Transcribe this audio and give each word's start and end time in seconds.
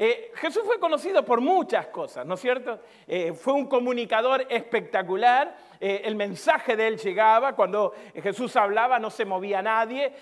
Eh, 0.00 0.30
Jesús 0.36 0.62
fue 0.64 0.78
conocido 0.78 1.24
por 1.24 1.40
muchas 1.40 1.88
cosas, 1.88 2.24
¿no 2.24 2.34
es 2.34 2.40
cierto? 2.40 2.78
Eh, 3.04 3.32
fue 3.32 3.52
un 3.54 3.66
comunicador 3.66 4.46
espectacular, 4.48 5.56
eh, 5.80 6.02
el 6.04 6.14
mensaje 6.14 6.76
de 6.76 6.86
él 6.86 6.98
llegaba, 6.98 7.56
cuando 7.56 7.92
Jesús 8.14 8.54
hablaba 8.54 9.00
no 9.00 9.10
se 9.10 9.24
movía 9.24 9.60
nadie, 9.60 10.12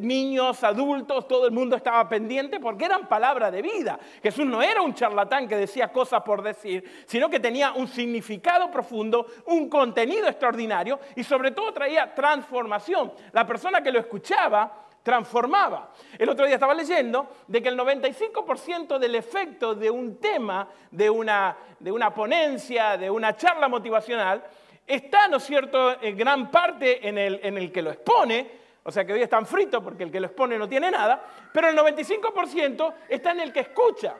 niños, 0.00 0.64
adultos, 0.64 1.28
todo 1.28 1.46
el 1.46 1.52
mundo 1.52 1.76
estaba 1.76 2.08
pendiente 2.08 2.60
porque 2.60 2.86
eran 2.86 3.06
palabras 3.08 3.52
de 3.52 3.60
vida. 3.60 3.98
Jesús 4.22 4.46
no 4.46 4.62
era 4.62 4.80
un 4.80 4.94
charlatán 4.94 5.46
que 5.46 5.56
decía 5.56 5.88
cosas 5.88 6.22
por 6.22 6.42
decir, 6.42 7.04
sino 7.06 7.28
que 7.28 7.38
tenía 7.38 7.72
un 7.72 7.88
significado 7.88 8.70
profundo, 8.70 9.26
un 9.46 9.68
contenido 9.68 10.28
extraordinario 10.28 10.98
y 11.14 11.22
sobre 11.22 11.50
todo 11.50 11.74
traía 11.74 12.14
transformación. 12.14 13.12
La 13.32 13.46
persona 13.46 13.82
que 13.82 13.92
lo 13.92 14.00
escuchaba 14.00 14.85
transformaba. 15.06 15.92
El 16.18 16.28
otro 16.28 16.46
día 16.46 16.56
estaba 16.56 16.74
leyendo 16.74 17.28
de 17.46 17.62
que 17.62 17.68
el 17.68 17.78
95% 17.78 18.98
del 18.98 19.14
efecto 19.14 19.76
de 19.76 19.88
un 19.88 20.16
tema, 20.16 20.68
de 20.90 21.08
una, 21.08 21.56
de 21.78 21.92
una 21.92 22.12
ponencia, 22.12 22.96
de 22.96 23.08
una 23.08 23.36
charla 23.36 23.68
motivacional, 23.68 24.42
está, 24.84 25.28
¿no 25.28 25.36
es 25.36 25.44
cierto?, 25.44 26.02
en 26.02 26.16
gran 26.16 26.50
parte 26.50 27.08
en 27.08 27.18
el, 27.18 27.38
en 27.40 27.56
el 27.56 27.70
que 27.70 27.82
lo 27.82 27.92
expone, 27.92 28.50
o 28.82 28.90
sea 28.90 29.04
que 29.04 29.12
hoy 29.12 29.22
están 29.22 29.46
fritos 29.46 29.80
porque 29.80 30.02
el 30.02 30.10
que 30.10 30.18
lo 30.18 30.26
expone 30.26 30.58
no 30.58 30.68
tiene 30.68 30.90
nada, 30.90 31.22
pero 31.52 31.68
el 31.68 31.78
95% 31.78 32.94
está 33.08 33.30
en 33.30 33.40
el 33.40 33.52
que 33.52 33.60
escucha. 33.60 34.16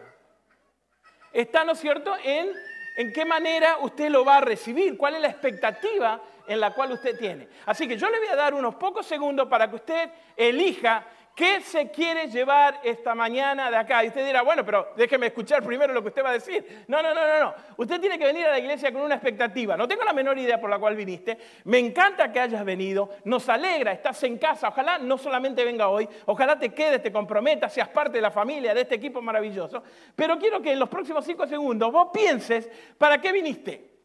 Está, 1.32 1.64
¿no 1.64 1.72
es 1.72 1.80
cierto?, 1.80 2.14
en 2.22 2.52
en 2.96 3.12
qué 3.12 3.26
manera 3.26 3.76
usted 3.82 4.08
lo 4.08 4.24
va 4.24 4.38
a 4.38 4.40
recibir, 4.40 4.96
cuál 4.96 5.16
es 5.16 5.20
la 5.20 5.28
expectativa 5.28 6.20
en 6.48 6.60
la 6.60 6.72
cual 6.72 6.92
usted 6.92 7.18
tiene. 7.18 7.48
Así 7.66 7.86
que 7.86 7.96
yo 7.96 8.08
le 8.08 8.18
voy 8.18 8.28
a 8.28 8.36
dar 8.36 8.54
unos 8.54 8.74
pocos 8.76 9.06
segundos 9.06 9.48
para 9.48 9.68
que 9.68 9.76
usted 9.76 10.10
elija 10.36 11.06
¿Qué 11.36 11.60
se 11.60 11.90
quiere 11.90 12.28
llevar 12.28 12.80
esta 12.82 13.14
mañana 13.14 13.70
de 13.70 13.76
acá? 13.76 14.02
Y 14.02 14.08
usted 14.08 14.24
dirá, 14.24 14.40
bueno, 14.40 14.64
pero 14.64 14.94
déjeme 14.96 15.26
escuchar 15.26 15.62
primero 15.62 15.92
lo 15.92 16.00
que 16.00 16.08
usted 16.08 16.24
va 16.24 16.30
a 16.30 16.32
decir. 16.32 16.84
No, 16.88 17.02
no, 17.02 17.12
no, 17.12 17.26
no, 17.26 17.38
no. 17.38 17.54
Usted 17.76 18.00
tiene 18.00 18.18
que 18.18 18.24
venir 18.24 18.46
a 18.46 18.52
la 18.52 18.58
iglesia 18.58 18.90
con 18.90 19.02
una 19.02 19.16
expectativa. 19.16 19.76
No 19.76 19.86
tengo 19.86 20.02
la 20.02 20.14
menor 20.14 20.38
idea 20.38 20.58
por 20.58 20.70
la 20.70 20.78
cual 20.78 20.96
viniste. 20.96 21.36
Me 21.64 21.78
encanta 21.78 22.32
que 22.32 22.40
hayas 22.40 22.64
venido. 22.64 23.10
Nos 23.24 23.50
alegra, 23.50 23.92
estás 23.92 24.22
en 24.22 24.38
casa. 24.38 24.68
Ojalá 24.68 24.96
no 24.96 25.18
solamente 25.18 25.62
venga 25.62 25.88
hoy, 25.88 26.08
ojalá 26.24 26.58
te 26.58 26.70
quedes, 26.70 27.02
te 27.02 27.12
comprometas, 27.12 27.70
seas 27.70 27.90
parte 27.90 28.16
de 28.16 28.22
la 28.22 28.30
familia, 28.30 28.72
de 28.72 28.80
este 28.80 28.94
equipo 28.94 29.20
maravilloso. 29.20 29.82
Pero 30.14 30.38
quiero 30.38 30.62
que 30.62 30.72
en 30.72 30.78
los 30.78 30.88
próximos 30.88 31.22
cinco 31.22 31.46
segundos 31.46 31.92
vos 31.92 32.08
pienses, 32.14 32.70
¿para 32.96 33.20
qué 33.20 33.30
viniste? 33.32 33.95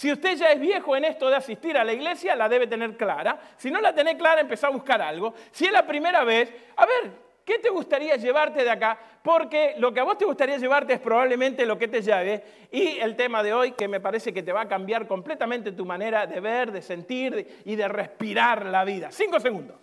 Si 0.00 0.10
usted 0.10 0.34
ya 0.34 0.50
es 0.52 0.58
viejo 0.58 0.96
en 0.96 1.04
esto 1.04 1.28
de 1.28 1.36
asistir 1.36 1.76
a 1.76 1.84
la 1.84 1.92
iglesia, 1.92 2.34
la 2.34 2.48
debe 2.48 2.66
tener 2.66 2.96
clara. 2.96 3.38
Si 3.58 3.70
no 3.70 3.82
la 3.82 3.94
tiene 3.94 4.16
clara, 4.16 4.40
empezá 4.40 4.68
a 4.68 4.70
buscar 4.70 5.02
algo. 5.02 5.34
Si 5.50 5.66
es 5.66 5.72
la 5.72 5.86
primera 5.86 6.24
vez, 6.24 6.50
a 6.74 6.86
ver, 6.86 7.12
¿qué 7.44 7.58
te 7.58 7.68
gustaría 7.68 8.16
llevarte 8.16 8.64
de 8.64 8.70
acá? 8.70 8.98
Porque 9.22 9.74
lo 9.76 9.92
que 9.92 10.00
a 10.00 10.04
vos 10.04 10.16
te 10.16 10.24
gustaría 10.24 10.56
llevarte 10.56 10.94
es 10.94 11.00
probablemente 11.00 11.66
lo 11.66 11.76
que 11.76 11.86
te 11.86 12.00
lleve. 12.00 12.42
Y 12.72 12.98
el 12.98 13.14
tema 13.14 13.42
de 13.42 13.52
hoy, 13.52 13.72
que 13.72 13.88
me 13.88 14.00
parece 14.00 14.32
que 14.32 14.42
te 14.42 14.54
va 14.54 14.62
a 14.62 14.68
cambiar 14.68 15.06
completamente 15.06 15.72
tu 15.72 15.84
manera 15.84 16.26
de 16.26 16.40
ver, 16.40 16.72
de 16.72 16.80
sentir 16.80 17.60
y 17.66 17.76
de 17.76 17.86
respirar 17.86 18.64
la 18.64 18.84
vida. 18.84 19.12
Cinco 19.12 19.38
segundos. 19.38 19.76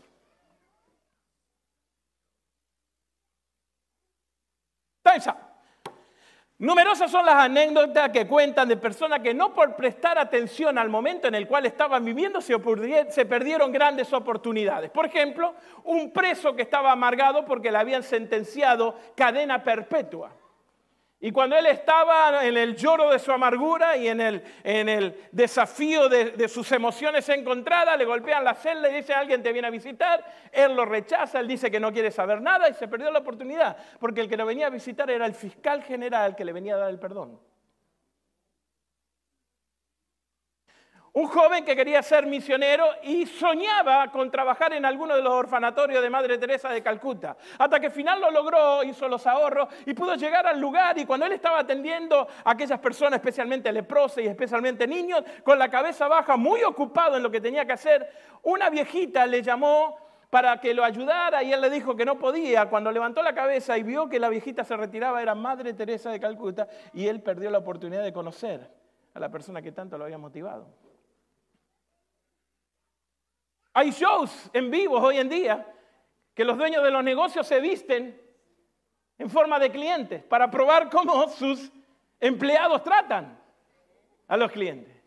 Time's 5.04 5.28
up. 5.28 5.47
Numerosas 6.60 7.12
son 7.12 7.24
las 7.24 7.36
anécdotas 7.36 8.10
que 8.10 8.26
cuentan 8.26 8.68
de 8.68 8.78
personas 8.78 9.20
que 9.20 9.32
no 9.32 9.54
por 9.54 9.76
prestar 9.76 10.18
atención 10.18 10.80
al 10.80 10.90
momento 10.90 11.28
en 11.28 11.36
el 11.36 11.48
cual 11.48 11.68
estaban 11.68 12.04
viviendo 12.04 12.42
se, 12.42 12.58
perdieron 13.26 13.72
grandes 13.72 14.12
oportunidades. 14.12 14.90
Por 14.90 15.06
ejemplo, 15.06 15.54
un 15.84 16.12
preso 16.12 16.56
que 16.56 16.64
estaba 16.64 16.92
amargado 16.92 17.46
porque 17.46 17.72
le 17.72 17.78
habían 17.78 18.02
sentenciado 18.02 18.96
cadena 19.16 19.64
perpetua. 19.64 20.32
Y 21.20 21.32
cuando 21.32 21.58
él 21.58 21.66
estaba 21.66 22.46
en 22.46 22.58
el 22.58 22.76
lloro 22.76 23.10
de 23.10 23.18
su 23.18 23.32
amargura 23.32 23.98
y 23.98 24.08
en 24.08 24.22
el, 24.22 25.30
desafío 25.32 26.10
de, 26.10 26.32
de, 26.32 26.48
sus 26.48 26.72
emociones 26.72 27.28
encontradas, 27.30 27.98
le 27.98 28.06
golpean 28.06 28.44
la 28.44 28.54
celda 28.54 28.90
y 28.90 28.96
dice, 28.96 29.16
alguien 29.16 29.42
te 29.42 29.52
viene 29.52 29.68
a 29.68 29.72
visitar, 29.72 30.24
él 30.52 30.76
lo 30.76 30.86
rechaza, 30.86 31.40
él 31.40 31.48
dice 31.48 31.72
que 31.72 31.80
no 31.80 31.92
quiere 31.92 32.12
saber 32.12 32.40
nada 32.40 32.70
y 32.70 32.76
se 32.76 32.88
perdió 32.88 33.10
la 33.10 33.20
oportunidad, 33.20 33.78
porque 34.00 34.22
el 34.22 34.30
que 34.30 34.38
lo 34.38 34.46
venía 34.46 34.68
a 34.68 34.70
visitar 34.70 35.10
era 35.10 35.26
el 35.26 35.34
fiscal 35.34 35.82
general 35.82 36.36
que 36.36 36.46
le 36.46 36.54
venía 36.54 36.76
a 36.76 36.78
dar 36.78 36.90
el 36.92 37.00
perdón. 37.00 37.40
Un 41.18 41.26
joven 41.26 41.66
que 41.66 41.76
quería 41.76 42.04
ser 42.04 42.28
misionero 42.28 42.86
y 43.02 43.26
soñaba 43.26 44.12
con 44.12 44.30
trabajar 44.30 44.74
en 44.74 44.86
alguno 44.86 45.16
de 45.16 45.24
los 45.24 45.34
orfanatorios 45.34 46.00
de 46.00 46.12
Madre 46.12 46.38
Teresa 46.38 46.70
de 46.70 46.84
Calcuta. 46.84 47.36
Hasta 47.58 47.80
que 47.80 47.88
al 47.88 47.92
final 47.92 48.22
lo 48.22 48.30
logró, 48.30 48.84
hizo 48.84 49.08
los 49.08 49.26
ahorros 49.26 49.68
y 49.88 49.96
pudo 49.96 50.14
llegar 50.14 50.46
al 50.46 50.60
lugar. 50.60 50.96
Y 51.00 51.08
cuando 51.08 51.26
él 51.26 51.32
estaba 51.32 51.58
atendiendo 51.58 52.28
a 52.44 52.52
aquellas 52.52 52.80
personas, 52.80 53.18
especialmente 53.18 53.72
leprosas 53.72 54.26
y 54.26 54.28
especialmente 54.28 54.86
niños, 54.86 55.24
con 55.44 55.58
la 55.58 55.70
cabeza 55.70 56.08
baja, 56.08 56.38
muy 56.38 56.62
ocupado 56.62 57.18
en 57.18 57.24
lo 57.24 57.32
que 57.32 57.42
tenía 57.42 57.66
que 57.66 57.74
hacer, 57.74 58.08
una 58.44 58.70
viejita 58.70 59.26
le 59.26 59.42
llamó 59.42 59.98
para 60.30 60.62
que 60.62 60.72
lo 60.76 60.84
ayudara 60.84 61.42
y 61.42 61.52
él 61.52 61.62
le 61.62 61.72
dijo 61.72 61.96
que 61.96 62.06
no 62.06 62.20
podía. 62.20 62.70
Cuando 62.70 62.92
levantó 62.92 63.24
la 63.24 63.34
cabeza 63.34 63.76
y 63.76 63.82
vio 63.82 64.08
que 64.08 64.20
la 64.20 64.30
viejita 64.30 64.64
se 64.64 64.78
retiraba, 64.78 65.20
era 65.20 65.34
Madre 65.34 65.74
Teresa 65.74 66.12
de 66.12 66.20
Calcuta 66.20 66.68
y 66.94 67.08
él 67.08 67.24
perdió 67.24 67.50
la 67.50 67.58
oportunidad 67.58 68.04
de 68.04 68.14
conocer 68.14 68.70
a 69.16 69.20
la 69.20 69.30
persona 69.30 69.64
que 69.64 69.72
tanto 69.72 69.98
lo 69.98 70.04
había 70.04 70.20
motivado. 70.20 70.87
Hay 73.78 73.92
shows 73.92 74.50
en 74.54 74.72
vivo 74.72 74.98
hoy 74.98 75.20
en 75.20 75.30
día 75.30 75.64
que 76.34 76.44
los 76.44 76.58
dueños 76.58 76.84
de 76.84 76.90
los 76.90 77.04
negocios 77.04 77.46
se 77.46 77.60
visten 77.60 78.20
en 79.20 79.30
forma 79.30 79.60
de 79.60 79.70
clientes 79.70 80.24
para 80.24 80.50
probar 80.50 80.90
cómo 80.90 81.30
sus 81.30 81.72
empleados 82.20 82.82
tratan 82.82 83.40
a 84.28 84.36
los 84.36 84.52
clientes. 84.52 85.00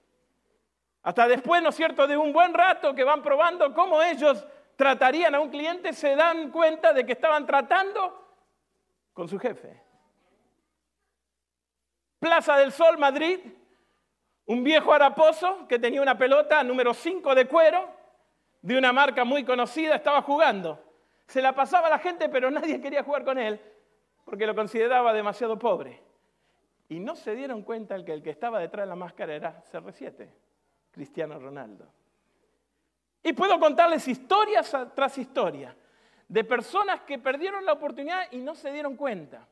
Hasta 1.03 1.27
después, 1.27 1.61
¿no 1.61 1.71
es 1.71 1.75
cierto?, 1.75 2.07
de 2.07 2.17
un 2.17 2.33
buen 2.33 2.55
rato 2.55 2.95
que 2.95 3.03
van 3.03 3.25
probando 3.25 3.75
cómo 3.75 4.01
ellos 4.01 4.47
tratarían 4.77 5.35
a 5.35 5.41
un 5.41 5.51
cliente, 5.51 5.93
se 5.93 6.15
dan 6.15 6.53
cuenta 6.53 6.93
de 6.93 7.05
que 7.05 7.15
estaban 7.15 7.45
tratando 7.45 8.25
con 9.13 9.27
su 9.27 9.37
jefe. 9.41 9.83
Plaza 12.21 12.57
del 12.57 12.71
Sol, 12.71 12.99
Madrid, 12.99 13.41
un 14.47 14.63
viejo 14.63 14.93
haraposo 14.93 15.67
que 15.67 15.81
tenía 15.81 16.01
una 16.01 16.17
pelota 16.17 16.63
número 16.63 16.95
5 16.95 17.35
de 17.35 17.49
cuero 17.49 18.00
de 18.62 18.76
una 18.76 18.93
marca 18.93 19.25
muy 19.25 19.44
conocida 19.44 19.97
estaba 19.97 20.22
jugando. 20.22 20.82
Se 21.26 21.41
la 21.41 21.54
pasaba 21.54 21.87
a 21.87 21.91
la 21.91 21.98
gente, 21.98 22.28
pero 22.28 22.50
nadie 22.50 22.81
quería 22.81 23.03
jugar 23.03 23.25
con 23.25 23.38
él 23.38 23.60
porque 24.25 24.47
lo 24.47 24.54
consideraba 24.54 25.12
demasiado 25.12 25.59
pobre. 25.59 26.00
Y 26.88 27.00
no 27.00 27.16
se 27.16 27.34
dieron 27.34 27.62
cuenta 27.62 28.03
que 28.04 28.12
el 28.12 28.22
que 28.22 28.31
estaba 28.31 28.59
detrás 28.59 28.84
de 28.84 28.88
la 28.88 28.97
máscara 28.97 29.34
era 29.34 29.62
CR7, 29.72 30.28
Cristiano 30.91 31.38
Ronaldo. 31.38 31.87
Y 33.22 33.32
puedo 33.32 33.59
contarles 33.59 34.06
historias 34.09 34.75
tras 34.94 35.19
historia 35.19 35.77
de 36.27 36.44
personas 36.44 37.00
que 37.03 37.19
perdieron 37.19 37.65
la 37.65 37.72
oportunidad 37.72 38.22
y 38.31 38.38
no 38.38 38.54
se 38.54 38.72
dieron 38.72 38.97
cuenta. 38.97 39.47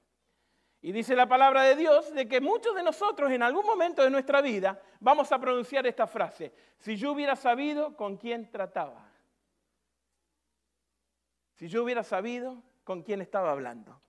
Y 0.80 0.92
dice 0.92 1.16
la 1.16 1.26
palabra 1.26 1.62
de 1.62 1.74
Dios 1.74 2.12
de 2.14 2.28
que 2.28 2.40
muchos 2.40 2.74
de 2.74 2.84
nosotros 2.84 3.32
en 3.32 3.42
algún 3.42 3.66
momento 3.66 4.02
de 4.02 4.10
nuestra 4.10 4.40
vida 4.40 4.80
vamos 5.00 5.32
a 5.32 5.40
pronunciar 5.40 5.86
esta 5.86 6.06
frase, 6.06 6.52
si 6.78 6.96
yo 6.96 7.12
hubiera 7.12 7.34
sabido 7.34 7.96
con 7.96 8.16
quién 8.16 8.50
trataba, 8.50 9.10
si 11.54 11.68
yo 11.68 11.82
hubiera 11.82 12.04
sabido 12.04 12.62
con 12.84 13.02
quién 13.02 13.20
estaba 13.20 13.50
hablando. 13.50 14.00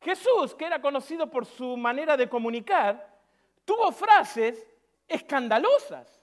Jesús, 0.00 0.54
que 0.54 0.64
era 0.64 0.80
conocido 0.80 1.28
por 1.28 1.44
su 1.44 1.76
manera 1.76 2.16
de 2.16 2.28
comunicar, 2.28 3.18
tuvo 3.64 3.90
frases 3.90 4.64
escandalosas, 5.08 6.22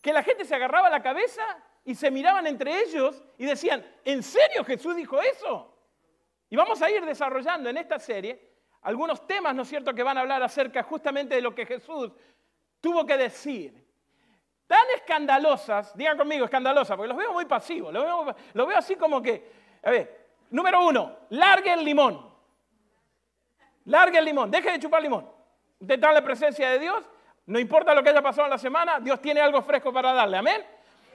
que 0.00 0.12
la 0.12 0.22
gente 0.22 0.46
se 0.46 0.54
agarraba 0.54 0.88
la 0.88 1.02
cabeza 1.02 1.42
y 1.84 1.94
se 1.94 2.10
miraban 2.10 2.46
entre 2.46 2.80
ellos 2.80 3.22
y 3.36 3.44
decían, 3.44 3.84
¿en 4.04 4.22
serio 4.22 4.64
Jesús 4.64 4.96
dijo 4.96 5.20
eso? 5.20 5.77
Y 6.50 6.56
vamos 6.56 6.80
a 6.82 6.90
ir 6.90 7.04
desarrollando 7.04 7.68
en 7.68 7.76
esta 7.76 7.98
serie 7.98 8.48
algunos 8.82 9.26
temas, 9.26 9.54
¿no 9.54 9.62
es 9.62 9.68
cierto?, 9.68 9.94
que 9.94 10.02
van 10.02 10.16
a 10.16 10.22
hablar 10.22 10.42
acerca 10.42 10.82
justamente 10.82 11.34
de 11.34 11.42
lo 11.42 11.54
que 11.54 11.66
Jesús 11.66 12.12
tuvo 12.80 13.04
que 13.04 13.16
decir. 13.16 13.86
Tan 14.66 14.84
escandalosas, 14.94 15.96
digan 15.96 16.16
conmigo, 16.16 16.44
escandalosas, 16.44 16.96
porque 16.96 17.08
los 17.08 17.16
veo 17.16 17.32
muy 17.32 17.46
pasivos, 17.46 17.92
los 17.92 18.34
veo, 18.54 18.76
así 18.76 18.96
como 18.96 19.22
que, 19.22 19.50
a 19.82 19.90
ver, 19.90 20.26
número 20.50 20.86
uno, 20.86 21.16
largue 21.30 21.72
el 21.72 21.84
limón. 21.84 22.28
Largue 23.86 24.18
el 24.18 24.26
limón, 24.26 24.50
deje 24.50 24.72
de 24.72 24.78
chupar 24.78 25.02
limón. 25.02 25.30
Usted 25.80 25.94
está 25.94 26.12
la 26.12 26.22
presencia 26.22 26.68
de 26.70 26.78
Dios, 26.78 27.02
no 27.46 27.58
importa 27.58 27.94
lo 27.94 28.02
que 28.02 28.10
haya 28.10 28.20
pasado 28.20 28.46
en 28.46 28.50
la 28.50 28.58
semana, 28.58 29.00
Dios 29.00 29.20
tiene 29.22 29.40
algo 29.40 29.62
fresco 29.62 29.92
para 29.92 30.12
darle, 30.12 30.36
amén. 30.36 30.64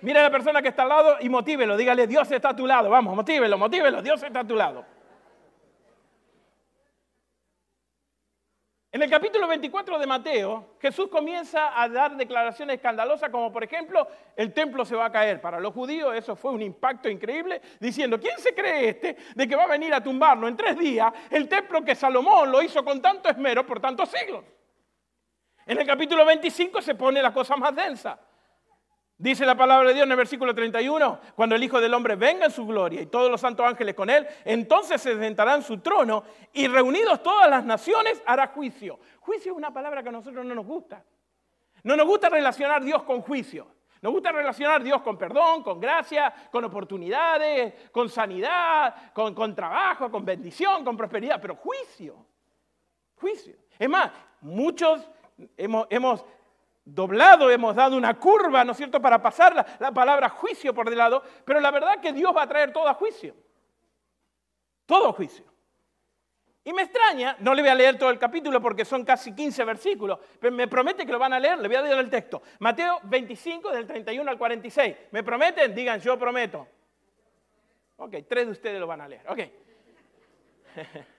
Mire 0.02 0.20
a 0.20 0.24
la 0.24 0.32
persona 0.32 0.62
que 0.62 0.70
está 0.70 0.84
al 0.84 0.90
lado 0.90 1.18
y 1.22 1.30
motívelo, 1.30 1.78
dígale, 1.78 2.08
Dios 2.08 2.30
está 2.32 2.50
a 2.50 2.56
tu 2.56 2.66
lado, 2.66 2.90
vamos, 2.90 3.16
motívelo, 3.16 3.58
motívelo, 3.58 4.02
Dios 4.02 4.22
está 4.24 4.40
a 4.40 4.48
tu 4.48 4.56
lado. 4.56 4.84
En 8.94 9.02
el 9.02 9.10
capítulo 9.10 9.48
24 9.48 9.98
de 9.98 10.06
Mateo, 10.06 10.76
Jesús 10.80 11.08
comienza 11.08 11.82
a 11.82 11.90
dar 11.90 12.16
declaraciones 12.16 12.76
escandalosas 12.76 13.32
como 13.32 13.52
por 13.52 13.64
ejemplo, 13.64 14.08
el 14.36 14.54
templo 14.54 14.86
se 14.86 14.96
va 14.96 15.06
a 15.06 15.12
caer. 15.12 15.42
Para 15.42 15.60
los 15.60 15.74
judíos 15.74 16.16
eso 16.16 16.36
fue 16.36 16.52
un 16.52 16.62
impacto 16.62 17.10
increíble, 17.10 17.60
diciendo, 17.80 18.20
¿quién 18.20 18.38
se 18.38 18.54
cree 18.54 18.90
este 18.90 19.18
de 19.34 19.48
que 19.48 19.56
va 19.56 19.64
a 19.64 19.68
venir 19.68 19.96
a 19.96 20.04
tumbarlo 20.04 20.48
en 20.48 20.56
tres 20.56 20.78
días 20.78 21.12
el 21.32 21.50
templo 21.50 21.84
que 21.84 21.96
Salomón 21.96 22.52
lo 22.52 22.62
hizo 22.62 22.86
con 22.86 23.02
tanto 23.02 23.30
esmero 23.30 23.66
por 23.66 23.80
tantos 23.80 24.10
siglos? 24.10 24.44
En 25.66 25.80
el 25.80 25.88
capítulo 25.88 26.24
25 26.24 26.80
se 26.80 26.94
pone 26.94 27.20
la 27.20 27.34
cosa 27.34 27.56
más 27.56 27.76
densa. 27.76 28.20
Dice 29.18 29.46
la 29.46 29.56
palabra 29.56 29.90
de 29.90 29.94
Dios 29.94 30.06
en 30.06 30.12
el 30.12 30.18
versículo 30.18 30.56
31, 30.56 31.20
cuando 31.36 31.56
el 31.56 31.64
Hijo 31.64 31.80
del 31.80 31.94
Hombre 31.94 32.16
venga 32.16 32.46
en 32.46 32.52
su 32.52 32.66
gloria 32.66 33.02
y 33.02 33.06
todos 33.06 33.30
los 33.30 33.40
santos 33.40 33.66
ángeles 33.66 33.94
con 33.94 34.10
él, 34.10 34.28
entonces 34.44 35.02
se 35.02 35.18
sentará 35.18 35.56
en 35.56 35.62
su 35.62 35.80
trono 35.80 36.24
y 36.52 36.68
reunidos 36.68 37.22
todas 37.22 37.50
las 37.50 37.64
naciones 37.64 38.22
hará 38.26 38.48
juicio. 38.48 39.00
Juicio 39.20 39.52
es 39.52 39.58
una 39.58 39.72
palabra 39.72 40.02
que 40.02 40.10
a 40.10 40.12
nosotros 40.12 40.44
no 40.46 40.56
nos 40.56 40.66
gusta. 40.66 41.04
No 41.84 41.96
nos 41.96 42.08
gusta 42.08 42.30
relacionar 42.30 42.84
Dios 42.84 43.04
con 43.04 43.22
juicio. 43.22 43.68
Nos 44.02 44.12
gusta 44.12 44.34
relacionar 44.34 44.84
Dios 44.84 45.02
con 45.02 45.18
perdón, 45.18 45.64
con 45.64 45.80
gracia, 45.80 46.34
con 46.52 46.66
oportunidades, 46.66 47.90
con 47.92 48.10
sanidad, 48.10 49.14
con, 49.14 49.56
trabajo, 49.56 50.12
con 50.12 50.26
bendición, 50.26 50.84
con 50.84 50.98
prosperidad, 50.98 51.40
pero 51.42 51.56
juicio. 51.56 52.26
Juicio. 53.16 53.56
Es 53.80 53.88
más, 53.88 54.12
muchos 54.42 55.10
hemos, 55.56 55.88
hemos 55.90 56.26
doblado, 56.86 57.50
hemos 57.50 57.76
dado 57.76 57.96
una 57.96 58.20
curva, 58.20 58.64
¿no 58.64 58.72
es 58.72 58.78
cierto?, 58.78 59.02
para 59.02 59.22
pasar 59.22 59.56
la, 59.80 59.92
palabra 59.92 60.30
juicio 60.30 60.74
por 60.74 60.90
de 60.90 60.96
lado, 60.96 61.24
pero 61.46 61.60
la 61.60 61.72
verdad 61.72 62.00
que 62.02 62.14
Dios 62.14 62.36
va 62.36 62.44
a 62.44 62.48
traer 62.48 62.74
todo 62.74 62.88
a 62.88 62.94
juicio. 62.94 63.36
Todo 64.86 65.14
juicio. 65.14 65.46
Y 66.66 66.72
me 66.72 66.84
extraña, 66.84 67.36
no 67.40 67.54
le 67.54 67.62
voy 67.62 67.72
a 67.72 67.76
leer 67.76 67.98
todo 67.98 68.10
el 68.10 68.18
capítulo 68.18 68.62
porque 68.62 68.86
son 68.86 69.04
casi 69.04 69.36
15 69.36 69.66
versículos, 69.66 70.20
pero 70.40 70.56
me 70.56 70.68
promete 70.68 71.06
que 71.06 71.12
lo 71.12 71.20
van 71.20 71.34
a 71.34 71.40
leer, 71.40 71.60
le 71.60 71.68
voy 71.68 71.76
a 71.76 71.82
leer 71.82 71.98
el 71.98 72.10
texto. 72.10 72.42
Mateo 72.60 73.00
25, 73.04 73.72
del 73.72 73.86
31 73.86 74.32
al 74.32 74.38
46. 74.38 74.96
¿Me 75.12 75.24
prometen? 75.24 75.76
Digan, 75.76 76.00
yo 76.00 76.18
prometo. 76.18 76.68
Ok, 77.98 78.16
tres 78.28 78.46
de 78.46 78.52
ustedes 78.52 78.80
lo 78.80 78.88
van 78.88 79.02
a 79.02 79.08
leer. 79.08 79.30
Ok. 79.30 79.40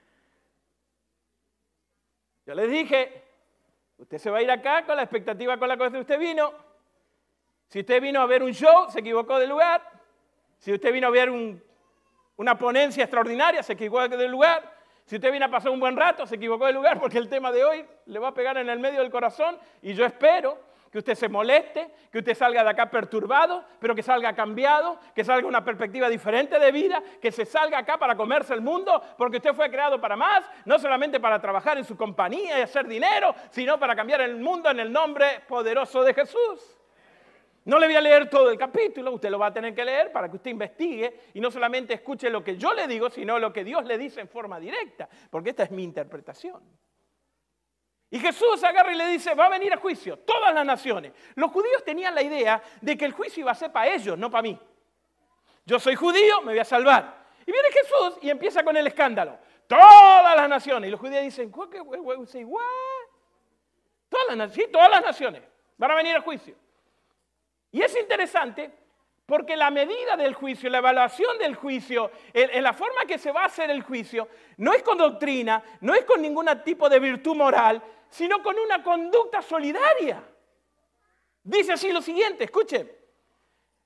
Yo 2.46 2.54
les 2.54 2.70
dije, 2.70 3.22
Usted 3.98 4.18
se 4.18 4.30
va 4.30 4.38
a 4.38 4.42
ir 4.42 4.50
acá 4.50 4.84
con 4.84 4.96
la 4.96 5.02
expectativa 5.02 5.56
con 5.56 5.68
la 5.68 5.76
que 5.76 5.98
usted 5.98 6.18
vino. 6.18 6.52
Si 7.68 7.80
usted 7.80 8.00
vino 8.00 8.20
a 8.20 8.26
ver 8.26 8.42
un 8.42 8.52
show, 8.52 8.90
se 8.90 9.00
equivocó 9.00 9.38
de 9.38 9.46
lugar. 9.46 9.82
Si 10.58 10.72
usted 10.72 10.92
vino 10.92 11.06
a 11.06 11.10
ver 11.10 11.30
una 12.36 12.58
ponencia 12.58 13.04
extraordinaria, 13.04 13.62
se 13.62 13.74
equivocó 13.74 14.08
de 14.08 14.28
lugar. 14.28 14.74
Si 15.04 15.16
usted 15.16 15.30
vino 15.30 15.44
a 15.44 15.50
pasar 15.50 15.70
un 15.70 15.80
buen 15.80 15.96
rato, 15.96 16.26
se 16.26 16.36
equivocó 16.36 16.66
de 16.66 16.72
lugar 16.72 16.98
porque 16.98 17.18
el 17.18 17.28
tema 17.28 17.52
de 17.52 17.64
hoy 17.64 17.86
le 18.06 18.18
va 18.18 18.28
a 18.28 18.34
pegar 18.34 18.56
en 18.56 18.68
el 18.68 18.78
medio 18.78 19.00
del 19.00 19.10
corazón 19.10 19.58
y 19.82 19.92
yo 19.92 20.04
espero 20.06 20.58
que 20.94 20.98
usted 20.98 21.16
se 21.16 21.28
moleste, 21.28 21.90
que 22.08 22.18
usted 22.18 22.36
salga 22.36 22.62
de 22.62 22.70
acá 22.70 22.88
perturbado, 22.88 23.64
pero 23.80 23.96
que 23.96 24.02
salga 24.04 24.32
cambiado, 24.32 25.00
que 25.12 25.24
salga 25.24 25.48
una 25.48 25.64
perspectiva 25.64 26.08
diferente 26.08 26.56
de 26.60 26.70
vida, 26.70 27.02
que 27.20 27.32
se 27.32 27.44
salga 27.44 27.78
acá 27.78 27.98
para 27.98 28.14
comerse 28.14 28.54
el 28.54 28.60
mundo, 28.60 29.02
porque 29.18 29.38
usted 29.38 29.54
fue 29.54 29.68
creado 29.72 30.00
para 30.00 30.14
más, 30.14 30.48
no 30.64 30.78
solamente 30.78 31.18
para 31.18 31.40
trabajar 31.40 31.78
en 31.78 31.84
su 31.84 31.96
compañía 31.96 32.60
y 32.60 32.62
hacer 32.62 32.86
dinero, 32.86 33.34
sino 33.50 33.76
para 33.76 33.96
cambiar 33.96 34.20
el 34.20 34.36
mundo 34.36 34.70
en 34.70 34.78
el 34.78 34.92
nombre 34.92 35.40
poderoso 35.48 36.04
de 36.04 36.14
Jesús. 36.14 36.80
No 37.64 37.80
le 37.80 37.88
voy 37.88 37.96
a 37.96 38.00
leer 38.00 38.30
todo 38.30 38.48
el 38.48 38.56
capítulo, 38.56 39.14
usted 39.14 39.30
lo 39.30 39.38
va 39.40 39.48
a 39.48 39.52
tener 39.52 39.74
que 39.74 39.84
leer 39.84 40.12
para 40.12 40.28
que 40.28 40.36
usted 40.36 40.52
investigue 40.52 41.22
y 41.34 41.40
no 41.40 41.50
solamente 41.50 41.94
escuche 41.94 42.30
lo 42.30 42.44
que 42.44 42.56
yo 42.56 42.72
le 42.72 42.86
digo, 42.86 43.10
sino 43.10 43.40
lo 43.40 43.52
que 43.52 43.64
Dios 43.64 43.84
le 43.84 43.98
dice 43.98 44.20
en 44.20 44.28
forma 44.28 44.60
directa, 44.60 45.08
porque 45.28 45.50
esta 45.50 45.64
es 45.64 45.72
mi 45.72 45.82
interpretación. 45.82 46.62
Y 48.14 48.20
Jesús 48.20 48.62
agarra 48.62 48.92
y 48.92 48.96
le 48.96 49.08
dice, 49.08 49.34
va 49.34 49.46
a 49.46 49.48
venir 49.48 49.72
a 49.72 49.76
juicio, 49.76 50.16
todas 50.20 50.54
las 50.54 50.64
naciones. 50.64 51.10
Los 51.34 51.50
judíos 51.50 51.82
tenían 51.82 52.14
la 52.14 52.22
idea 52.22 52.62
de 52.80 52.96
que 52.96 53.06
el 53.06 53.10
juicio 53.12 53.40
iba 53.40 53.50
a 53.50 53.56
ser 53.56 53.72
para 53.72 53.92
ellos, 53.92 54.16
no 54.16 54.30
para 54.30 54.42
mí. 54.42 54.56
Yo 55.66 55.80
soy 55.80 55.96
judío, 55.96 56.40
me 56.42 56.52
voy 56.52 56.60
a 56.60 56.64
salvar. 56.64 57.24
Y 57.44 57.50
viene 57.50 57.68
Jesús 57.72 58.18
y 58.22 58.30
empieza 58.30 58.62
con 58.62 58.76
el 58.76 58.86
escándalo. 58.86 59.36
Todas 59.66 60.36
las 60.36 60.48
naciones. 60.48 60.86
Y 60.86 60.90
los 60.92 61.00
judíos 61.00 61.24
dicen, 61.24 61.50
¿what? 61.52 61.70
Todas 64.08 64.36
las, 64.36 64.52
sí, 64.52 64.64
todas 64.70 64.88
las 64.88 65.02
naciones 65.02 65.42
van 65.76 65.90
a 65.90 65.94
venir 65.96 66.14
a 66.14 66.20
juicio. 66.20 66.54
Y 67.72 67.82
es 67.82 67.96
interesante 67.96 68.70
porque 69.26 69.56
la 69.56 69.70
medida 69.70 70.16
del 70.16 70.34
juicio, 70.34 70.68
la 70.68 70.78
evaluación 70.78 71.38
del 71.38 71.54
juicio, 71.54 72.10
en 72.32 72.62
la 72.62 72.74
forma 72.74 73.06
que 73.06 73.18
se 73.18 73.32
va 73.32 73.42
a 73.42 73.46
hacer 73.46 73.70
el 73.70 73.82
juicio, 73.82 74.28
no 74.58 74.72
es 74.74 74.82
con 74.82 74.98
doctrina, 74.98 75.62
no 75.80 75.94
es 75.94 76.04
con 76.04 76.20
ningún 76.20 76.46
tipo 76.62 76.88
de 76.90 77.00
virtud 77.00 77.34
moral, 77.34 77.82
sino 78.10 78.42
con 78.42 78.58
una 78.58 78.82
conducta 78.82 79.42
solidaria. 79.42 80.22
Dice 81.42 81.72
así 81.72 81.92
lo 81.92 82.00
siguiente, 82.00 82.44
escuchen. 82.44 82.90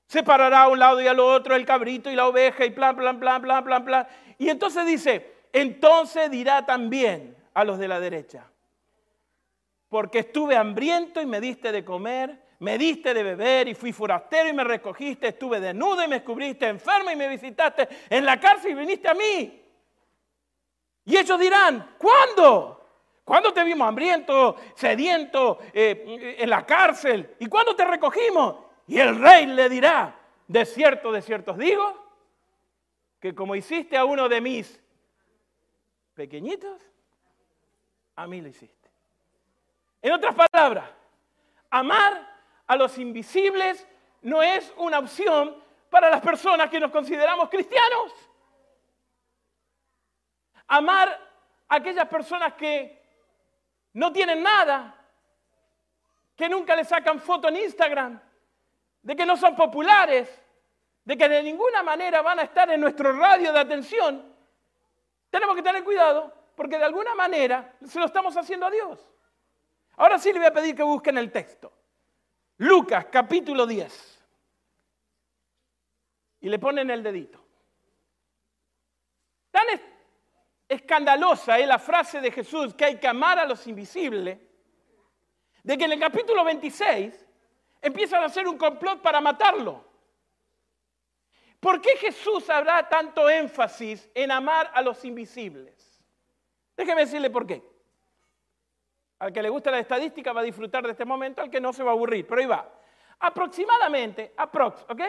Separará 0.07 0.63
a 0.63 0.67
un 0.69 0.79
lado 0.79 1.01
y 1.01 1.07
al 1.07 1.19
otro 1.19 1.55
el 1.55 1.65
cabrito 1.65 2.09
y 2.09 2.15
la 2.15 2.27
oveja 2.27 2.65
y 2.65 2.71
plan, 2.71 2.95
plan, 2.95 3.19
plan, 3.19 3.41
plan, 3.41 3.63
plan, 3.63 3.85
plan. 3.85 4.07
Y 4.37 4.49
entonces 4.49 4.85
dice, 4.85 5.33
entonces 5.53 6.31
dirá 6.31 6.65
también 6.65 7.35
a 7.53 7.63
los 7.63 7.77
de 7.77 7.87
la 7.87 7.99
derecha, 7.99 8.49
porque 9.87 10.19
estuve 10.19 10.55
hambriento 10.55 11.21
y 11.21 11.25
me 11.25 11.41
diste 11.41 11.71
de 11.71 11.83
comer, 11.83 12.41
me 12.59 12.77
diste 12.77 13.13
de 13.13 13.23
beber 13.23 13.67
y 13.67 13.75
fui 13.75 13.91
forastero 13.91 14.49
y 14.49 14.53
me 14.53 14.63
recogiste, 14.63 15.27
estuve 15.27 15.59
desnudo 15.59 16.03
y 16.03 16.07
me 16.07 16.15
descubriste, 16.15 16.67
enfermo 16.67 17.11
y 17.11 17.15
me 17.15 17.27
visitaste, 17.27 17.87
en 18.09 18.25
la 18.25 18.39
cárcel 18.39 18.71
y 18.71 18.75
viniste 18.75 19.07
a 19.09 19.13
mí. 19.13 19.61
Y 21.05 21.17
ellos 21.17 21.39
dirán, 21.39 21.95
¿cuándo? 21.97 22.78
¿Cuándo 23.29 23.53
te 23.53 23.63
vimos 23.63 23.87
hambriento, 23.87 24.55
sediento, 24.73 25.59
eh, 25.71 26.37
en 26.39 26.49
la 26.49 26.65
cárcel? 26.65 27.35
¿Y 27.37 27.45
cuándo 27.45 27.75
te 27.75 27.85
recogimos? 27.85 28.55
Y 28.87 28.97
el 28.97 29.21
rey 29.21 29.45
le 29.45 29.69
dirá, 29.69 30.19
de 30.47 30.65
cierto, 30.65 31.11
de 31.11 31.21
cierto 31.21 31.51
os 31.51 31.59
digo, 31.59 31.93
que 33.19 33.35
como 33.35 33.53
hiciste 33.53 33.95
a 33.95 34.03
uno 34.03 34.27
de 34.27 34.41
mis 34.41 34.81
pequeñitos, 36.15 36.81
a 38.15 38.25
mí 38.25 38.41
lo 38.41 38.47
hiciste. 38.47 38.89
En 40.01 40.13
otras 40.13 40.33
palabras, 40.33 40.89
amar 41.69 42.35
a 42.65 42.75
los 42.75 42.97
invisibles 42.97 43.87
no 44.23 44.41
es 44.41 44.73
una 44.75 44.97
opción 44.97 45.55
para 45.91 46.09
las 46.09 46.21
personas 46.21 46.67
que 46.71 46.79
nos 46.79 46.89
consideramos 46.89 47.47
cristianos. 47.47 48.11
Amar 50.67 51.09
a 51.67 51.75
aquellas 51.75 52.07
personas 52.07 52.55
que 52.55 52.98
no 53.93 54.11
tienen 54.11 54.43
nada, 54.43 54.95
que 56.35 56.47
nunca 56.47 56.75
le 56.75 56.85
sacan 56.85 57.19
foto 57.19 57.47
en 57.49 57.57
Instagram, 57.57 58.19
de 59.01 59.15
que 59.15 59.25
no 59.25 59.35
son 59.35 59.55
populares, 59.55 60.29
de 61.03 61.17
que 61.17 61.27
de 61.27 61.43
ninguna 61.43 61.83
manera 61.83 62.21
van 62.21 62.39
a 62.39 62.43
estar 62.43 62.69
en 62.69 62.79
nuestro 62.79 63.13
radio 63.13 63.51
de 63.51 63.59
atención, 63.59 64.35
tenemos 65.29 65.55
que 65.55 65.63
tener 65.63 65.83
cuidado 65.83 66.33
porque 66.55 66.77
de 66.77 66.85
alguna 66.85 67.15
manera 67.15 67.73
se 67.85 67.99
lo 67.99 68.05
estamos 68.05 68.35
haciendo 68.35 68.65
a 68.65 68.71
Dios. 68.71 68.99
Ahora 69.95 70.19
sí 70.19 70.31
le 70.31 70.39
voy 70.39 70.47
a 70.47 70.53
pedir 70.53 70.75
que 70.75 70.83
busquen 70.83 71.17
el 71.17 71.31
texto. 71.31 71.71
Lucas 72.57 73.07
capítulo 73.11 73.65
10. 73.65 74.25
Y 76.41 76.49
le 76.49 76.59
ponen 76.59 76.89
el 76.89 77.03
dedito. 77.03 77.43
Tan 79.51 79.67
escandalosa 80.69 81.57
es 81.57 81.67
la 81.67 81.79
frase 81.79 82.21
de 82.21 82.31
Jesús 82.31 82.75
que 82.75 82.85
hay 82.85 82.95
que 82.97 83.07
amar 83.07 83.39
a 83.39 83.45
los 83.45 83.65
invisibles, 83.67 84.39
de 85.63 85.77
que 85.77 85.85
en 85.85 85.91
el 85.91 85.99
capítulo 85.99 86.45
26 86.45 87.27
empiezan 87.81 88.21
a 88.21 88.27
hacer 88.27 88.47
un 88.47 88.57
complot 88.57 89.01
para 89.01 89.19
matarlo. 89.19 89.83
¿Por 91.59 91.81
qué 91.81 91.97
Jesús 91.97 92.49
habrá 92.49 92.87
tanto 92.87 93.29
énfasis 93.29 94.09
en 94.13 94.31
amar 94.31 94.71
a 94.73 94.81
los 94.81 95.03
invisibles? 95.03 96.01
Déjeme 96.77 97.01
decirle 97.01 97.29
por 97.29 97.45
qué. 97.45 97.61
Al 99.17 99.33
que 99.33 99.41
le 99.41 99.49
gusta 99.49 99.69
la 99.69 99.79
estadística 99.79 100.31
va 100.31 100.39
a 100.39 100.45
disfrutar 100.45 100.85
de 100.85 100.91
este 100.91 101.03
momento, 101.03 101.41
al 101.41 101.49
que 101.49 101.59
no 101.59 101.73
se 101.73 101.83
va 101.83 101.91
a 101.91 101.93
aburrir, 101.93 102.25
pero 102.25 102.39
ahí 102.39 102.47
va. 102.47 102.71
Aproximadamente, 103.19 104.33
aprox, 104.37 104.85
¿ok? 104.87 105.01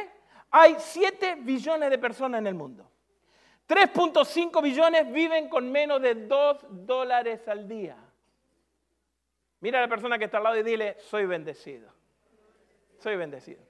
Hay 0.50 0.75
7 0.79 1.37
billones 1.37 1.90
de 1.90 1.99
personas 1.99 2.40
en 2.40 2.49
el 2.49 2.55
mundo. 2.55 2.90
3.5 3.70 4.60
billones 4.60 5.12
viven 5.12 5.48
con 5.48 5.70
menos 5.70 6.02
de 6.02 6.16
2 6.26 6.58
dólares 6.70 7.46
al 7.46 7.68
día. 7.68 7.96
Mira 9.60 9.78
a 9.78 9.82
la 9.82 9.88
persona 9.88 10.18
que 10.18 10.24
está 10.24 10.38
al 10.38 10.42
lado 10.42 10.56
y 10.56 10.64
dile, 10.64 10.96
soy 10.98 11.24
bendecido. 11.24 11.88
Soy 12.98 13.14
bendecido. 13.14 13.62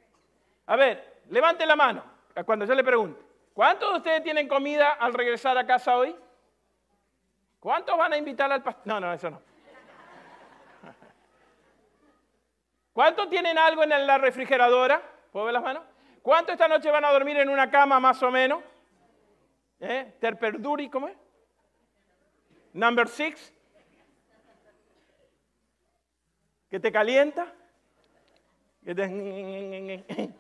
A 0.64 0.76
ver, 0.76 1.20
levante 1.28 1.66
la 1.66 1.76
mano 1.76 2.02
cuando 2.46 2.64
yo 2.64 2.74
le 2.74 2.82
pregunte, 2.82 3.20
¿cuántos 3.52 3.90
de 3.90 3.96
ustedes 3.98 4.22
tienen 4.22 4.48
comida 4.48 4.92
al 4.92 5.12
regresar 5.12 5.58
a 5.58 5.66
casa 5.66 5.94
hoy? 5.94 6.16
¿Cuántos 7.58 7.94
van 7.98 8.14
a 8.14 8.16
invitar 8.16 8.50
al 8.50 8.62
pastor? 8.62 8.86
No, 8.86 9.00
no, 9.00 9.12
eso 9.12 9.28
no. 9.28 9.42
¿Cuántos 12.94 13.28
tienen 13.28 13.58
algo 13.58 13.82
en 13.82 13.90
la 14.06 14.16
refrigeradora? 14.16 15.02
¿Puedo 15.30 15.44
ver 15.44 15.52
las 15.52 15.62
manos? 15.62 15.82
¿Cuántos 16.22 16.54
esta 16.54 16.68
noche 16.68 16.90
van 16.90 17.04
a 17.04 17.12
dormir 17.12 17.36
en 17.36 17.50
una 17.50 17.70
cama 17.70 18.00
más 18.00 18.22
o 18.22 18.30
menos? 18.30 18.62
¿Eh? 19.80 20.14
Terperduri, 20.20 20.90
¿cómo 20.90 21.08
es? 21.08 21.16
Number 22.72 23.08
six. 23.08 23.52
¿Que 26.70 26.78
te 26.78 26.92
calienta? 26.92 27.52
¿Que 28.84 28.94
te... 28.94 29.04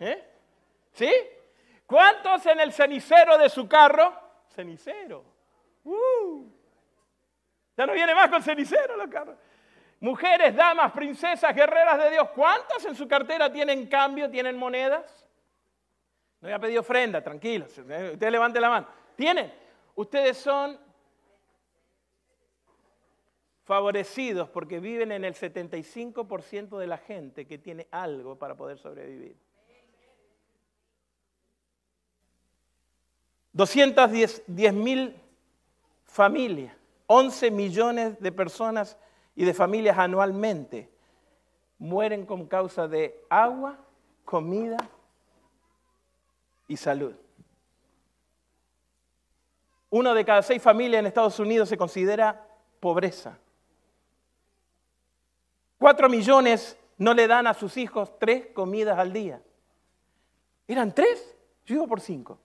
¿Eh? 0.00 0.28
¿Sí? 0.92 1.12
¿Cuántos 1.86 2.46
en 2.46 2.60
el 2.60 2.72
cenicero 2.72 3.38
de 3.38 3.48
su 3.48 3.66
carro? 3.66 4.14
Cenicero. 4.54 5.24
Uh. 5.84 6.46
Ya 7.76 7.86
no 7.86 7.94
viene 7.94 8.14
más 8.14 8.28
con 8.28 8.42
cenicero 8.42 8.96
los 8.96 9.08
carros. 9.08 9.36
Mujeres, 10.00 10.54
damas, 10.54 10.92
princesas, 10.92 11.54
guerreras 11.54 11.98
de 11.98 12.10
Dios, 12.10 12.28
¿cuántas 12.30 12.84
en 12.84 12.94
su 12.94 13.06
cartera 13.06 13.52
tienen 13.52 13.86
cambio, 13.86 14.28
tienen 14.28 14.58
monedas? 14.58 15.26
No 16.42 16.48
había 16.48 16.58
pedido 16.58 16.80
ofrenda, 16.80 17.22
tranquilos. 17.22 17.70
Usted 17.78 18.30
levante 18.30 18.60
la 18.60 18.68
mano. 18.68 18.88
¿Tienen? 19.14 19.52
Ustedes 19.94 20.36
son 20.36 20.76
favorecidos 23.62 24.48
porque 24.48 24.80
viven 24.80 25.12
en 25.12 25.24
el 25.24 25.34
75% 25.34 26.78
de 26.78 26.86
la 26.88 26.98
gente 26.98 27.46
que 27.46 27.58
tiene 27.58 27.86
algo 27.92 28.36
para 28.36 28.56
poder 28.56 28.76
sobrevivir. 28.76 29.36
210 33.52 34.48
mil 34.74 35.14
familias, 36.04 36.74
11 37.06 37.50
millones 37.52 38.18
de 38.18 38.32
personas 38.32 38.98
y 39.36 39.44
de 39.44 39.54
familias 39.54 39.96
anualmente 39.96 40.90
mueren 41.78 42.26
con 42.26 42.46
causa 42.48 42.88
de 42.88 43.24
agua, 43.28 43.78
comida 44.24 44.78
y 46.72 46.76
salud. 46.78 47.14
Uno 49.90 50.14
de 50.14 50.24
cada 50.24 50.40
seis 50.40 50.62
familias 50.62 51.00
en 51.00 51.06
Estados 51.06 51.38
Unidos 51.38 51.68
se 51.68 51.76
considera 51.76 52.48
pobreza. 52.80 53.38
Cuatro 55.76 56.08
millones 56.08 56.78
no 56.96 57.12
le 57.12 57.26
dan 57.26 57.46
a 57.46 57.52
sus 57.52 57.76
hijos 57.76 58.18
tres 58.18 58.46
comidas 58.54 58.98
al 58.98 59.12
día. 59.12 59.42
¿Eran 60.66 60.94
tres? 60.94 61.36
Yo 61.66 61.74
iba 61.74 61.86
por 61.86 62.00
cinco. 62.00 62.38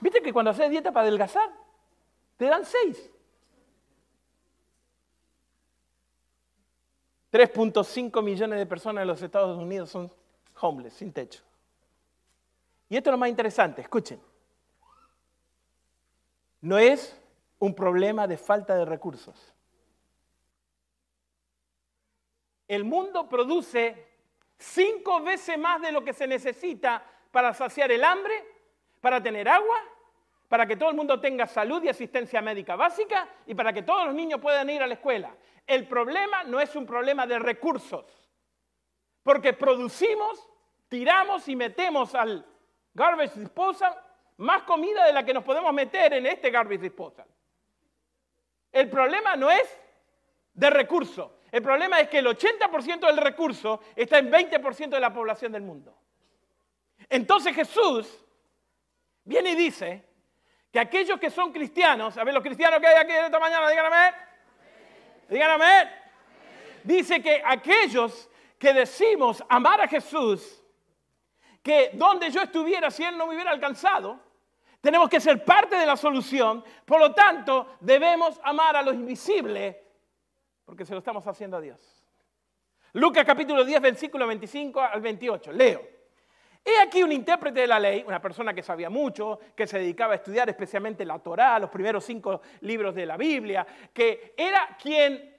¿Viste 0.00 0.22
que 0.22 0.32
cuando 0.32 0.52
haces 0.52 0.70
dieta 0.70 0.90
para 0.90 1.02
adelgazar, 1.02 1.50
te 2.38 2.46
dan 2.46 2.64
seis? 2.64 3.10
3.5 7.30 8.22
millones 8.22 8.58
de 8.58 8.64
personas 8.64 9.02
en 9.02 9.08
los 9.08 9.20
Estados 9.20 9.58
Unidos 9.58 9.90
son 9.90 10.10
homeless, 10.58 10.94
sin 10.94 11.12
techo. 11.12 11.42
Y 12.88 12.96
esto 12.96 13.10
es 13.10 13.12
lo 13.12 13.18
más 13.18 13.28
interesante, 13.28 13.82
escuchen. 13.82 14.20
No 16.60 16.78
es 16.78 17.20
un 17.58 17.74
problema 17.74 18.26
de 18.26 18.36
falta 18.36 18.76
de 18.76 18.84
recursos. 18.84 19.54
El 22.68 22.84
mundo 22.84 23.28
produce 23.28 24.06
cinco 24.58 25.20
veces 25.22 25.58
más 25.58 25.80
de 25.80 25.92
lo 25.92 26.04
que 26.04 26.12
se 26.12 26.26
necesita 26.26 27.02
para 27.30 27.54
saciar 27.54 27.92
el 27.92 28.02
hambre, 28.02 28.44
para 29.00 29.22
tener 29.22 29.48
agua, 29.48 29.76
para 30.48 30.66
que 30.66 30.76
todo 30.76 30.90
el 30.90 30.96
mundo 30.96 31.20
tenga 31.20 31.46
salud 31.46 31.82
y 31.82 31.88
asistencia 31.88 32.40
médica 32.40 32.76
básica 32.76 33.28
y 33.46 33.54
para 33.54 33.72
que 33.72 33.82
todos 33.82 34.06
los 34.06 34.14
niños 34.14 34.40
puedan 34.40 34.70
ir 34.70 34.82
a 34.82 34.86
la 34.86 34.94
escuela. 34.94 35.34
El 35.66 35.86
problema 35.88 36.44
no 36.44 36.60
es 36.60 36.74
un 36.76 36.86
problema 36.86 37.26
de 37.26 37.38
recursos, 37.38 38.06
porque 39.22 39.52
producimos, 39.52 40.48
tiramos 40.88 41.48
y 41.48 41.56
metemos 41.56 42.14
al 42.14 42.46
garbage 42.96 43.38
disposal 43.38 43.94
más 44.38 44.62
comida 44.62 45.04
de 45.04 45.12
la 45.12 45.24
que 45.24 45.34
nos 45.34 45.44
podemos 45.44 45.72
meter 45.72 46.14
en 46.14 46.26
este 46.26 46.50
garbage 46.50 46.80
disposal. 46.80 47.26
El 48.72 48.88
problema 48.88 49.36
no 49.36 49.50
es 49.50 49.68
de 50.54 50.70
recursos, 50.70 51.30
el 51.52 51.62
problema 51.62 52.00
es 52.00 52.08
que 52.08 52.18
el 52.18 52.26
80% 52.26 53.06
del 53.06 53.18
recurso 53.18 53.80
está 53.94 54.18
en 54.18 54.30
20% 54.30 54.88
de 54.88 55.00
la 55.00 55.12
población 55.12 55.52
del 55.52 55.62
mundo. 55.62 55.96
Entonces 57.08 57.54
Jesús 57.54 58.24
viene 59.24 59.50
y 59.50 59.54
dice 59.54 60.04
que 60.72 60.80
aquellos 60.80 61.20
que 61.20 61.30
son 61.30 61.52
cristianos, 61.52 62.16
a 62.16 62.24
ver 62.24 62.34
los 62.34 62.42
cristianos 62.42 62.80
que 62.80 62.86
hay 62.86 62.96
aquí 62.96 63.12
esta 63.12 63.38
mañana, 63.38 63.68
díganme, 63.68 64.14
díganme, 65.28 65.90
dice 66.82 67.22
que 67.22 67.42
aquellos 67.44 68.30
que 68.58 68.72
decimos 68.72 69.44
amar 69.48 69.82
a 69.82 69.88
Jesús, 69.88 70.62
que 71.66 71.90
donde 71.94 72.30
yo 72.30 72.40
estuviera 72.42 72.92
si 72.92 73.02
Él 73.02 73.18
no 73.18 73.26
me 73.26 73.34
hubiera 73.34 73.50
alcanzado, 73.50 74.20
tenemos 74.80 75.08
que 75.08 75.18
ser 75.18 75.44
parte 75.44 75.74
de 75.74 75.84
la 75.84 75.96
solución, 75.96 76.62
por 76.84 77.00
lo 77.00 77.12
tanto 77.12 77.74
debemos 77.80 78.38
amar 78.44 78.76
a 78.76 78.82
lo 78.82 78.92
invisible, 78.92 79.82
porque 80.64 80.84
se 80.84 80.92
lo 80.92 81.00
estamos 81.00 81.26
haciendo 81.26 81.56
a 81.56 81.60
Dios. 81.60 81.80
Lucas 82.92 83.24
capítulo 83.24 83.64
10, 83.64 83.80
versículo 83.80 84.28
25 84.28 84.80
al 84.80 85.00
28, 85.00 85.50
leo. 85.50 85.82
He 86.64 86.78
aquí 86.78 87.02
un 87.02 87.10
intérprete 87.10 87.62
de 87.62 87.66
la 87.66 87.80
ley, 87.80 88.04
una 88.06 88.22
persona 88.22 88.54
que 88.54 88.62
sabía 88.62 88.88
mucho, 88.88 89.40
que 89.56 89.66
se 89.66 89.80
dedicaba 89.80 90.12
a 90.12 90.16
estudiar 90.16 90.48
especialmente 90.48 91.04
la 91.04 91.18
Torá, 91.18 91.58
los 91.58 91.70
primeros 91.70 92.04
cinco 92.04 92.42
libros 92.60 92.94
de 92.94 93.06
la 93.06 93.16
Biblia, 93.16 93.66
que 93.92 94.34
era 94.36 94.76
quien 94.80 95.34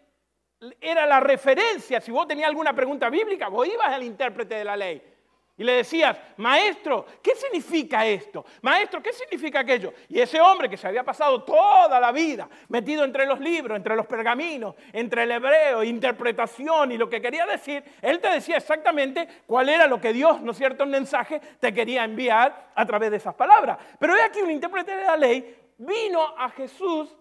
era 0.81 1.05
la 1.05 1.22
referencia. 1.22 2.01
Si 2.01 2.12
vos 2.12 2.27
tenías 2.27 2.50
alguna 2.50 2.74
pregunta 2.74 3.10
bíblica, 3.10 3.48
vos 3.48 3.65
ibas 3.65 3.88
al 3.88 4.03
intérprete 4.03 4.55
de 4.55 4.65
la 4.65 4.75
ley. 4.75 5.16
Y 5.59 5.63
le 5.63 5.73
decías, 5.73 6.15
maestro, 6.37 7.03
¿qué 7.21 7.33
significa 7.35 8.05
esto? 8.05 8.45
Maestro, 8.61 9.01
¿qué 9.01 9.11
significa 9.11 9.61
aquello? 9.61 9.91
Y 10.07 10.19
ese 10.19 10.39
hombre 10.39 10.69
que 10.69 10.77
se 10.77 10.87
había 10.87 11.03
pasado 11.03 11.41
toda 11.41 11.99
la 11.99 12.11
vida 12.11 12.47
metido 12.69 13.03
entre 13.03 13.25
los 13.25 13.39
libros, 13.39 13.75
entre 13.75 13.95
los 13.95 14.05
pergaminos, 14.05 14.75
entre 14.93 15.23
el 15.23 15.31
hebreo, 15.31 15.83
interpretación 15.83 16.91
y 16.91 16.97
lo 16.99 17.09
que 17.09 17.19
quería 17.19 17.47
decir, 17.47 17.83
él 18.03 18.19
te 18.19 18.29
decía 18.29 18.57
exactamente 18.57 19.27
cuál 19.47 19.69
era 19.69 19.87
lo 19.87 19.99
que 19.99 20.13
Dios, 20.13 20.41
¿no 20.41 20.51
es 20.51 20.57
cierto?, 20.57 20.83
un 20.83 20.91
mensaje 20.91 21.41
te 21.59 21.73
quería 21.73 22.03
enviar 22.03 22.71
a 22.75 22.85
través 22.85 23.09
de 23.09 23.17
esas 23.17 23.33
palabras. 23.33 23.79
Pero 23.99 24.15
he 24.15 24.21
aquí 24.21 24.39
un 24.41 24.51
intérprete 24.51 24.95
de 24.95 25.03
la 25.05 25.17
ley 25.17 25.57
vino 25.79 26.21
a 26.37 26.49
Jesús, 26.51 27.15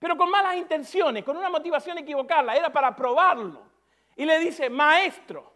pero 0.00 0.16
con 0.16 0.28
malas 0.28 0.56
intenciones, 0.56 1.22
con 1.22 1.36
una 1.36 1.48
motivación 1.48 1.98
equivocada, 1.98 2.56
era 2.56 2.72
para 2.72 2.96
probarlo. 2.96 3.62
Y 4.16 4.24
le 4.24 4.40
dice, 4.40 4.68
maestro, 4.68 5.55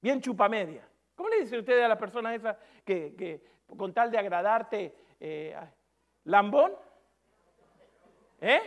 bien 0.00 0.20
chupamedia. 0.20 0.86
¿Cómo 1.14 1.28
le 1.28 1.40
dice 1.40 1.58
usted 1.58 1.82
a 1.82 1.88
las 1.88 1.98
personas 1.98 2.34
esas 2.34 2.56
que, 2.84 3.40
con 3.76 3.92
tal 3.92 4.10
de 4.10 4.18
agradarte, 4.18 4.94
eh, 5.18 5.56
lambón? 6.24 6.72
¿Eh? 8.40 8.60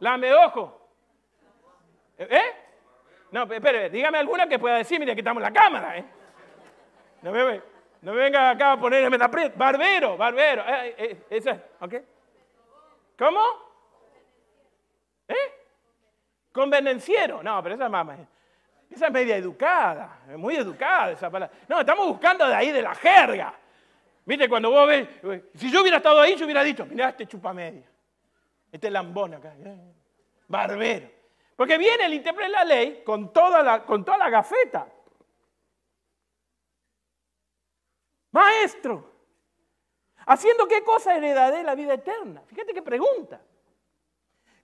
¿Lame 0.00 0.34
ojo? 0.34 0.88
¿Eh? 2.18 2.42
No, 3.30 3.44
espere, 3.44 3.90
dígame 3.90 4.18
alguna 4.18 4.46
que 4.46 4.58
pueda 4.58 4.76
decir, 4.76 5.00
mire 5.00 5.16
que 5.16 5.22
la 5.22 5.52
cámara, 5.52 5.98
¿eh? 5.98 6.04
No 7.22 7.32
me, 7.32 7.60
no 8.02 8.12
venga 8.12 8.50
acá 8.50 8.72
a 8.72 8.78
ponerme 8.78 9.16
la 9.16 9.28
Barbero, 9.28 10.16
barbero. 10.16 10.62
Eh, 10.68 10.94
eh, 10.98 11.22
esa, 11.30 11.58
¿ok? 11.80 11.94
¿Cómo? 13.18 13.40
¿Eh? 15.26 15.52
Convenenciero. 16.52 17.42
No, 17.42 17.62
pero 17.62 17.76
esa 17.76 17.86
es 17.86 17.90
mamá. 17.90 18.18
Esa 18.94 19.06
es 19.06 19.12
media 19.12 19.36
educada, 19.36 20.20
muy 20.36 20.54
educada 20.54 21.10
esa 21.10 21.28
palabra. 21.28 21.56
No, 21.68 21.80
estamos 21.80 22.06
buscando 22.06 22.46
de 22.46 22.54
ahí, 22.54 22.70
de 22.70 22.80
la 22.80 22.94
jerga. 22.94 23.52
Viste, 24.24 24.48
cuando 24.48 24.70
vos 24.70 24.86
ves, 24.86 25.08
si 25.56 25.68
yo 25.70 25.82
hubiera 25.82 25.96
estado 25.96 26.20
ahí, 26.20 26.36
yo 26.36 26.44
hubiera 26.44 26.62
dicho, 26.62 26.86
mirá 26.86 27.08
este 27.08 27.26
chupa 27.26 27.52
media, 27.52 27.84
este 28.70 28.90
lambón 28.90 29.34
acá, 29.34 29.52
eh, 29.58 29.94
barbero. 30.46 31.10
Porque 31.56 31.76
viene 31.76 32.06
el 32.06 32.14
intérprete 32.14 32.50
de 32.50 32.56
la 32.56 32.64
ley 32.64 33.02
con 33.04 33.32
toda 33.32 33.62
la, 33.62 33.84
con 33.84 34.04
toda 34.04 34.16
la 34.16 34.30
gafeta. 34.30 34.86
Maestro, 38.30 39.12
¿haciendo 40.24 40.68
qué 40.68 40.84
cosa 40.84 41.16
heredaré 41.16 41.64
la 41.64 41.74
vida 41.74 41.94
eterna? 41.94 42.42
Fíjate 42.46 42.72
qué 42.72 42.82
pregunta. 42.82 43.40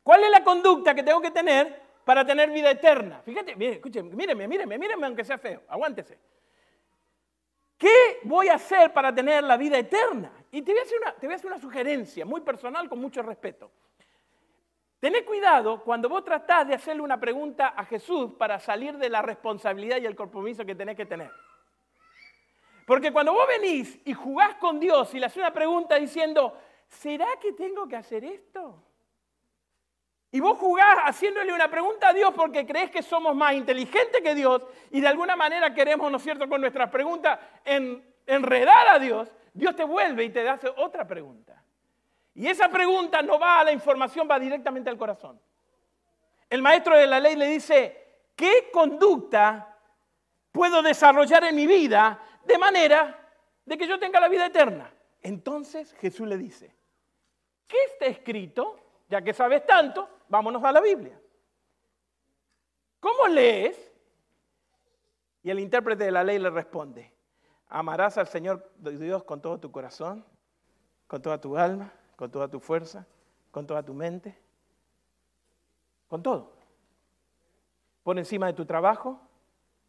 ¿Cuál 0.05 0.23
es 0.23 0.31
la 0.31 0.45
conducta 0.45 0.95
que 0.95 1.03
tengo 1.03 1.21
que 1.21 1.33
tener 1.33 1.90
para 2.05 2.25
tener 2.25 2.51
vida 2.51 2.71
eterna. 2.71 3.21
Fíjate, 3.23 3.57
mire, 3.57 3.73
escúcheme, 3.75 4.15
míreme, 4.15 4.49
míreme, 4.49 4.79
míreme 4.79 5.07
aunque 5.07 5.25
sea 5.25 5.39
feo, 5.39 5.63
aguántese. 5.69 6.19
¿Qué 7.77 8.21
voy 8.25 8.49
a 8.49 8.55
hacer 8.55 8.93
para 8.93 9.15
tener 9.15 9.43
la 9.43 9.57
vida 9.57 9.79
eterna? 9.79 10.31
Y 10.51 10.61
te 10.63 10.73
voy 10.73 10.81
a 10.81 10.83
hacer 10.83 10.99
una, 11.01 11.13
te 11.15 11.27
voy 11.27 11.33
a 11.33 11.37
hacer 11.37 11.51
una 11.51 11.61
sugerencia 11.61 12.27
muy 12.27 12.43
personal 12.43 12.89
con 12.89 12.99
mucho 12.99 13.23
respeto. 13.23 13.71
Tened 15.01 15.25
cuidado 15.25 15.83
cuando 15.83 16.11
vos 16.11 16.23
tratás 16.23 16.69
de 16.69 16.75
hacerle 16.75 17.01
una 17.01 17.19
pregunta 17.19 17.69
a 17.69 17.87
Jesús 17.87 18.33
para 18.39 18.61
salir 18.61 18.99
de 18.99 19.09
la 19.09 19.23
responsabilidad 19.23 19.97
y 19.97 20.05
el 20.05 20.15
compromiso 20.15 20.67
que 20.67 20.75
tenés 20.75 20.95
que 20.95 21.07
tener. 21.07 21.31
Porque 22.87 23.11
cuando 23.11 23.33
vos 23.33 23.47
venís 23.49 23.99
y 24.05 24.13
jugás 24.13 24.57
con 24.57 24.79
Dios 24.79 25.15
y 25.15 25.19
le 25.19 25.27
haces 25.27 25.39
una 25.39 25.53
pregunta 25.53 25.95
diciendo, 25.95 26.55
¿será 26.87 27.29
que 27.41 27.53
tengo 27.53 27.89
que 27.89 27.97
hacer 27.97 28.25
esto? 28.25 28.83
Y 30.33 30.39
vos 30.39 30.59
jugás 30.59 30.97
haciéndole 31.07 31.53
una 31.53 31.69
pregunta 31.69 32.09
a 32.09 32.13
Dios 32.13 32.33
porque 32.35 32.65
crees 32.65 32.91
que 32.91 33.03
somos 33.03 33.35
más 33.35 33.55
inteligentes 33.55 34.23
que 34.23 34.35
Dios 34.35 34.63
y 34.91 35.01
de 35.01 35.09
alguna 35.09 35.35
manera 35.35 35.75
queremos, 35.75 36.11
¿no 36.11 36.19
es 36.19 36.23
cierto?, 36.23 36.49
con 36.49 36.61
nuestras 36.61 36.89
preguntas 36.89 37.39
enredar 37.65 38.89
a 38.89 38.99
Dios, 38.99 39.29
Dios 39.53 39.75
te 39.75 39.83
vuelve 39.83 40.25
y 40.25 40.31
te 40.31 40.49
hace 40.49 40.69
otra 40.77 41.07
pregunta. 41.07 41.61
Y 42.35 42.47
esa 42.47 42.69
pregunta 42.69 43.23
no 43.23 43.41
va 43.41 43.59
a 43.59 43.65
la 43.65 43.73
información, 43.73 44.29
va 44.31 44.39
directamente 44.39 44.89
al 44.89 44.97
corazón. 44.97 45.41
El 46.49 46.63
maestro 46.63 46.97
de 46.97 47.09
la 47.09 47.19
ley 47.19 47.35
le 47.35 47.49
dice, 47.49 48.21
¿qué 48.37 48.71
conducta 48.73 49.77
puedo 50.53 50.81
desarrollar 50.81 51.43
en 51.45 51.57
mi 51.57 51.67
vida 51.67 52.21
de 52.45 52.57
manera 52.57 53.19
de 53.65 53.77
que 53.77 53.89
yo 53.89 53.99
tenga 53.99 54.21
la 54.21 54.29
vida 54.29 54.47
eterna? 54.47 54.93
Entonces 55.23 55.93
Jesús 56.01 56.29
le 56.29 56.39
dice, 56.39 56.73
¿qué 57.67 57.77
está 57.93 58.07
escrito? 58.07 58.79
Ya 59.09 59.23
que 59.23 59.35
sabes 59.35 59.67
tanto, 59.67 60.09
vámonos 60.31 60.65
a 60.65 60.73
la 60.73 60.81
Biblia. 60.81 61.21
¿Cómo 63.01 63.27
lees? 63.29 63.77
Y 65.43 65.51
el 65.51 65.59
intérprete 65.59 66.05
de 66.05 66.13
la 66.13 66.25
ley 66.25 66.39
le 66.39 66.51
responde, 66.51 67.13
amarás 67.69 68.17
al 68.17 68.29
Señor 68.29 68.71
Dios 68.79 69.25
con 69.25 69.43
todo 69.43 69.59
tu 69.59 69.71
corazón, 69.71 70.25
con 71.07 71.21
toda 71.21 71.41
tu 71.41 71.57
alma, 71.57 71.93
con 72.17 72.31
toda 72.31 72.49
tu 72.49 72.61
fuerza, 72.61 73.07
con 73.51 73.67
toda 73.67 73.83
tu 73.83 73.93
mente, 73.93 74.39
con 76.09 76.23
todo. 76.23 76.53
Por 78.03 78.19
encima 78.19 78.47
de 78.47 78.53
tu 78.53 78.65
trabajo, 78.65 79.21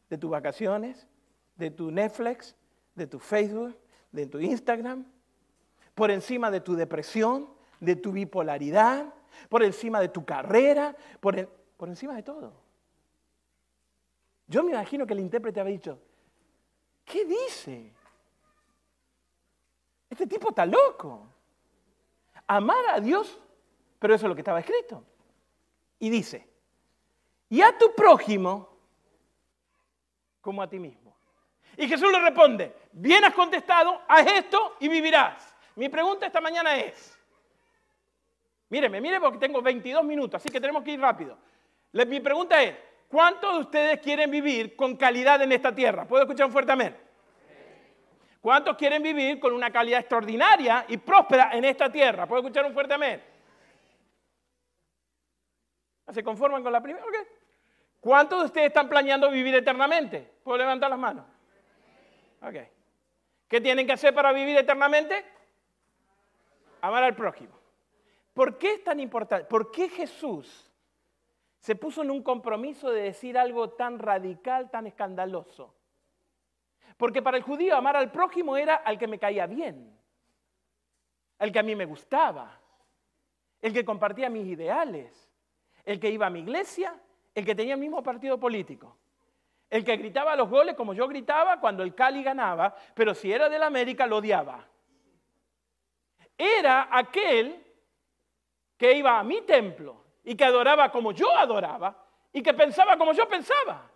de 0.10 0.18
tus 0.18 0.30
vacaciones, 0.30 1.08
de 1.56 1.70
tu 1.70 1.92
Netflix, 1.92 2.56
de 2.96 3.08
tu 3.08 3.20
Facebook, 3.20 3.78
de 4.12 4.26
tu 4.26 4.40
Instagram, 4.40 5.06
por 5.94 6.12
encima 6.12 6.50
de 6.50 6.62
tu 6.62 6.76
depresión, 6.76 7.50
de 7.80 7.96
tu 7.96 8.12
bipolaridad, 8.12 9.14
por 9.50 9.64
encima 9.64 10.00
de 10.00 10.10
tu 10.10 10.26
carrera, 10.26 10.96
por, 11.20 11.48
por 11.78 11.90
encima 11.90 12.16
de 12.16 12.24
todo. 12.24 12.54
Yo 14.48 14.64
me 14.64 14.72
imagino 14.72 15.08
que 15.08 15.14
el 15.14 15.20
intérprete 15.20 15.60
había 15.60 15.74
dicho, 15.74 16.00
¿qué 17.06 17.26
dice? 17.26 17.94
Este 20.10 20.28
tipo 20.28 20.50
está 20.50 20.66
loco. 20.66 21.26
Amar 22.48 22.84
a 22.90 23.00
Dios, 23.00 23.40
pero 23.98 24.14
eso 24.14 24.26
es 24.26 24.30
lo 24.30 24.36
que 24.36 24.42
estaba 24.42 24.60
escrito. 24.60 25.04
Y 26.00 26.10
dice, 26.10 26.48
y 27.50 27.62
a 27.62 27.78
tu 27.78 27.94
prójimo 27.96 28.70
como 30.42 30.62
a 30.62 30.70
ti 30.70 30.80
mismo. 30.80 31.16
Y 31.78 31.88
Jesús 31.88 32.12
le 32.12 32.20
responde, 32.20 32.76
bien 32.92 33.24
has 33.24 33.34
contestado, 33.34 34.02
haz 34.08 34.28
esto 34.28 34.76
y 34.80 34.90
vivirás. 34.90 35.56
Mi 35.76 35.88
pregunta 35.88 36.26
esta 36.26 36.42
mañana 36.42 36.76
es, 36.78 37.18
míreme, 38.72 39.00
mire 39.00 39.20
porque 39.20 39.38
tengo 39.38 39.62
22 39.62 40.04
minutos, 40.04 40.42
así 40.42 40.50
que 40.50 40.60
tenemos 40.60 40.82
que 40.84 40.92
ir 40.92 41.00
rápido. 41.00 41.38
Mi 41.92 42.20
pregunta 42.20 42.64
es, 42.64 42.76
¿cuántos 43.08 43.54
de 43.54 43.60
ustedes 43.60 44.00
quieren 44.00 44.32
vivir 44.32 44.76
con 44.76 44.96
calidad 44.96 45.42
en 45.44 45.52
esta 45.52 45.76
tierra? 45.76 46.08
¿Puedo 46.08 46.24
escuchar 46.24 46.48
un 46.48 46.52
fuerte 46.52 46.72
amén? 46.72 46.98
¿Cuántos 48.40 48.76
quieren 48.76 49.04
vivir 49.04 49.40
con 49.40 49.54
una 49.54 49.70
calidad 49.70 50.00
extraordinaria 50.00 50.86
y 50.88 50.98
próspera 50.98 51.52
en 51.54 51.66
esta 51.66 51.92
tierra? 51.92 52.26
¿Puedo 52.26 52.42
escuchar 52.42 52.66
un 52.66 52.74
fuerte 52.74 52.96
amén? 52.96 53.24
¿Se 56.12 56.24
conforman 56.24 56.64
con 56.64 56.72
la 56.72 56.82
primera? 56.82 57.06
¿Cuántos 58.00 58.40
de 58.40 58.46
ustedes 58.46 58.68
están 58.68 58.90
planeando 58.90 59.30
vivir 59.30 59.54
eternamente? 59.54 60.28
¿Puedo 60.44 60.58
levantar 60.58 60.90
las 60.90 60.98
manos? 60.98 61.26
¿Qué 63.48 63.62
tienen 63.62 63.86
que 63.86 63.94
hacer 63.94 64.14
para 64.14 64.32
vivir 64.32 64.58
eternamente? 64.58 65.24
Amar 66.82 67.04
al 67.04 67.16
prójimo. 67.16 67.61
¿Por 68.34 68.58
qué 68.58 68.74
es 68.74 68.84
tan 68.84 69.00
importante? 69.00 69.46
¿Por 69.46 69.72
qué 69.72 69.90
Jesús 69.90 70.72
se 71.60 71.76
puso 71.76 72.02
en 72.02 72.12
un 72.12 72.24
compromiso 72.24 72.90
de 72.90 73.04
decir 73.04 73.38
algo 73.38 73.72
tan 73.72 74.00
radical, 74.00 74.70
tan 74.70 74.88
escandaloso? 74.88 75.76
Porque 76.98 77.22
para 77.22 77.38
el 77.38 77.44
judío 77.44 77.76
amar 77.76 77.98
al 77.98 78.12
prójimo 78.12 78.56
era 78.58 78.76
al 78.76 78.98
que 78.98 79.08
me 79.08 79.20
caía 79.20 79.48
bien, 79.48 79.98
al 81.40 81.52
que 81.52 81.60
a 81.60 81.64
mí 81.64 81.76
me 81.76 81.86
gustaba, 81.86 82.60
el 83.62 83.74
que 83.74 83.86
compartía 83.86 84.30
mis 84.30 84.48
ideales, 84.48 85.30
el 85.84 86.00
que 86.00 86.10
iba 86.10 86.28
a 86.28 86.30
mi 86.30 86.40
iglesia, 86.40 86.96
el 87.34 87.46
que 87.46 87.56
tenía 87.56 87.74
el 87.74 87.80
mismo 87.80 88.02
partido 88.04 88.40
político, 88.40 88.98
el 89.70 89.84
que 89.84 89.98
gritaba 89.98 90.36
los 90.36 90.50
goles 90.50 90.76
como 90.76 90.94
yo 90.94 91.08
gritaba 91.08 91.60
cuando 91.60 91.84
el 91.84 91.96
Cali 91.96 92.24
ganaba, 92.24 92.76
pero 92.94 93.14
si 93.14 93.32
era 93.32 93.50
del 93.50 93.64
América 93.64 94.06
lo 94.06 94.18
odiaba. 94.18 94.68
Era 96.38 96.90
aquel 96.92 97.71
que 98.82 98.94
iba 98.94 99.20
a 99.20 99.24
mi 99.24 99.42
templo 99.42 99.96
y 100.24 100.34
que 100.36 100.44
adoraba 100.44 100.92
como 100.92 101.12
yo 101.12 101.30
adoraba 101.38 102.04
y 102.34 102.42
que 102.42 102.52
pensaba 102.56 102.98
como 102.98 103.14
yo 103.14 103.30
pensaba. 103.30 103.88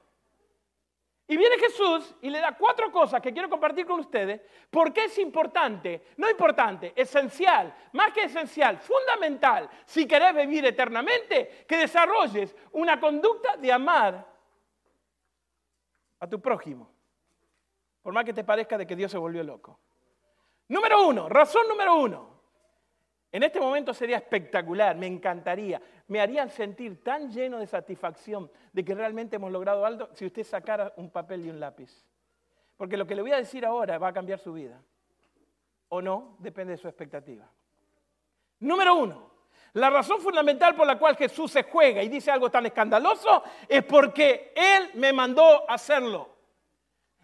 Y 1.28 1.36
viene 1.38 1.58
Jesús 1.58 2.14
y 2.22 2.30
le 2.30 2.40
da 2.40 2.56
cuatro 2.56 2.92
cosas 2.92 3.20
que 3.20 3.34
quiero 3.34 3.50
compartir 3.50 3.88
con 3.88 4.02
ustedes, 4.02 4.42
porque 4.70 5.06
es 5.06 5.18
importante, 5.18 6.10
no 6.18 6.30
importante, 6.30 6.94
esencial, 6.96 7.76
más 7.94 8.12
que 8.12 8.26
esencial, 8.26 8.78
fundamental, 8.78 9.68
si 9.86 10.08
querés 10.08 10.36
vivir 10.36 10.64
eternamente, 10.68 11.66
que 11.68 11.78
desarrolles 11.78 12.56
una 12.74 13.00
conducta 13.00 13.58
de 13.58 13.74
amar 13.74 14.24
a 16.20 16.30
tu 16.30 16.40
prójimo, 16.40 16.92
por 18.04 18.14
más 18.14 18.24
que 18.24 18.34
te 18.34 18.44
parezca 18.44 18.78
de 18.78 18.86
que 18.86 18.96
Dios 18.96 19.12
se 19.12 19.18
volvió 19.18 19.44
loco. 19.44 19.80
Número 20.68 21.08
uno, 21.08 21.28
razón 21.28 21.68
número 21.68 21.96
uno, 21.96 22.35
en 23.36 23.44
este 23.44 23.60
momento 23.60 23.94
sería 23.94 24.16
espectacular, 24.16 24.96
me 24.96 25.08
encantaría, 25.08 25.82
me 26.08 26.22
harían 26.22 26.50
sentir 26.50 27.04
tan 27.04 27.30
lleno 27.30 27.60
de 27.60 27.68
satisfacción 27.68 28.50
de 28.72 28.86
que 28.86 28.96
realmente 28.96 29.36
hemos 29.36 29.52
logrado 29.52 29.86
algo 29.86 30.08
si 30.14 30.26
usted 30.26 30.46
sacara 30.46 30.94
un 30.96 31.10
papel 31.10 31.46
y 31.46 31.50
un 31.50 31.60
lápiz. 31.60 32.08
Porque 32.78 32.96
lo 32.96 33.06
que 33.06 33.14
le 33.14 33.22
voy 33.22 33.34
a 33.34 33.36
decir 33.36 33.66
ahora 33.66 33.98
va 33.98 34.08
a 34.08 34.14
cambiar 34.14 34.40
su 34.40 34.54
vida. 34.54 34.82
O 35.90 36.02
no, 36.02 36.38
depende 36.40 36.72
de 36.72 36.78
su 36.78 36.88
expectativa. 36.88 37.46
Número 38.62 38.96
uno, 38.96 39.30
la 39.74 39.90
razón 39.90 40.22
fundamental 40.22 40.74
por 40.74 40.88
la 40.88 40.98
cual 40.98 41.18
Jesús 41.18 41.52
se 41.52 41.64
juega 41.64 42.02
y 42.02 42.08
dice 42.08 42.32
algo 42.32 42.50
tan 42.50 42.66
escandaloso 42.66 43.44
es 43.68 43.84
porque 43.84 44.54
Él 44.56 44.92
me 44.94 45.12
mandó 45.12 45.70
hacerlo. 45.70 46.30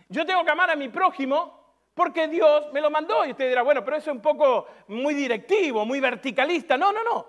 Yo 0.10 0.26
tengo 0.26 0.43
que 0.43 0.52
amar 0.52 0.71
a 0.71 0.76
mi 0.76 0.89
prójimo 0.89 1.61
porque 1.94 2.28
Dios 2.28 2.72
me 2.72 2.82
lo 2.82 2.90
mandó. 2.90 3.26
Y 3.26 3.32
usted 3.32 3.50
dirá, 3.50 3.62
bueno, 3.62 3.84
pero 3.84 3.98
eso 3.98 4.12
es 4.12 4.16
un 4.16 4.22
poco 4.22 4.68
muy 4.88 5.14
directivo, 5.14 5.86
muy 5.86 6.00
verticalista. 6.00 6.78
No, 6.78 6.92
no, 6.92 7.04
no. 7.04 7.26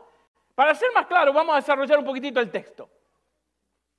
Para 0.55 0.75
ser 0.75 0.91
más 0.95 1.07
claro, 1.07 1.33
vamos 1.33 1.55
a 1.55 1.57
desarrollar 1.57 1.99
un 1.99 2.05
poquitito 2.05 2.41
el 2.41 2.51
texto. 2.51 2.89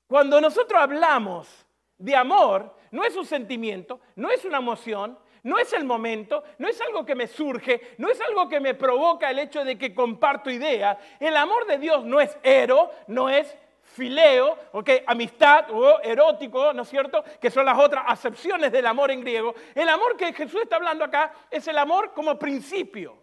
Cuando 0.07 0.39
nosotros 0.39 0.79
hablamos 0.79 1.65
de 1.97 2.15
amor, 2.15 2.75
no 2.91 3.03
es 3.03 3.15
un 3.15 3.25
sentimiento, 3.25 3.99
no 4.15 4.29
es 4.29 4.45
una 4.45 4.59
emoción, 4.59 5.17
no 5.43 5.57
es 5.57 5.73
el 5.73 5.83
momento, 5.83 6.43
no 6.57 6.67
es 6.67 6.79
algo 6.81 7.05
que 7.05 7.15
me 7.15 7.27
surge, 7.27 7.95
no 7.97 8.09
es 8.09 8.21
algo 8.21 8.47
que 8.47 8.59
me 8.59 8.75
provoca 8.75 9.29
el 9.29 9.39
hecho 9.39 9.65
de 9.65 9.77
que 9.77 9.93
comparto 9.93 10.49
ideas. 10.49 10.97
El 11.19 11.35
amor 11.35 11.65
de 11.65 11.77
Dios 11.77 12.05
no 12.05 12.21
es 12.21 12.37
ero, 12.43 12.91
no 13.07 13.29
es 13.29 13.57
fileo, 13.93 14.57
okay, 14.71 15.03
amistad 15.05 15.69
o 15.71 16.01
erótico, 16.01 16.73
¿no 16.73 16.81
es 16.81 16.89
cierto? 16.89 17.23
Que 17.39 17.51
son 17.51 17.65
las 17.65 17.77
otras 17.77 18.03
acepciones 18.07 18.71
del 18.71 18.87
amor 18.87 19.11
en 19.11 19.21
griego. 19.21 19.53
El 19.75 19.87
amor 19.87 20.17
que 20.17 20.33
Jesús 20.33 20.61
está 20.63 20.77
hablando 20.77 21.05
acá 21.05 21.31
es 21.49 21.67
el 21.67 21.77
amor 21.77 22.11
como 22.13 22.37
principio. 22.37 23.17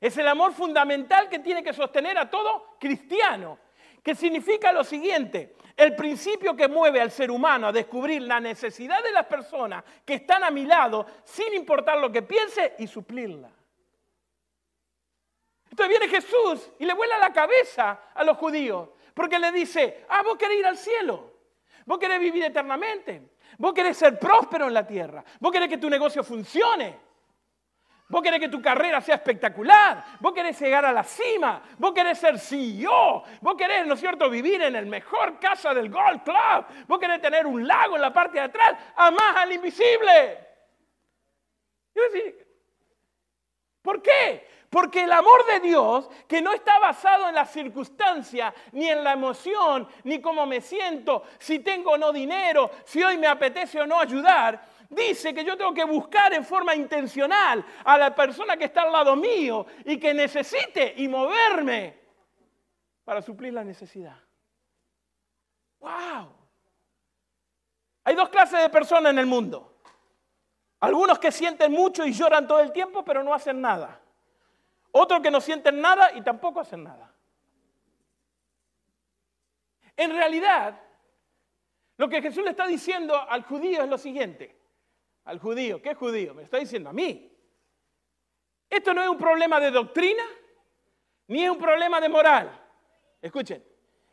Es 0.00 0.16
el 0.18 0.26
amor 0.26 0.52
fundamental 0.52 1.28
que 1.28 1.38
tiene 1.38 1.62
que 1.62 1.72
sostener 1.72 2.18
a 2.18 2.28
todo 2.28 2.76
cristiano. 2.80 3.58
Que 4.02 4.14
significa 4.14 4.72
lo 4.72 4.82
siguiente, 4.82 5.54
el 5.76 5.94
principio 5.94 6.56
que 6.56 6.68
mueve 6.68 7.00
al 7.00 7.10
ser 7.10 7.30
humano 7.30 7.68
a 7.68 7.72
descubrir 7.72 8.22
la 8.22 8.40
necesidad 8.40 9.02
de 9.02 9.12
las 9.12 9.26
personas 9.26 9.84
que 10.04 10.14
están 10.14 10.42
a 10.42 10.50
mi 10.50 10.64
lado, 10.64 11.06
sin 11.22 11.52
importar 11.54 11.98
lo 11.98 12.10
que 12.10 12.22
piense, 12.22 12.74
y 12.78 12.86
suplirla. 12.86 13.50
Entonces 15.70 15.98
viene 15.98 16.08
Jesús 16.08 16.70
y 16.78 16.84
le 16.84 16.94
vuela 16.94 17.18
la 17.18 17.32
cabeza 17.32 18.00
a 18.14 18.24
los 18.24 18.36
judíos. 18.38 18.88
Porque 19.14 19.38
le 19.38 19.52
dice, 19.52 20.04
ah, 20.08 20.22
vos 20.22 20.36
querés 20.36 20.58
ir 20.58 20.66
al 20.66 20.76
cielo, 20.76 21.32
vos 21.86 21.98
querés 21.98 22.20
vivir 22.20 22.44
eternamente, 22.44 23.30
vos 23.58 23.72
querés 23.72 23.96
ser 23.96 24.18
próspero 24.18 24.68
en 24.68 24.74
la 24.74 24.86
tierra, 24.86 25.24
vos 25.38 25.52
querés 25.52 25.68
que 25.68 25.78
tu 25.78 25.90
negocio 25.90 26.22
funcione, 26.22 26.98
vos 28.08 28.22
querés 28.22 28.40
que 28.40 28.48
tu 28.48 28.60
carrera 28.60 29.00
sea 29.00 29.16
espectacular, 29.16 30.04
vos 30.20 30.32
querés 30.32 30.60
llegar 30.60 30.84
a 30.84 30.92
la 30.92 31.04
cima, 31.04 31.62
vos 31.78 31.92
querés 31.92 32.18
ser 32.18 32.38
CEO, 32.38 33.24
vos 33.40 33.54
querés, 33.56 33.86
¿no 33.86 33.94
es 33.94 34.00
cierto?, 34.00 34.28
vivir 34.28 34.62
en 34.62 34.76
el 34.76 34.86
mejor 34.86 35.38
casa 35.38 35.72
del 35.74 35.90
Golf 35.90 36.22
Club, 36.22 36.86
vos 36.86 36.98
querés 36.98 37.20
tener 37.20 37.46
un 37.46 37.66
lago 37.66 37.96
en 37.96 38.02
la 38.02 38.12
parte 38.12 38.38
de 38.38 38.44
atrás, 38.44 38.74
amás 38.96 39.36
al 39.36 39.52
invisible. 39.52 40.48
Yo 41.94 42.02
¿por 43.82 44.02
qué? 44.02 44.48
Porque 44.70 45.02
el 45.02 45.12
amor 45.12 45.44
de 45.46 45.60
Dios, 45.60 46.08
que 46.28 46.40
no 46.40 46.52
está 46.52 46.78
basado 46.78 47.28
en 47.28 47.34
la 47.34 47.44
circunstancia, 47.44 48.54
ni 48.70 48.88
en 48.88 49.02
la 49.02 49.12
emoción, 49.12 49.88
ni 50.04 50.20
cómo 50.20 50.46
me 50.46 50.60
siento, 50.60 51.24
si 51.38 51.58
tengo 51.58 51.92
o 51.92 51.98
no 51.98 52.12
dinero, 52.12 52.70
si 52.84 53.02
hoy 53.02 53.18
me 53.18 53.26
apetece 53.26 53.80
o 53.80 53.86
no 53.86 53.98
ayudar, 53.98 54.64
dice 54.88 55.34
que 55.34 55.44
yo 55.44 55.56
tengo 55.56 55.74
que 55.74 55.84
buscar 55.84 56.32
en 56.34 56.44
forma 56.44 56.74
intencional 56.74 57.64
a 57.84 57.98
la 57.98 58.14
persona 58.14 58.56
que 58.56 58.66
está 58.66 58.82
al 58.82 58.92
lado 58.92 59.16
mío 59.16 59.66
y 59.84 59.98
que 59.98 60.14
necesite 60.14 60.94
y 60.98 61.08
moverme 61.08 61.98
para 63.04 63.22
suplir 63.22 63.52
la 63.52 63.64
necesidad. 63.64 64.16
¡Wow! 65.80 66.32
Hay 68.04 68.14
dos 68.14 68.28
clases 68.28 68.60
de 68.60 68.68
personas 68.68 69.10
en 69.12 69.18
el 69.18 69.26
mundo. 69.26 69.79
Algunos 70.80 71.18
que 71.18 71.30
sienten 71.30 71.72
mucho 71.72 72.04
y 72.06 72.12
lloran 72.12 72.46
todo 72.46 72.60
el 72.60 72.72
tiempo, 72.72 73.04
pero 73.04 73.22
no 73.22 73.34
hacen 73.34 73.60
nada. 73.60 74.00
Otros 74.92 75.20
que 75.20 75.30
no 75.30 75.40
sienten 75.40 75.80
nada 75.80 76.12
y 76.14 76.22
tampoco 76.22 76.60
hacen 76.60 76.82
nada. 76.82 77.14
En 79.96 80.10
realidad, 80.10 80.80
lo 81.98 82.08
que 82.08 82.22
Jesús 82.22 82.42
le 82.42 82.50
está 82.50 82.66
diciendo 82.66 83.14
al 83.14 83.42
judío 83.42 83.82
es 83.82 83.88
lo 83.88 83.98
siguiente. 83.98 84.56
Al 85.24 85.38
judío, 85.38 85.82
¿qué 85.82 85.94
judío? 85.94 86.32
Me 86.34 86.44
está 86.44 86.56
diciendo 86.56 86.88
a 86.88 86.94
mí. 86.94 87.30
Esto 88.70 88.94
no 88.94 89.02
es 89.02 89.08
un 89.08 89.18
problema 89.18 89.60
de 89.60 89.70
doctrina, 89.70 90.22
ni 91.26 91.44
es 91.44 91.50
un 91.50 91.58
problema 91.58 92.00
de 92.00 92.08
moral. 92.08 92.58
Escuchen, 93.20 93.62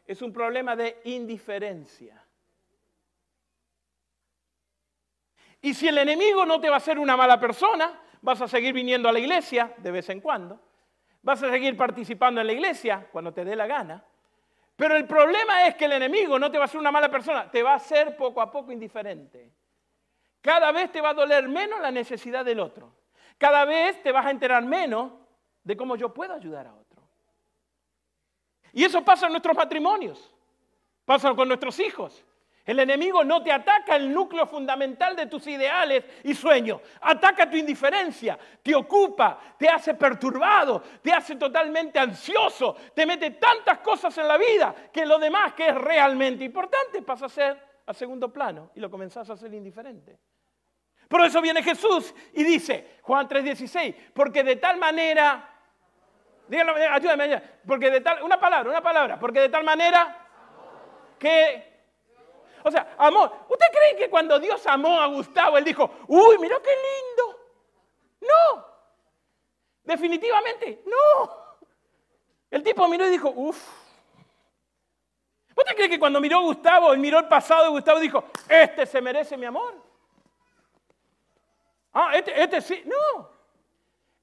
es 0.05 0.21
un 0.21 0.33
problema 0.33 0.75
de 0.75 0.99
indiferencia. 1.05 2.26
Y 5.61 5.73
si 5.73 5.87
el 5.87 5.97
enemigo 5.97 6.45
no 6.45 6.59
te 6.59 6.69
va 6.69 6.75
a 6.75 6.77
hacer 6.77 6.99
una 6.99 7.17
mala 7.17 7.39
persona, 7.39 7.99
vas 8.21 8.41
a 8.41 8.47
seguir 8.47 8.73
viniendo 8.73 9.09
a 9.09 9.11
la 9.11 9.19
iglesia 9.19 9.73
de 9.77 9.91
vez 9.91 10.09
en 10.09 10.21
cuando, 10.21 10.59
vas 11.21 11.41
a 11.43 11.49
seguir 11.49 11.75
participando 11.75 12.41
en 12.41 12.47
la 12.47 12.53
iglesia 12.53 13.07
cuando 13.11 13.33
te 13.33 13.43
dé 13.43 13.55
la 13.55 13.67
gana, 13.67 14.03
pero 14.77 14.95
el 14.95 15.07
problema 15.07 15.67
es 15.67 15.75
que 15.75 15.85
el 15.85 15.93
enemigo 15.93 16.37
no 16.37 16.51
te 16.51 16.59
va 16.59 16.65
a 16.65 16.67
hacer 16.67 16.79
una 16.79 16.91
mala 16.91 17.09
persona, 17.09 17.49
te 17.49 17.63
va 17.63 17.73
a 17.73 17.77
hacer 17.77 18.15
poco 18.15 18.39
a 18.39 18.51
poco 18.51 18.71
indiferente. 18.71 19.51
Cada 20.39 20.71
vez 20.71 20.91
te 20.91 21.01
va 21.01 21.09
a 21.09 21.13
doler 21.15 21.49
menos 21.49 21.81
la 21.81 21.89
necesidad 21.89 22.45
del 22.45 22.59
otro. 22.59 22.93
Cada 23.39 23.65
vez 23.65 24.01
te 24.03 24.11
vas 24.11 24.25
a 24.27 24.29
enterar 24.29 24.63
menos 24.63 25.13
de 25.63 25.75
cómo 25.75 25.95
yo 25.95 26.13
puedo 26.13 26.33
ayudar 26.33 26.67
a 26.67 26.75
otro. 26.75 27.01
Y 28.71 28.83
eso 28.83 29.03
pasa 29.03 29.25
en 29.25 29.31
nuestros 29.31 29.57
matrimonios, 29.57 30.31
pasa 31.05 31.33
con 31.33 31.47
nuestros 31.47 31.79
hijos. 31.79 32.23
El 32.67 32.81
enemigo 32.81 33.23
no 33.23 33.41
te 33.41 33.49
ataca 33.49 33.95
el 33.95 34.13
núcleo 34.13 34.45
fundamental 34.45 35.15
de 35.15 35.27
tus 35.27 35.47
ideales 35.47 36.03
y 36.25 36.35
sueños. 36.35 36.81
Ataca 36.99 37.49
tu 37.49 37.55
indiferencia, 37.55 38.37
te 38.61 38.75
ocupa, 38.75 39.39
te 39.57 39.69
hace 39.69 39.93
perturbado, 39.93 40.83
te 41.01 41.13
hace 41.13 41.37
totalmente 41.37 41.97
ansioso, 41.97 42.75
te 42.93 43.05
mete 43.05 43.31
tantas 43.31 43.79
cosas 43.79 44.17
en 44.17 44.27
la 44.27 44.37
vida 44.37 44.75
que 44.91 45.05
lo 45.05 45.17
demás 45.17 45.53
que 45.53 45.69
es 45.69 45.75
realmente 45.75 46.43
importante 46.43 47.01
pasa 47.03 47.27
a 47.27 47.29
ser 47.29 47.57
a 47.85 47.93
segundo 47.93 48.33
plano 48.33 48.71
y 48.75 48.81
lo 48.81 48.91
comenzás 48.91 49.29
a 49.29 49.33
hacer 49.33 49.53
indiferente. 49.53 50.19
Por 51.07 51.21
eso 51.21 51.41
viene 51.41 51.63
Jesús 51.63 52.13
y 52.33 52.43
dice, 52.43 52.97
Juan 53.01 53.29
3:16, 53.29 53.95
porque 54.13 54.43
de 54.43 54.57
tal 54.57 54.75
manera, 54.75 55.49
díganlo, 56.49 56.75
ayúdame, 56.75 57.41
porque 57.65 57.89
de 57.89 58.01
tal, 58.01 58.21
una 58.23 58.37
palabra, 58.37 58.69
una 58.69 58.81
palabra, 58.81 59.17
porque 59.17 59.39
de 59.39 59.47
tal 59.47 59.63
manera 59.63 60.27
que 61.17 61.76
o 62.67 62.71
sea, 62.71 62.95
amor. 62.97 63.31
¿Usted 63.47 63.65
cree 63.71 63.95
que 63.97 64.09
cuando 64.09 64.39
Dios 64.39 64.65
amó 64.67 64.99
a 64.99 65.07
Gustavo, 65.07 65.57
él 65.57 65.63
dijo, 65.63 65.89
uy, 66.07 66.37
mira 66.39 66.57
qué 66.61 66.69
lindo? 66.69 67.39
No. 68.21 68.65
Definitivamente, 69.83 70.83
no. 70.85 71.47
El 72.51 72.63
tipo 72.63 72.87
miró 72.87 73.07
y 73.07 73.09
dijo, 73.09 73.31
uff. 73.35 73.57
¿Usted 75.55 75.75
cree 75.75 75.89
que 75.89 75.99
cuando 75.99 76.19
miró 76.19 76.39
a 76.39 76.41
Gustavo, 76.41 76.93
él 76.93 76.99
miró 76.99 77.19
el 77.19 77.27
pasado 77.27 77.63
de 77.63 77.69
Gustavo 77.69 77.99
y 77.99 78.03
dijo, 78.03 78.25
este 78.47 78.85
se 78.85 79.01
merece 79.01 79.37
mi 79.37 79.45
amor? 79.45 79.75
Ah, 81.93 82.11
este, 82.13 82.41
este 82.41 82.61
sí. 82.61 82.83
No. 82.85 83.31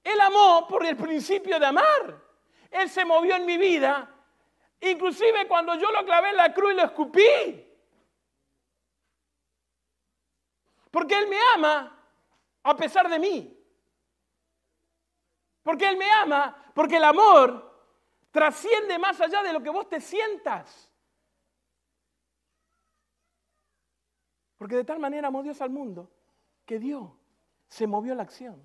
Él 0.04 0.20
amó 0.20 0.68
por 0.68 0.84
el 0.84 0.96
principio 0.96 1.58
de 1.58 1.66
amar. 1.66 2.22
Él 2.70 2.88
se 2.90 3.04
movió 3.04 3.34
en 3.34 3.46
mi 3.46 3.56
vida. 3.56 4.08
Inclusive 4.80 5.48
cuando 5.48 5.74
yo 5.76 5.90
lo 5.90 6.04
clavé 6.04 6.30
en 6.30 6.36
la 6.36 6.52
cruz 6.52 6.72
y 6.72 6.76
lo 6.76 6.84
escupí. 6.84 7.63
Porque 10.94 11.18
Él 11.18 11.26
me 11.26 11.38
ama 11.56 11.92
a 12.62 12.76
pesar 12.76 13.10
de 13.10 13.18
mí. 13.18 13.60
Porque 15.64 15.88
Él 15.88 15.96
me 15.96 16.08
ama, 16.08 16.56
porque 16.72 16.98
el 16.98 17.02
amor 17.02 17.84
trasciende 18.30 18.96
más 18.96 19.20
allá 19.20 19.42
de 19.42 19.52
lo 19.52 19.60
que 19.60 19.70
vos 19.70 19.88
te 19.88 20.00
sientas. 20.00 20.88
Porque 24.56 24.76
de 24.76 24.84
tal 24.84 25.00
manera 25.00 25.26
amó 25.26 25.42
Dios 25.42 25.60
al 25.60 25.70
mundo 25.70 26.12
que 26.64 26.78
Dios 26.78 27.10
se 27.66 27.88
movió 27.88 28.14
la 28.14 28.22
acción. 28.22 28.64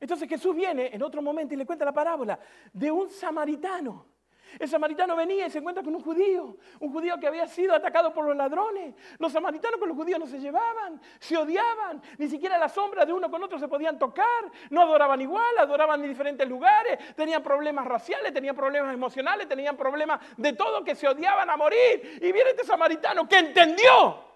Entonces 0.00 0.28
Jesús 0.28 0.56
viene 0.56 0.92
en 0.92 1.00
otro 1.00 1.22
momento 1.22 1.54
y 1.54 1.58
le 1.58 1.64
cuenta 1.64 1.84
la 1.84 1.92
parábola 1.92 2.40
de 2.72 2.90
un 2.90 3.08
samaritano 3.08 4.15
el 4.58 4.68
samaritano 4.68 5.16
venía 5.16 5.46
y 5.46 5.50
se 5.50 5.58
encuentra 5.58 5.82
con 5.82 5.94
un 5.94 6.02
judío, 6.02 6.56
un 6.80 6.92
judío 6.92 7.18
que 7.18 7.26
había 7.26 7.46
sido 7.46 7.74
atacado 7.74 8.12
por 8.12 8.24
los 8.26 8.36
ladrones. 8.36 8.94
Los 9.18 9.32
samaritanos 9.32 9.78
con 9.78 9.88
los 9.88 9.96
judíos 9.96 10.18
no 10.18 10.26
se 10.26 10.38
llevaban, 10.38 11.00
se 11.18 11.36
odiaban, 11.36 12.02
ni 12.18 12.28
siquiera 12.28 12.58
la 12.58 12.68
sombra 12.68 13.04
de 13.04 13.12
uno 13.12 13.30
con 13.30 13.42
otro 13.42 13.58
se 13.58 13.68
podían 13.68 13.98
tocar, 13.98 14.50
no 14.70 14.80
adoraban 14.82 15.20
igual, 15.20 15.58
adoraban 15.58 16.02
en 16.02 16.08
diferentes 16.08 16.48
lugares, 16.48 17.14
tenían 17.14 17.42
problemas 17.42 17.86
raciales, 17.86 18.32
tenían 18.32 18.56
problemas 18.56 18.94
emocionales, 18.94 19.48
tenían 19.48 19.76
problemas 19.76 20.20
de 20.36 20.52
todo 20.52 20.84
que 20.84 20.94
se 20.94 21.08
odiaban 21.08 21.48
a 21.50 21.56
morir. 21.56 22.18
Y 22.22 22.32
viene 22.32 22.50
este 22.50 22.64
samaritano 22.64 23.28
que 23.28 23.38
entendió 23.38 24.26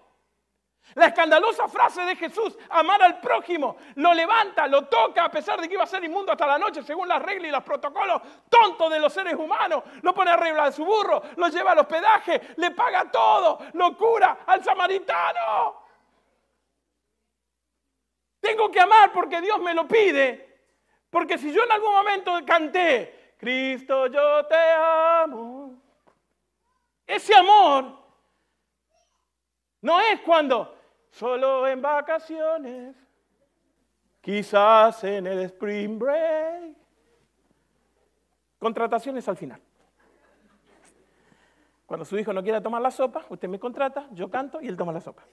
la 0.95 1.07
escandalosa 1.07 1.67
frase 1.67 2.01
de 2.01 2.15
Jesús, 2.15 2.57
amar 2.69 3.01
al 3.01 3.19
prójimo, 3.19 3.77
lo 3.95 4.13
levanta, 4.13 4.67
lo 4.67 4.85
toca, 4.85 5.25
a 5.25 5.31
pesar 5.31 5.61
de 5.61 5.67
que 5.67 5.75
iba 5.75 5.83
a 5.83 5.87
ser 5.87 6.03
inmundo 6.03 6.31
hasta 6.31 6.47
la 6.47 6.57
noche, 6.57 6.83
según 6.83 7.07
las 7.07 7.21
reglas 7.21 7.49
y 7.49 7.51
los 7.51 7.63
protocolos 7.63 8.21
tontos 8.49 8.91
de 8.91 8.99
los 8.99 9.13
seres 9.13 9.35
humanos. 9.35 9.83
Lo 10.01 10.13
pone 10.13 10.31
arriba 10.31 10.65
de 10.65 10.71
su 10.71 10.83
burro, 10.83 11.21
lo 11.35 11.47
lleva 11.47 11.71
al 11.71 11.79
hospedaje, 11.79 12.53
le 12.57 12.71
paga 12.71 13.09
todo, 13.09 13.59
lo 13.73 13.95
cura 13.97 14.39
al 14.45 14.63
samaritano. 14.63 15.81
Tengo 18.39 18.71
que 18.71 18.79
amar 18.79 19.11
porque 19.13 19.39
Dios 19.39 19.59
me 19.59 19.73
lo 19.73 19.87
pide. 19.87 20.51
Porque 21.09 21.37
si 21.37 21.53
yo 21.53 21.63
en 21.63 21.71
algún 21.71 21.93
momento 21.93 22.39
canté, 22.45 23.35
Cristo 23.37 24.07
yo 24.07 24.45
te 24.45 24.55
amo, 24.55 25.73
ese 27.05 27.35
amor 27.35 27.97
no 29.81 29.99
es 29.99 30.21
cuando 30.21 30.80
solo 31.11 31.67
en 31.67 31.81
vacaciones, 31.81 32.95
quizás 34.21 35.03
en 35.03 35.27
el 35.27 35.39
spring 35.41 35.99
break. 35.99 36.75
Contrataciones 38.57 39.27
al 39.27 39.37
final. 39.37 39.61
Cuando 41.85 42.05
su 42.05 42.17
hijo 42.17 42.31
no 42.31 42.41
quiera 42.41 42.61
tomar 42.61 42.81
la 42.81 42.91
sopa, 42.91 43.25
usted 43.29 43.49
me 43.49 43.59
contrata, 43.59 44.07
yo 44.11 44.29
canto 44.29 44.61
y 44.61 44.67
él 44.67 44.77
toma 44.77 44.93
la 44.93 45.01
sopa. 45.01 45.23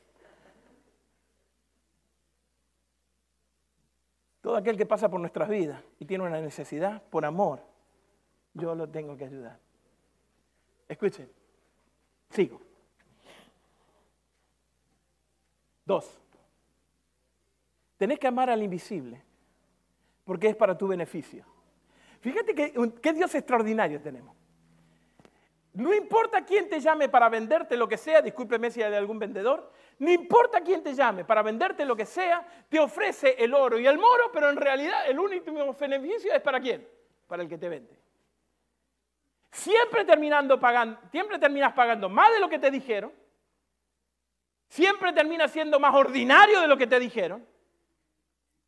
Todo 4.40 4.56
aquel 4.56 4.76
que 4.76 4.86
pasa 4.86 5.08
por 5.08 5.20
nuestras 5.20 5.48
vidas 5.48 5.82
y 5.98 6.04
tiene 6.04 6.24
una 6.24 6.40
necesidad, 6.40 7.02
por 7.02 7.24
amor, 7.24 7.60
yo 8.54 8.74
lo 8.74 8.88
tengo 8.88 9.16
que 9.16 9.26
ayudar. 9.26 9.58
Escuchen, 10.88 11.30
sigo. 12.30 12.67
Dos, 15.88 16.20
tenés 17.96 18.18
que 18.18 18.26
amar 18.26 18.50
al 18.50 18.62
invisible, 18.62 19.22
porque 20.22 20.48
es 20.48 20.54
para 20.54 20.76
tu 20.76 20.86
beneficio. 20.86 21.46
Fíjate 22.20 22.54
qué 22.54 23.12
Dios 23.14 23.34
extraordinario 23.34 23.98
tenemos. 23.98 24.36
No 25.72 25.94
importa 25.94 26.44
quién 26.44 26.68
te 26.68 26.78
llame 26.78 27.08
para 27.08 27.30
venderte 27.30 27.74
lo 27.74 27.88
que 27.88 27.96
sea, 27.96 28.20
discúlpeme 28.20 28.70
si 28.70 28.82
hay 28.82 28.92
algún 28.92 29.18
vendedor, 29.18 29.72
no 30.00 30.10
importa 30.10 30.60
quién 30.60 30.82
te 30.82 30.92
llame 30.92 31.24
para 31.24 31.42
venderte 31.42 31.86
lo 31.86 31.96
que 31.96 32.04
sea, 32.04 32.46
te 32.68 32.78
ofrece 32.78 33.36
el 33.42 33.54
oro 33.54 33.78
y 33.78 33.86
el 33.86 33.96
moro, 33.96 34.30
pero 34.30 34.50
en 34.50 34.56
realidad 34.56 35.08
el 35.08 35.18
único 35.18 35.50
beneficio 35.72 36.34
es 36.34 36.42
para 36.42 36.60
quién? 36.60 36.86
Para 37.26 37.44
el 37.44 37.48
que 37.48 37.56
te 37.56 37.70
vende. 37.70 37.98
Siempre 39.52 40.04
terminando 40.04 40.60
pagando, 40.60 41.00
siempre 41.10 41.38
terminas 41.38 41.72
pagando 41.72 42.10
más 42.10 42.30
de 42.30 42.40
lo 42.40 42.50
que 42.50 42.58
te 42.58 42.70
dijeron, 42.70 43.10
siempre 44.68 45.12
termina 45.12 45.48
siendo 45.48 45.80
más 45.80 45.94
ordinario 45.94 46.60
de 46.60 46.68
lo 46.68 46.76
que 46.76 46.86
te 46.86 47.00
dijeron. 47.00 47.46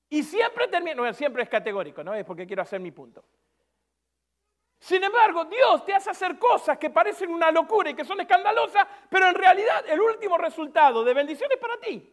Y 0.08 0.24
siempre 0.24 0.66
termina, 0.66 0.96
no, 0.96 1.12
siempre 1.14 1.42
es 1.42 1.48
categórico, 1.48 2.02
¿no? 2.02 2.14
Es 2.14 2.24
porque 2.24 2.46
quiero 2.46 2.62
hacer 2.62 2.80
mi 2.80 2.90
punto. 2.90 3.24
Sin 4.78 5.04
embargo, 5.04 5.44
Dios 5.44 5.84
te 5.84 5.92
hace 5.92 6.10
hacer 6.10 6.38
cosas 6.38 6.78
que 6.78 6.90
parecen 6.90 7.30
una 7.30 7.50
locura 7.50 7.90
y 7.90 7.94
que 7.94 8.04
son 8.04 8.18
escandalosas, 8.20 8.86
pero 9.10 9.28
en 9.28 9.34
realidad 9.34 9.84
el 9.86 10.00
último 10.00 10.38
resultado 10.38 11.04
de 11.04 11.14
bendición 11.14 11.50
es 11.52 11.58
para 11.58 11.78
ti. 11.78 12.12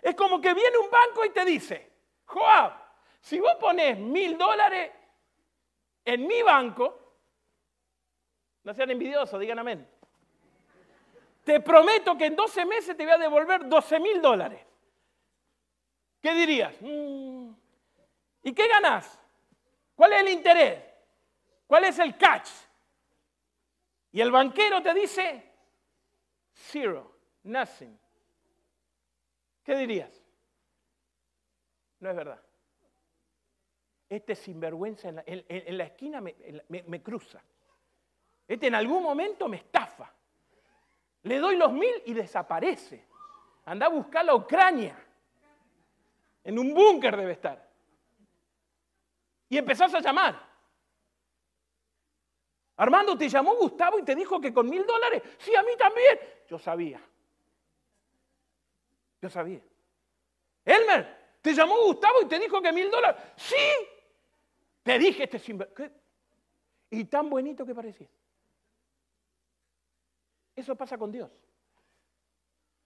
Es 0.00 0.14
como 0.16 0.40
que 0.40 0.54
viene 0.54 0.78
un 0.78 0.90
banco 0.90 1.24
y 1.24 1.30
te 1.30 1.44
dice, 1.44 1.92
Joab, 2.24 2.72
si 3.20 3.38
vos 3.38 3.54
pones 3.60 3.98
mil 3.98 4.38
dólares 4.38 4.90
en 6.06 6.26
mi 6.26 6.40
banco, 6.40 7.18
no 8.64 8.72
sean 8.72 8.90
envidiosos, 8.90 9.38
digan 9.38 9.58
amén 9.58 9.99
te 11.44 11.60
prometo 11.60 12.16
que 12.16 12.26
en 12.26 12.36
12 12.36 12.64
meses 12.64 12.96
te 12.96 13.04
voy 13.04 13.12
a 13.12 13.18
devolver 13.18 13.68
12 13.68 14.00
mil 14.00 14.20
dólares. 14.20 14.64
¿Qué 16.20 16.34
dirías? 16.34 16.74
Mm. 16.80 17.50
¿Y 18.42 18.52
qué 18.52 18.68
ganas? 18.68 19.18
¿Cuál 19.94 20.12
es 20.12 20.20
el 20.20 20.28
interés? 20.28 20.84
¿Cuál 21.66 21.84
es 21.84 21.98
el 21.98 22.16
catch? 22.16 22.48
Y 24.12 24.20
el 24.20 24.30
banquero 24.30 24.82
te 24.82 24.92
dice, 24.92 25.52
zero, 26.52 27.16
nothing. 27.44 27.98
¿Qué 29.62 29.76
dirías? 29.76 30.22
No 32.00 32.10
es 32.10 32.16
verdad. 32.16 32.42
Este 34.08 34.34
sinvergüenza 34.34 35.08
en 35.08 35.76
la, 35.78 35.84
esquina 35.84 36.20
me 36.20 37.02
cruza. 37.02 37.42
Este 38.48 38.66
en 38.66 38.74
algún 38.74 39.02
momento 39.02 39.48
me 39.48 39.58
estafa. 39.58 40.12
Le 41.22 41.38
doy 41.38 41.56
los 41.56 41.72
mil 41.72 42.02
y 42.06 42.14
desaparece. 42.14 43.06
Anda 43.64 43.86
a 43.86 43.90
buscar 43.90 44.24
la 44.24 44.34
Ucrania. 44.34 44.96
En 46.42 46.58
un 46.58 46.72
búnker 46.72 47.16
debe 47.16 47.32
estar. 47.32 47.68
Y 49.48 49.58
empezás 49.58 49.92
a 49.94 50.00
llamar. 50.00 50.48
Armando, 52.76 53.18
¿te 53.18 53.28
llamó 53.28 53.56
Gustavo 53.56 53.98
y 53.98 54.02
te 54.04 54.14
dijo 54.14 54.40
que 54.40 54.54
con 54.54 54.68
mil 54.68 54.86
dólares? 54.86 55.22
Sí, 55.38 55.54
a 55.54 55.62
mí 55.62 55.72
también. 55.76 56.18
Yo 56.48 56.58
sabía. 56.58 57.00
Yo 59.20 59.28
sabía. 59.28 59.60
Elmer, 60.64 61.36
¿te 61.42 61.52
llamó 61.52 61.76
Gustavo 61.84 62.22
y 62.22 62.26
te 62.26 62.38
dijo 62.38 62.62
que 62.62 62.72
mil 62.72 62.90
dólares? 62.90 63.22
Sí. 63.36 63.56
Te 64.82 64.98
dije 64.98 65.24
este 65.24 65.38
sin... 65.38 65.62
Y 66.88 67.04
tan 67.04 67.28
bonito 67.28 67.66
que 67.66 67.74
parecía. 67.74 68.08
Eso 70.60 70.76
pasa 70.76 70.98
con 70.98 71.10
Dios. 71.10 71.30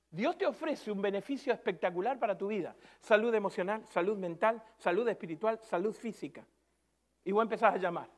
Dios 0.08 0.38
te 0.38 0.46
ofrece 0.46 0.92
un 0.92 1.02
beneficio 1.02 1.52
espectacular 1.52 2.20
para 2.20 2.38
tu 2.38 2.46
vida. 2.46 2.76
Salud 3.00 3.34
emocional, 3.34 3.84
salud 3.88 4.16
mental, 4.16 4.62
salud 4.76 5.08
espiritual, 5.08 5.58
salud 5.60 5.92
física. 5.92 6.46
Y 7.24 7.32
vos 7.32 7.42
empezás 7.42 7.74
a 7.74 7.78
llamar. 7.78 8.08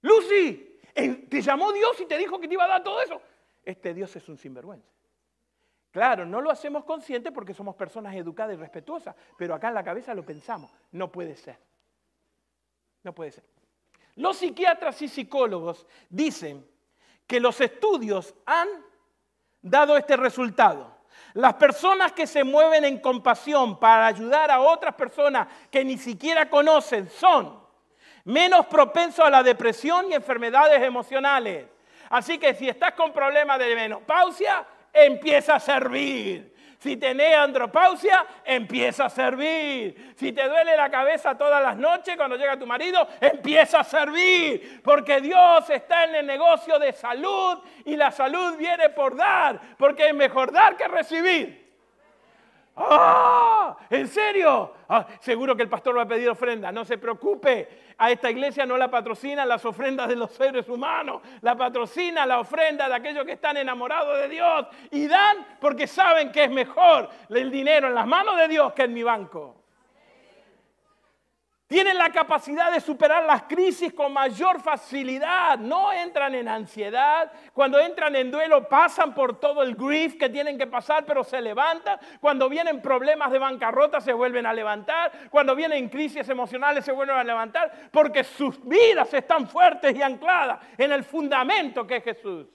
Lucy, 0.00 0.78
¿te 1.28 1.42
llamó 1.42 1.72
Dios 1.72 2.00
y 2.00 2.06
te 2.06 2.16
dijo 2.16 2.40
que 2.40 2.48
te 2.48 2.54
iba 2.54 2.64
a 2.64 2.68
dar 2.68 2.82
todo 2.82 3.02
eso? 3.02 3.20
Este 3.62 3.92
Dios 3.92 4.16
es 4.16 4.26
un 4.30 4.38
sinvergüenza. 4.38 4.90
Claro, 5.90 6.24
no 6.24 6.40
lo 6.40 6.50
hacemos 6.50 6.84
consciente 6.84 7.32
porque 7.32 7.52
somos 7.52 7.74
personas 7.74 8.14
educadas 8.14 8.54
y 8.54 8.56
respetuosas, 8.58 9.14
pero 9.36 9.54
acá 9.54 9.68
en 9.68 9.74
la 9.74 9.84
cabeza 9.84 10.14
lo 10.14 10.24
pensamos. 10.24 10.70
No 10.92 11.12
puede 11.12 11.36
ser. 11.36 11.58
No 13.02 13.14
puede 13.14 13.32
ser. 13.32 13.44
Los 14.14 14.38
psiquiatras 14.38 15.02
y 15.02 15.08
psicólogos 15.08 15.86
dicen 16.08 16.66
que 17.26 17.40
los 17.40 17.60
estudios 17.60 18.34
han 18.44 18.68
dado 19.60 19.96
este 19.96 20.16
resultado. 20.16 20.96
Las 21.34 21.54
personas 21.54 22.12
que 22.12 22.26
se 22.26 22.44
mueven 22.44 22.84
en 22.84 22.98
compasión 22.98 23.78
para 23.78 24.06
ayudar 24.06 24.50
a 24.50 24.60
otras 24.60 24.94
personas 24.94 25.48
que 25.70 25.84
ni 25.84 25.98
siquiera 25.98 26.48
conocen 26.48 27.10
son 27.10 27.60
menos 28.24 28.66
propensos 28.66 29.24
a 29.24 29.30
la 29.30 29.42
depresión 29.42 30.10
y 30.10 30.14
enfermedades 30.14 30.82
emocionales. 30.82 31.66
Así 32.10 32.38
que 32.38 32.54
si 32.54 32.68
estás 32.68 32.92
con 32.92 33.12
problemas 33.12 33.58
de 33.58 33.74
menopausia, 33.74 34.66
empieza 34.92 35.56
a 35.56 35.60
servir. 35.60 36.55
Si 36.86 36.96
tenés 36.98 37.34
andropausia, 37.34 38.24
empieza 38.44 39.06
a 39.06 39.10
servir. 39.10 40.14
Si 40.14 40.30
te 40.30 40.48
duele 40.48 40.76
la 40.76 40.88
cabeza 40.88 41.36
todas 41.36 41.60
las 41.60 41.76
noches 41.76 42.16
cuando 42.16 42.36
llega 42.36 42.56
tu 42.56 42.64
marido, 42.64 43.08
empieza 43.20 43.80
a 43.80 43.84
servir. 43.84 44.80
Porque 44.84 45.20
Dios 45.20 45.68
está 45.68 46.04
en 46.04 46.14
el 46.14 46.26
negocio 46.28 46.78
de 46.78 46.92
salud 46.92 47.58
y 47.84 47.96
la 47.96 48.12
salud 48.12 48.56
viene 48.56 48.90
por 48.90 49.16
dar. 49.16 49.60
Porque 49.76 50.06
es 50.06 50.14
mejor 50.14 50.52
dar 50.52 50.76
que 50.76 50.86
recibir. 50.86 51.66
¡Ah! 52.76 53.76
¿En 53.90 54.06
serio? 54.06 54.72
Ah, 54.88 55.08
seguro 55.18 55.56
que 55.56 55.64
el 55.64 55.68
pastor 55.68 55.98
va 55.98 56.02
a 56.02 56.06
pedir 56.06 56.28
ofrenda. 56.28 56.70
No 56.70 56.84
se 56.84 56.98
preocupe. 56.98 57.85
A 57.98 58.10
esta 58.10 58.30
iglesia 58.30 58.66
no 58.66 58.76
la 58.76 58.90
patrocinan 58.90 59.48
las 59.48 59.64
ofrendas 59.64 60.08
de 60.08 60.16
los 60.16 60.30
seres 60.32 60.68
humanos. 60.68 61.22
La 61.40 61.56
patrocina 61.56 62.26
la 62.26 62.40
ofrenda 62.40 62.88
de 62.88 62.94
aquellos 62.94 63.24
que 63.24 63.32
están 63.32 63.56
enamorados 63.56 64.18
de 64.18 64.28
Dios. 64.28 64.66
Y 64.90 65.06
dan 65.06 65.46
porque 65.60 65.86
saben 65.86 66.30
que 66.30 66.44
es 66.44 66.50
mejor 66.50 67.08
el 67.30 67.50
dinero 67.50 67.88
en 67.88 67.94
las 67.94 68.06
manos 68.06 68.36
de 68.36 68.48
Dios 68.48 68.72
que 68.74 68.82
en 68.82 68.92
mi 68.92 69.02
banco. 69.02 69.65
Tienen 71.66 71.98
la 71.98 72.10
capacidad 72.10 72.70
de 72.70 72.80
superar 72.80 73.24
las 73.24 73.42
crisis 73.42 73.92
con 73.92 74.12
mayor 74.12 74.60
facilidad. 74.60 75.58
No 75.58 75.92
entran 75.92 76.36
en 76.36 76.46
ansiedad. 76.46 77.32
Cuando 77.52 77.80
entran 77.80 78.14
en 78.14 78.30
duelo 78.30 78.68
pasan 78.68 79.12
por 79.12 79.40
todo 79.40 79.64
el 79.64 79.74
grief 79.74 80.16
que 80.16 80.28
tienen 80.28 80.56
que 80.56 80.68
pasar, 80.68 81.04
pero 81.04 81.24
se 81.24 81.40
levantan. 81.40 81.98
Cuando 82.20 82.48
vienen 82.48 82.80
problemas 82.80 83.32
de 83.32 83.40
bancarrota 83.40 84.00
se 84.00 84.12
vuelven 84.12 84.46
a 84.46 84.52
levantar. 84.52 85.10
Cuando 85.28 85.56
vienen 85.56 85.88
crisis 85.88 86.28
emocionales 86.28 86.84
se 86.84 86.92
vuelven 86.92 87.16
a 87.16 87.24
levantar. 87.24 87.72
Porque 87.90 88.22
sus 88.22 88.64
vidas 88.64 89.12
están 89.12 89.48
fuertes 89.48 89.96
y 89.96 90.02
ancladas 90.02 90.60
en 90.78 90.92
el 90.92 91.02
fundamento 91.02 91.84
que 91.84 91.96
es 91.96 92.04
Jesús. 92.04 92.46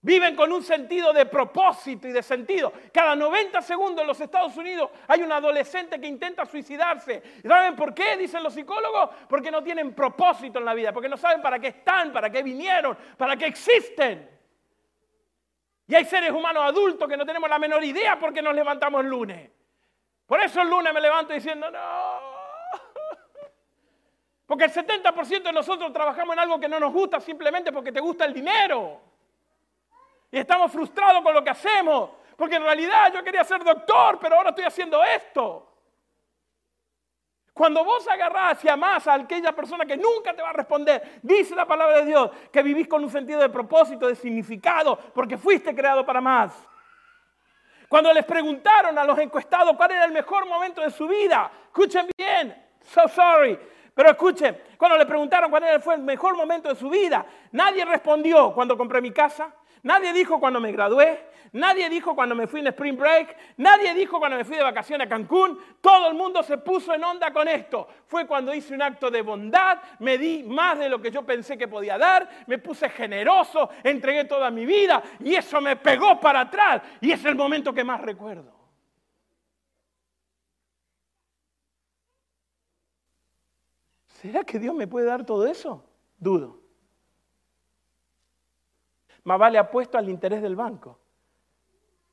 Viven 0.00 0.36
con 0.36 0.52
un 0.52 0.62
sentido 0.62 1.12
de 1.12 1.26
propósito 1.26 2.06
y 2.06 2.12
de 2.12 2.22
sentido. 2.22 2.72
Cada 2.92 3.16
90 3.16 3.60
segundos 3.62 4.02
en 4.02 4.06
los 4.06 4.20
Estados 4.20 4.56
Unidos 4.56 4.90
hay 5.08 5.22
un 5.22 5.32
adolescente 5.32 6.00
que 6.00 6.06
intenta 6.06 6.46
suicidarse. 6.46 7.40
¿Saben 7.42 7.74
por 7.74 7.92
qué? 7.92 8.16
Dicen 8.16 8.42
los 8.44 8.54
psicólogos. 8.54 9.10
Porque 9.28 9.50
no 9.50 9.62
tienen 9.62 9.94
propósito 9.94 10.60
en 10.60 10.64
la 10.64 10.74
vida, 10.74 10.92
porque 10.92 11.08
no 11.08 11.16
saben 11.16 11.42
para 11.42 11.58
qué 11.58 11.68
están, 11.68 12.12
para 12.12 12.30
qué 12.30 12.44
vinieron, 12.44 12.96
para 13.16 13.36
qué 13.36 13.46
existen. 13.46 14.38
Y 15.88 15.94
hay 15.96 16.04
seres 16.04 16.30
humanos 16.30 16.62
adultos 16.64 17.08
que 17.08 17.16
no 17.16 17.26
tenemos 17.26 17.50
la 17.50 17.58
menor 17.58 17.82
idea 17.82 18.18
porque 18.20 18.40
nos 18.40 18.54
levantamos 18.54 19.00
el 19.00 19.08
lunes. 19.08 19.50
Por 20.26 20.40
eso 20.40 20.62
el 20.62 20.68
lunes 20.68 20.92
me 20.94 21.00
levanto 21.00 21.32
diciendo, 21.32 21.70
no. 21.70 22.38
Porque 24.46 24.64
el 24.64 24.72
70% 24.72 25.42
de 25.42 25.52
nosotros 25.52 25.92
trabajamos 25.92 26.34
en 26.34 26.38
algo 26.38 26.60
que 26.60 26.68
no 26.68 26.78
nos 26.78 26.92
gusta 26.92 27.18
simplemente 27.18 27.72
porque 27.72 27.90
te 27.90 28.00
gusta 28.00 28.26
el 28.26 28.32
dinero. 28.32 29.07
Y 30.30 30.38
estamos 30.38 30.70
frustrados 30.70 31.22
con 31.22 31.34
lo 31.34 31.42
que 31.42 31.50
hacemos. 31.50 32.10
Porque 32.36 32.56
en 32.56 32.62
realidad 32.62 33.12
yo 33.12 33.24
quería 33.24 33.42
ser 33.44 33.64
doctor, 33.64 34.18
pero 34.20 34.36
ahora 34.36 34.50
estoy 34.50 34.64
haciendo 34.64 35.02
esto. 35.02 35.64
Cuando 37.52 37.84
vos 37.84 38.06
agarrás 38.06 38.64
y 38.64 38.68
amás 38.68 39.08
a 39.08 39.14
aquella 39.14 39.50
persona 39.50 39.84
que 39.84 39.96
nunca 39.96 40.32
te 40.32 40.40
va 40.40 40.50
a 40.50 40.52
responder, 40.52 41.18
dice 41.22 41.56
la 41.56 41.66
palabra 41.66 41.98
de 41.98 42.06
Dios 42.06 42.30
que 42.52 42.62
vivís 42.62 42.86
con 42.86 43.02
un 43.02 43.10
sentido 43.10 43.40
de 43.40 43.48
propósito, 43.48 44.06
de 44.06 44.14
significado, 44.14 44.96
porque 45.12 45.36
fuiste 45.36 45.74
creado 45.74 46.06
para 46.06 46.20
más. 46.20 46.52
Cuando 47.88 48.12
les 48.12 48.24
preguntaron 48.24 48.96
a 48.96 49.02
los 49.02 49.18
encuestados 49.18 49.76
cuál 49.76 49.90
era 49.90 50.04
el 50.04 50.12
mejor 50.12 50.46
momento 50.46 50.80
de 50.82 50.92
su 50.92 51.08
vida, 51.08 51.50
escuchen 51.64 52.08
bien, 52.16 52.54
so 52.80 53.08
sorry, 53.08 53.58
pero 53.92 54.10
escuchen, 54.10 54.62
cuando 54.76 54.96
le 54.96 55.04
preguntaron 55.04 55.50
cuál 55.50 55.82
fue 55.82 55.96
el 55.96 56.02
mejor 56.02 56.36
momento 56.36 56.68
de 56.68 56.76
su 56.76 56.88
vida, 56.88 57.26
nadie 57.50 57.84
respondió 57.84 58.52
cuando 58.52 58.78
compré 58.78 59.00
mi 59.00 59.10
casa, 59.10 59.52
Nadie 59.82 60.12
dijo 60.12 60.40
cuando 60.40 60.60
me 60.60 60.72
gradué, 60.72 61.28
nadie 61.52 61.88
dijo 61.88 62.14
cuando 62.14 62.34
me 62.34 62.46
fui 62.46 62.60
en 62.60 62.68
Spring 62.68 62.96
Break, 62.96 63.36
nadie 63.58 63.94
dijo 63.94 64.18
cuando 64.18 64.36
me 64.36 64.44
fui 64.44 64.56
de 64.56 64.62
vacaciones 64.62 65.06
a 65.06 65.08
Cancún. 65.08 65.58
Todo 65.80 66.08
el 66.08 66.14
mundo 66.14 66.42
se 66.42 66.58
puso 66.58 66.94
en 66.94 67.04
onda 67.04 67.32
con 67.32 67.48
esto. 67.48 67.88
Fue 68.06 68.26
cuando 68.26 68.54
hice 68.54 68.74
un 68.74 68.82
acto 68.82 69.10
de 69.10 69.22
bondad, 69.22 69.78
me 70.00 70.18
di 70.18 70.42
más 70.42 70.78
de 70.78 70.88
lo 70.88 71.00
que 71.00 71.10
yo 71.10 71.24
pensé 71.24 71.56
que 71.56 71.68
podía 71.68 71.98
dar, 71.98 72.28
me 72.46 72.58
puse 72.58 72.88
generoso, 72.88 73.70
entregué 73.82 74.24
toda 74.24 74.50
mi 74.50 74.66
vida 74.66 75.02
y 75.20 75.34
eso 75.34 75.60
me 75.60 75.76
pegó 75.76 76.18
para 76.20 76.40
atrás 76.40 76.82
y 77.00 77.12
es 77.12 77.24
el 77.24 77.34
momento 77.34 77.72
que 77.72 77.84
más 77.84 78.00
recuerdo. 78.00 78.56
¿Será 84.06 84.42
que 84.42 84.58
Dios 84.58 84.74
me 84.74 84.88
puede 84.88 85.06
dar 85.06 85.24
todo 85.24 85.46
eso? 85.46 85.84
Dudo 86.18 86.67
más 89.28 89.38
vale 89.38 89.58
apuesto 89.58 89.98
al 89.98 90.08
interés 90.08 90.40
del 90.40 90.56
banco 90.56 90.98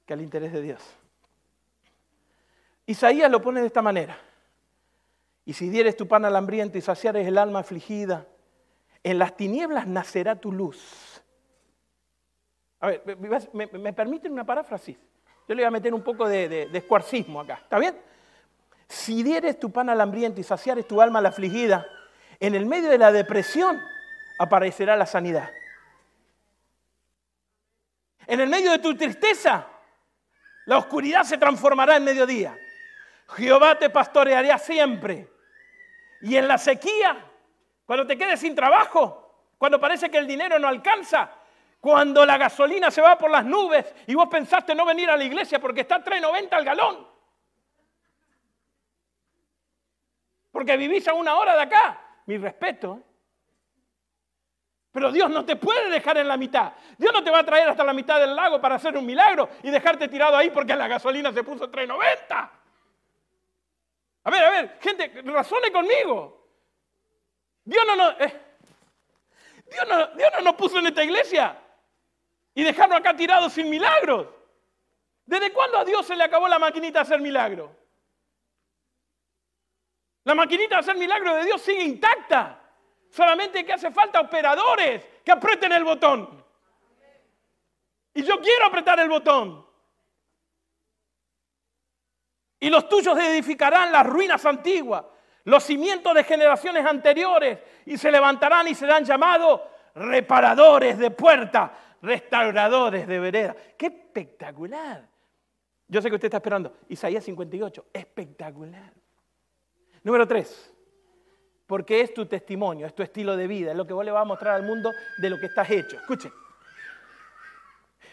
que 0.05 0.13
al 0.13 0.21
interés 0.21 0.51
de 0.51 0.61
Dios. 0.61 0.83
Isaías 2.85 3.31
lo 3.31 3.41
pone 3.41 3.61
de 3.61 3.67
esta 3.67 3.81
manera. 3.81 4.17
Y 5.45 5.53
si 5.53 5.69
dieres 5.69 5.95
tu 5.95 6.09
pan 6.09 6.25
al 6.25 6.35
hambriento 6.35 6.77
y 6.77 6.81
saciares 6.81 7.25
el 7.25 7.37
alma 7.37 7.59
afligida, 7.59 8.27
en 9.01 9.17
las 9.17 9.37
tinieblas 9.37 9.87
nacerá 9.87 10.35
tu 10.35 10.51
luz. 10.51 11.23
A 12.81 12.87
ver, 12.87 13.17
¿me, 13.53 13.93
permiten 13.93 14.33
una 14.33 14.45
paráfrasis? 14.45 14.97
Yo 15.47 15.55
le 15.55 15.61
voy 15.61 15.67
a 15.67 15.71
meter 15.71 15.93
un 15.93 16.03
poco 16.03 16.27
de, 16.27 16.69
escuarcismo 16.73 17.39
acá. 17.39 17.61
¿Está 17.63 17.79
bien? 17.79 17.95
Si 18.89 19.23
dieres 19.23 19.57
tu 19.57 19.71
pan 19.71 19.89
al 19.89 20.01
hambriento 20.01 20.41
y 20.41 20.43
saciares 20.43 20.85
tu 20.85 21.01
alma 21.01 21.19
a 21.19 21.21
la 21.21 21.29
afligida, 21.29 21.87
en 22.41 22.55
el 22.55 22.65
medio 22.65 22.89
de 22.89 22.97
la 22.97 23.13
depresión 23.13 23.79
aparecerá 24.37 24.97
la 24.97 25.05
sanidad. 25.05 25.49
En 28.27 28.39
el 28.39 28.49
medio 28.49 28.71
de 28.71 28.79
tu 28.79 28.95
tristeza, 28.95 29.67
la 30.65 30.77
oscuridad 30.77 31.23
se 31.23 31.37
transformará 31.37 31.97
en 31.97 32.03
mediodía. 32.03 32.57
Jehová 33.35 33.77
te 33.77 33.89
pastoreará 33.89 34.57
siempre. 34.57 35.29
Y 36.21 36.37
en 36.37 36.47
la 36.47 36.57
sequía, 36.57 37.23
cuando 37.85 38.05
te 38.07 38.17
quedes 38.17 38.39
sin 38.39 38.55
trabajo, 38.55 39.53
cuando 39.57 39.79
parece 39.79 40.09
que 40.09 40.17
el 40.17 40.27
dinero 40.27 40.57
no 40.59 40.67
alcanza, 40.67 41.31
cuando 41.79 42.25
la 42.25 42.37
gasolina 42.37 42.89
se 42.89 43.01
va 43.01 43.17
por 43.17 43.29
las 43.29 43.45
nubes 43.45 43.93
y 44.07 44.15
vos 44.15 44.27
pensaste 44.27 44.73
no 44.73 44.85
venir 44.85 45.09
a 45.09 45.17
la 45.17 45.23
iglesia 45.23 45.59
porque 45.59 45.81
está 45.81 46.03
3.90 46.03 46.53
al 46.53 46.65
galón. 46.65 47.07
Porque 50.51 50.77
vivís 50.77 51.07
a 51.07 51.13
una 51.13 51.35
hora 51.35 51.55
de 51.55 51.61
acá. 51.61 52.01
Mi 52.25 52.37
respeto. 52.37 53.03
Pero 54.95 55.11
Dios 55.11 55.29
no 55.29 55.43
te 55.43 55.57
puede 55.57 55.89
dejar 55.89 56.17
en 56.19 56.29
la 56.29 56.37
mitad. 56.37 56.71
Dios 56.97 57.11
no 57.11 57.21
te 57.21 57.29
va 57.29 57.39
a 57.39 57.43
traer 57.43 57.67
hasta 57.67 57.83
la 57.83 57.91
mitad 57.91 58.17
del 58.17 58.33
lago 58.33 58.61
para 58.61 58.75
hacer 58.75 58.95
un 58.95 59.05
milagro 59.05 59.49
y 59.61 59.69
dejarte 59.69 60.07
tirado 60.07 60.37
ahí 60.37 60.51
porque 60.51 60.73
la 60.73 60.87
gasolina 60.87 61.33
se 61.33 61.43
puso 61.43 61.69
3.90. 61.69 62.49
A 64.23 64.29
ver, 64.31 64.43
a 64.45 64.49
ver, 64.51 64.79
gente, 64.79 65.21
razone 65.25 65.69
conmigo. 65.69 66.47
Dios 67.65 67.83
no 67.85 67.95
nos... 67.97 68.21
Eh, 68.21 68.41
Dios 69.69 69.85
no, 69.85 70.07
Dios 70.15 70.31
no 70.37 70.41
nos 70.45 70.55
puso 70.55 70.79
en 70.79 70.87
esta 70.87 71.03
iglesia 71.03 71.61
y 72.53 72.63
dejarnos 72.63 72.97
acá 72.97 73.13
tirados 73.17 73.51
sin 73.51 73.69
milagros. 73.69 74.27
¿Desde 75.25 75.51
cuándo 75.51 75.77
a 75.77 75.83
Dios 75.83 76.05
se 76.07 76.15
le 76.15 76.23
acabó 76.23 76.47
la 76.47 76.57
maquinita 76.57 76.99
de 76.99 77.03
hacer 77.03 77.19
milagros? 77.19 77.69
La 80.23 80.35
maquinita 80.35 80.75
de 80.75 80.79
hacer 80.79 80.95
milagros 80.95 81.35
de 81.35 81.43
Dios 81.47 81.61
sigue 81.61 81.83
intacta. 81.83 82.61
Solamente 83.15 83.63
que 83.63 83.71
hace 83.71 83.91
falta 83.91 84.19
operadores 84.19 85.01
que 85.23 85.31
aprieten 85.31 85.71
el 85.71 85.85
botón. 85.85 86.43
Y 88.13 88.23
yo 88.23 88.41
quiero 88.41 88.65
apretar 88.65 88.99
el 88.99 89.07
botón. 89.07 89.65
Y 92.59 92.69
los 92.69 92.89
tuyos 92.89 93.17
edificarán 93.17 93.93
las 93.93 94.05
ruinas 94.05 94.45
antiguas, 94.45 95.05
los 95.45 95.63
cimientos 95.63 96.13
de 96.13 96.25
generaciones 96.25 96.85
anteriores, 96.85 97.59
y 97.85 97.97
se 97.97 98.11
levantarán 98.11 98.67
y 98.67 98.75
serán 98.75 99.05
llamados 99.05 99.61
reparadores 99.93 100.97
de 100.97 101.09
puertas, 101.09 101.71
restauradores 102.01 103.07
de 103.07 103.19
vereda. 103.19 103.55
¡Qué 103.77 103.85
espectacular! 103.85 105.07
Yo 105.87 106.01
sé 106.01 106.09
que 106.09 106.15
usted 106.15 106.25
está 106.25 106.37
esperando. 106.37 106.75
Isaías 106.89 107.23
58, 107.23 107.85
espectacular. 107.93 108.91
Número 110.03 110.27
3, 110.27 110.74
porque 111.67 112.01
es 112.01 112.13
tu 112.13 112.25
testimonio, 112.25 112.85
es 112.85 112.93
tu 112.93 113.03
estilo 113.03 113.35
de 113.35 113.47
vida, 113.47 113.71
es 113.71 113.77
lo 113.77 113.87
que 113.87 113.93
vos 113.93 114.05
le 114.05 114.11
vas 114.11 114.21
a 114.21 114.25
mostrar 114.25 114.55
al 114.55 114.63
mundo 114.63 114.91
de 115.17 115.29
lo 115.29 115.37
que 115.37 115.47
estás 115.47 115.69
hecho. 115.69 115.97
Escuchen. 115.97 116.31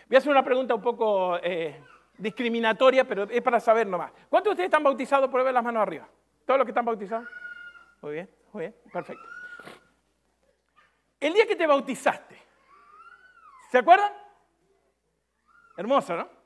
Voy 0.09 0.17
a 0.17 0.19
hacer 0.19 0.31
una 0.31 0.45
pregunta 0.45 0.75
un 0.75 0.83
poco 0.83 1.39
eh, 1.43 1.83
discriminatoria, 2.19 3.05
pero 3.05 3.25
es 3.25 3.43
para 3.43 3.61
saber 3.61 3.87
nomás. 3.87 4.13
¿Cuántos 4.29 4.51
de 4.51 4.53
ustedes 4.53 4.67
están 4.69 4.83
bautizados 4.83 5.31
ver 5.45 5.55
las 5.55 5.65
manos 5.65 5.83
arriba? 5.83 6.09
¿Todos 6.47 6.59
los 6.59 6.65
que 6.65 6.71
están 6.71 6.85
bautizados? 6.85 7.29
Muy 8.01 8.13
bien, 8.13 8.31
muy 8.53 8.61
bien, 8.63 8.77
perfecto. 8.93 9.25
El 11.21 11.35
día 11.35 11.47
que 11.47 11.57
te 11.57 11.67
bautizaste, 11.67 12.37
¿se 13.71 13.79
acuerdan? 13.79 14.13
Hermoso, 15.77 16.17
¿no? 16.17 16.42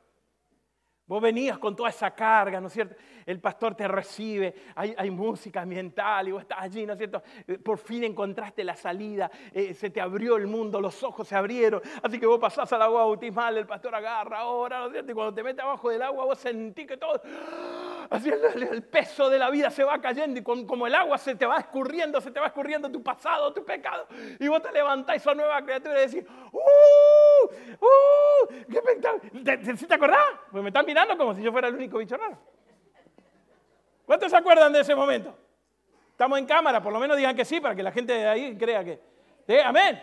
Vos 1.06 1.22
venías 1.22 1.58
con 1.58 1.76
toda 1.76 1.90
esa 1.90 2.10
carga, 2.10 2.60
¿no 2.60 2.66
es 2.66 2.72
cierto? 2.72 2.96
El 3.24 3.40
pastor 3.40 3.76
te 3.76 3.86
recibe, 3.86 4.54
hay, 4.74 5.10
música 5.10 5.62
ambiental 5.62 6.26
y 6.26 6.32
vos 6.32 6.42
estás 6.42 6.58
allí, 6.60 6.84
¿no 6.84 6.94
es 6.94 6.98
cierto? 6.98 7.22
Eh, 7.46 7.58
por 7.58 7.78
fin 7.78 8.02
encontraste 8.02 8.64
la 8.64 8.74
salida, 8.74 9.30
eh, 9.52 9.72
se 9.74 9.90
te 9.90 10.00
abrió 10.00 10.36
el 10.36 10.48
mundo, 10.48 10.80
los 10.80 11.02
ojos 11.04 11.28
se 11.28 11.36
abrieron, 11.36 11.80
así 12.02 12.18
que 12.18 12.26
vos 12.26 12.40
pasás 12.40 12.72
al 12.72 12.82
agua 12.82 13.04
bautismal, 13.04 13.56
el 13.56 13.66
pastor 13.66 13.94
agarra 13.94 14.38
ahora, 14.40 14.80
¿no 14.80 14.86
es 14.86 14.92
cierto? 14.92 15.12
Y 15.12 15.14
cuando 15.14 15.34
te 15.34 15.44
metes 15.44 15.64
abajo 15.64 15.90
del 15.90 16.02
agua 16.02 16.24
vos 16.24 16.38
sentís 16.38 16.86
que 16.88 16.96
todo 16.96 17.20
así 18.10 18.30
el, 18.30 18.82
peso 18.84 19.28
de 19.28 19.38
la 19.38 19.50
vida 19.50 19.70
se 19.70 19.84
va 19.84 20.00
cayendo 20.00 20.40
y 20.40 20.42
como 20.42 20.86
el 20.86 20.94
agua 20.94 21.18
se 21.18 21.34
te 21.34 21.46
va 21.46 21.58
escurriendo, 21.58 22.20
se 22.20 22.30
te 22.30 22.40
va 22.40 22.46
escurriendo 22.46 22.90
tu 22.90 23.02
pasado, 23.02 23.52
tu 23.52 23.64
pecado. 23.64 24.06
Y 24.38 24.48
vos 24.48 24.62
te 24.62 24.72
levantás 24.72 25.22
sos 25.22 25.36
nueva 25.36 25.62
criatura 25.62 26.02
y 26.02 26.06
decís, 26.06 26.24
¡Uh! 26.52 27.46
¡Uh! 27.80 28.48
¡Qué 28.70 28.78
espectáculo! 28.78 29.44
¿Te, 29.44 29.56
te, 29.58 29.94
acordás? 29.94 30.24
Pues 30.50 30.62
me 30.62 30.70
están 30.70 30.86
mirando 30.86 31.16
como 31.16 31.34
si 31.34 31.42
yo 31.42 31.52
fuera 31.52 31.68
el 31.68 31.74
único 31.74 31.98
bicho 31.98 32.16
raro. 32.16 32.38
¿Cuántos 34.04 34.30
se 34.30 34.36
acuerdan 34.36 34.72
de 34.72 34.80
ese 34.80 34.94
momento? 34.94 35.36
Estamos 36.10 36.38
en 36.38 36.46
cámara, 36.46 36.82
por 36.82 36.92
lo 36.92 36.98
menos 36.98 37.16
digan 37.16 37.34
que 37.36 37.44
sí, 37.44 37.60
para 37.60 37.74
que 37.74 37.82
la 37.82 37.92
gente 37.92 38.12
de 38.12 38.26
ahí 38.26 38.56
crea 38.56 38.84
que. 38.84 39.00
¿Sí? 39.46 39.58
Amén. 39.58 40.02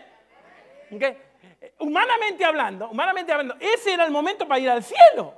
Humanamente 1.78 2.44
hablando, 2.44 2.88
humanamente 2.88 3.32
hablando, 3.32 3.56
ese 3.58 3.94
era 3.94 4.04
el 4.04 4.12
momento 4.12 4.46
para 4.46 4.60
ir 4.60 4.70
al 4.70 4.82
cielo. 4.82 5.34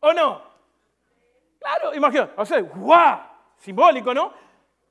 ¿O 0.00 0.12
no? 0.12 0.55
Claro, 1.66 1.92
imagínate, 1.92 2.32
o 2.36 2.46
sea, 2.46 2.60
¡guau! 2.60 3.18
Simbólico, 3.56 4.14
¿no? 4.14 4.32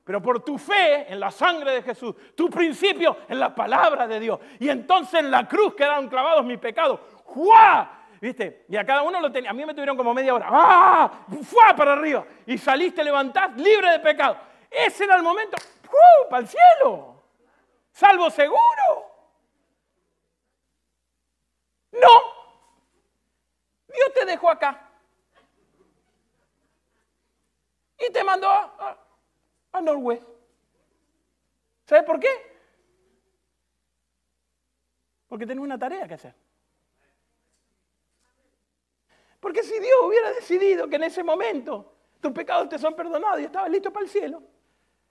Pero 0.04 0.22
por 0.22 0.44
tu 0.44 0.58
fe 0.58 1.10
en 1.10 1.22
la 1.22 1.32
sangre 1.32 1.72
de 1.72 1.82
Jesús, 1.82 2.14
tu 2.36 2.50
principio 2.50 3.16
en 3.30 3.40
la 3.40 3.56
palabra 3.56 4.06
de 4.06 4.20
Dios. 4.20 4.42
Y 4.60 4.68
entonces 4.68 5.22
en 5.22 5.32
la 5.32 5.48
cruz 5.48 5.74
quedaron 5.74 6.10
clavados 6.10 6.44
mis 6.44 6.60
pecados. 6.60 7.00
¡Guau! 7.34 7.88
¿Viste? 8.20 8.66
Y 8.68 8.76
a 8.76 8.86
cada 8.86 9.04
uno 9.04 9.22
lo 9.22 9.32
tenía. 9.32 9.52
A 9.52 9.54
mí 9.54 9.66
me 9.66 9.74
tuvieron 9.74 9.96
como 9.96 10.14
media 10.14 10.36
hora. 10.36 10.48
¡Ah! 10.50 11.12
¡Fua! 11.44 11.74
Para 11.78 11.94
arriba. 11.94 12.26
Y 12.46 12.58
saliste, 12.58 13.06
levantás, 13.06 13.56
libre 13.56 13.92
de 13.92 14.00
pecado. 14.00 14.38
Ese 14.70 15.06
era 15.06 15.16
el 15.16 15.24
momento. 15.24 15.56
¡Uh! 15.86 16.30
Para 16.30 16.42
el 16.42 16.48
cielo. 16.50 17.24
Salvo 17.94 18.30
seguro. 18.30 18.60
No. 21.94 22.22
Dios 23.88 24.14
te 24.14 24.26
dejó 24.26 24.50
acá. 24.50 24.85
Y 28.00 28.12
te 28.12 28.24
mandó 28.24 28.50
a, 28.50 28.74
a. 28.80 29.82
¿Sabes 31.86 32.04
por 32.04 32.20
qué? 32.20 32.30
Porque 35.28 35.46
tenés 35.46 35.64
una 35.64 35.78
tarea 35.78 36.08
que 36.08 36.14
hacer. 36.14 36.36
Porque 39.40 39.64
si 39.64 39.80
Dios 39.80 39.98
hubiera 40.04 40.32
decidido 40.32 40.88
que 40.88 40.96
en 40.96 41.04
ese 41.04 41.24
momento 41.24 41.94
tus 42.22 42.32
pecados 42.32 42.70
te 42.70 42.80
son 42.80 42.96
perdonados 42.96 43.42
y 43.42 43.44
estabas 43.44 43.70
listo 43.70 43.92
para 43.92 44.06
el 44.06 44.10
cielo, 44.10 44.42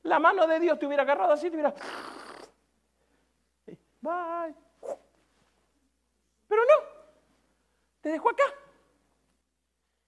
la 0.02 0.18
mano 0.18 0.46
de 0.46 0.58
Dios 0.58 0.78
te 0.78 0.86
hubiera 0.86 1.02
agarrado 1.02 1.32
así 1.32 1.46
y 1.46 1.50
te 1.50 1.56
hubiera... 1.56 1.74
Bye. 4.00 4.54
Pero 6.48 6.62
no, 6.62 6.88
te 8.00 8.10
dejó 8.10 8.30
acá. 8.30 8.44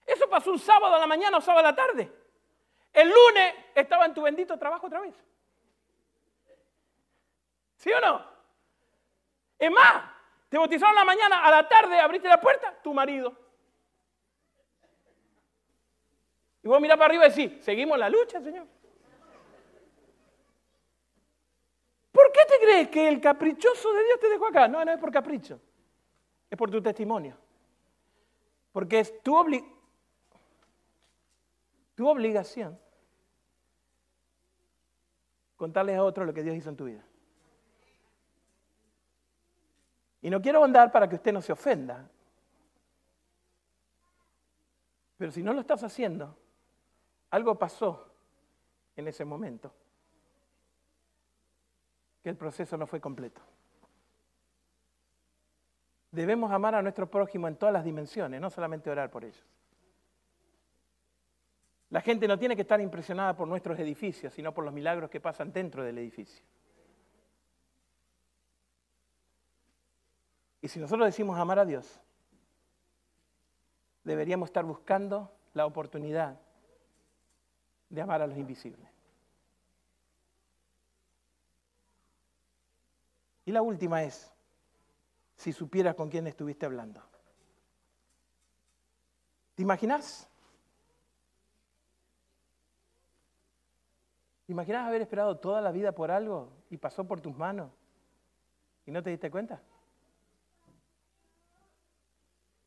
Eso 0.05 0.29
pasó 0.29 0.51
un 0.51 0.59
sábado 0.59 0.95
a 0.95 0.99
la 0.99 1.07
mañana 1.07 1.37
o 1.37 1.41
sábado 1.41 1.67
a 1.67 1.71
la 1.71 1.75
tarde. 1.75 2.11
El 2.93 3.09
lunes 3.09 3.53
estaba 3.75 4.05
en 4.05 4.13
tu 4.13 4.23
bendito 4.23 4.57
trabajo 4.57 4.87
otra 4.87 5.01
vez. 5.01 5.15
¿Sí 7.75 7.91
o 7.91 8.01
no? 8.01 8.25
Es 9.59 9.71
más, 9.71 10.03
te 10.49 10.57
bautizaron 10.57 10.95
la 10.95 11.05
mañana, 11.05 11.43
a 11.43 11.51
la 11.51 11.67
tarde 11.67 11.99
abriste 11.99 12.27
la 12.27 12.39
puerta, 12.39 12.73
tu 12.81 12.93
marido. 12.93 13.35
Y 16.63 16.67
vos 16.67 16.81
mirás 16.81 16.97
para 16.97 17.07
arriba 17.07 17.27
y 17.27 17.29
decís, 17.29 17.63
seguimos 17.63 17.97
la 17.97 18.09
lucha, 18.09 18.41
Señor. 18.41 18.67
¿Por 22.11 22.31
qué 22.31 22.39
te 22.45 22.65
crees 22.65 22.87
que 22.89 23.07
el 23.07 23.21
caprichoso 23.21 23.93
de 23.93 24.03
Dios 24.03 24.19
te 24.19 24.29
dejó 24.29 24.47
acá? 24.47 24.67
No, 24.67 24.83
no 24.83 24.91
es 24.91 24.97
por 24.97 25.11
capricho, 25.11 25.59
es 26.49 26.57
por 26.57 26.71
tu 26.71 26.81
testimonio. 26.81 27.37
Porque 28.71 28.99
es 28.99 29.21
tu, 29.21 29.35
tu 31.97 32.07
obligación 32.07 32.79
contarles 35.55 35.97
a 35.97 36.03
otros 36.03 36.27
lo 36.27 36.33
que 36.33 36.43
Dios 36.43 36.55
hizo 36.55 36.69
en 36.69 36.77
tu 36.77 36.85
vida. 36.85 37.03
Y 40.21 40.29
no 40.29 40.39
quiero 40.39 40.63
andar 40.63 40.91
para 40.91 41.09
que 41.09 41.15
usted 41.15 41.33
no 41.33 41.41
se 41.41 41.51
ofenda. 41.51 42.07
Pero 45.17 45.31
si 45.31 45.41
no 45.41 45.53
lo 45.53 45.61
estás 45.61 45.83
haciendo, 45.83 46.37
algo 47.31 47.57
pasó 47.57 48.13
en 48.95 49.07
ese 49.07 49.25
momento. 49.25 49.73
Que 52.21 52.29
el 52.29 52.37
proceso 52.37 52.77
no 52.77 52.85
fue 52.85 53.01
completo. 53.01 53.41
Debemos 56.11 56.51
amar 56.51 56.75
a 56.75 56.83
nuestro 56.83 57.09
prójimo 57.09 57.47
en 57.47 57.55
todas 57.55 57.73
las 57.73 57.83
dimensiones, 57.83 58.39
no 58.39 58.51
solamente 58.51 58.91
orar 58.91 59.09
por 59.09 59.25
ellos. 59.25 59.43
La 61.89 62.01
gente 62.01 62.27
no 62.27 62.37
tiene 62.37 62.55
que 62.55 62.63
estar 62.63 62.81
impresionada 62.81 63.35
por 63.35 63.47
nuestros 63.47 63.79
edificios, 63.79 64.33
sino 64.33 64.53
por 64.53 64.65
los 64.65 64.73
milagros 64.73 65.09
que 65.09 65.21
pasan 65.21 65.53
dentro 65.53 65.83
del 65.83 65.97
edificio. 65.97 66.43
Y 70.61 70.67
si 70.67 70.79
nosotros 70.79 71.05
decimos 71.05 71.39
amar 71.39 71.59
a 71.59 71.65
Dios, 71.65 72.01
deberíamos 74.03 74.49
estar 74.49 74.65
buscando 74.65 75.31
la 75.53 75.65
oportunidad 75.65 76.39
de 77.89 78.01
amar 78.01 78.21
a 78.21 78.27
los 78.27 78.37
invisibles. 78.37 78.89
Y 83.45 83.51
la 83.51 83.61
última 83.61 84.03
es, 84.03 84.29
si 85.37 85.53
supieras 85.53 85.95
con 85.95 86.09
quién 86.09 86.27
estuviste 86.27 86.65
hablando. 86.65 87.01
¿Te 89.55 89.61
imaginas? 89.61 90.27
Imaginas 94.47 94.87
haber 94.87 95.01
esperado 95.01 95.37
toda 95.37 95.61
la 95.61 95.71
vida 95.71 95.91
por 95.91 96.11
algo 96.11 96.49
y 96.69 96.77
pasó 96.77 97.05
por 97.05 97.21
tus 97.21 97.35
manos 97.35 97.71
y 98.85 98.91
no 98.91 99.03
te 99.03 99.09
diste 99.09 99.29
cuenta? 99.29 99.61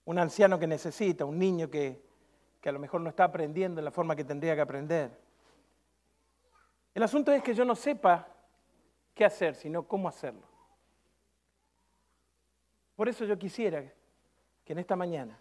Un 0.05 0.19
anciano 0.19 0.59
que 0.59 0.67
necesita, 0.67 1.25
un 1.25 1.39
niño 1.39 1.71
que, 1.71 2.03
que 2.61 2.69
a 2.69 2.73
lo 2.73 2.79
mejor 2.79 3.01
no 3.01 3.09
está 3.09 3.25
aprendiendo 3.25 3.81
en 3.81 3.85
la 3.85 3.91
forma 3.91 4.17
que 4.17 4.25
tendría 4.25 4.55
que 4.55 4.61
aprender. 4.61 5.11
El 6.95 7.03
asunto 7.03 7.33
es 7.33 7.43
que 7.43 7.55
yo 7.55 7.65
no 7.65 7.75
sepa 7.75 8.29
qué 9.15 9.25
hacer, 9.25 9.55
sino 9.55 9.87
cómo 9.87 10.09
hacerlo. 10.09 10.47
Por 12.97 13.09
eso 13.09 13.25
yo 13.25 13.39
quisiera 13.39 13.83
que 14.65 14.73
en 14.73 14.79
esta 14.79 14.97
mañana 14.97 15.39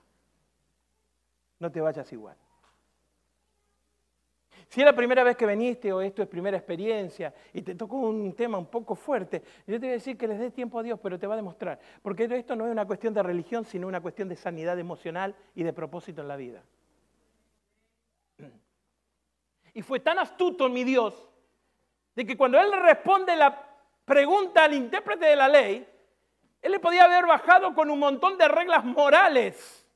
no 1.59 1.71
te 1.71 1.81
vayas 1.81 2.11
igual. 2.13 2.37
Si 4.69 4.81
es 4.81 4.85
la 4.85 4.93
primera 4.93 5.23
vez 5.23 5.35
que 5.35 5.47
viniste 5.47 5.91
o 5.91 5.99
esto 5.99 6.21
es 6.21 6.27
primera 6.27 6.55
experiencia 6.55 7.33
y 7.53 7.63
te 7.63 7.73
tocó 7.73 7.95
un 7.97 8.35
tema 8.35 8.59
un 8.59 8.67
poco 8.67 8.93
fuerte, 8.93 9.41
yo 9.65 9.79
te 9.79 9.79
voy 9.79 9.89
a 9.89 9.93
decir 9.93 10.15
que 10.15 10.27
les 10.27 10.37
dé 10.37 10.51
tiempo 10.51 10.77
a 10.77 10.83
Dios, 10.83 10.99
pero 11.01 11.17
te 11.17 11.25
va 11.25 11.33
a 11.33 11.37
demostrar. 11.37 11.79
Porque 12.03 12.25
esto 12.25 12.55
no 12.55 12.67
es 12.67 12.71
una 12.71 12.85
cuestión 12.85 13.11
de 13.11 13.23
religión, 13.23 13.65
sino 13.65 13.87
una 13.87 13.99
cuestión 13.99 14.29
de 14.29 14.35
sanidad 14.35 14.77
emocional 14.77 15.35
y 15.55 15.63
de 15.63 15.73
propósito 15.73 16.21
en 16.21 16.27
la 16.27 16.35
vida. 16.35 16.63
Y 19.73 19.81
fue 19.81 19.99
tan 20.01 20.19
astuto 20.19 20.69
mi 20.69 20.83
Dios 20.83 21.15
de 22.13 22.27
que 22.27 22.37
cuando 22.37 22.59
Él 22.59 22.71
responde 22.71 23.35
la 23.35 23.67
pregunta 24.05 24.65
al 24.65 24.75
intérprete 24.75 25.25
de 25.25 25.35
la 25.35 25.47
ley, 25.47 25.87
Él 26.61 26.71
le 26.71 26.79
podía 26.79 27.05
haber 27.05 27.25
bajado 27.25 27.73
con 27.73 27.89
un 27.89 27.97
montón 27.97 28.37
de 28.37 28.47
reglas 28.47 28.85
morales, 28.85 29.87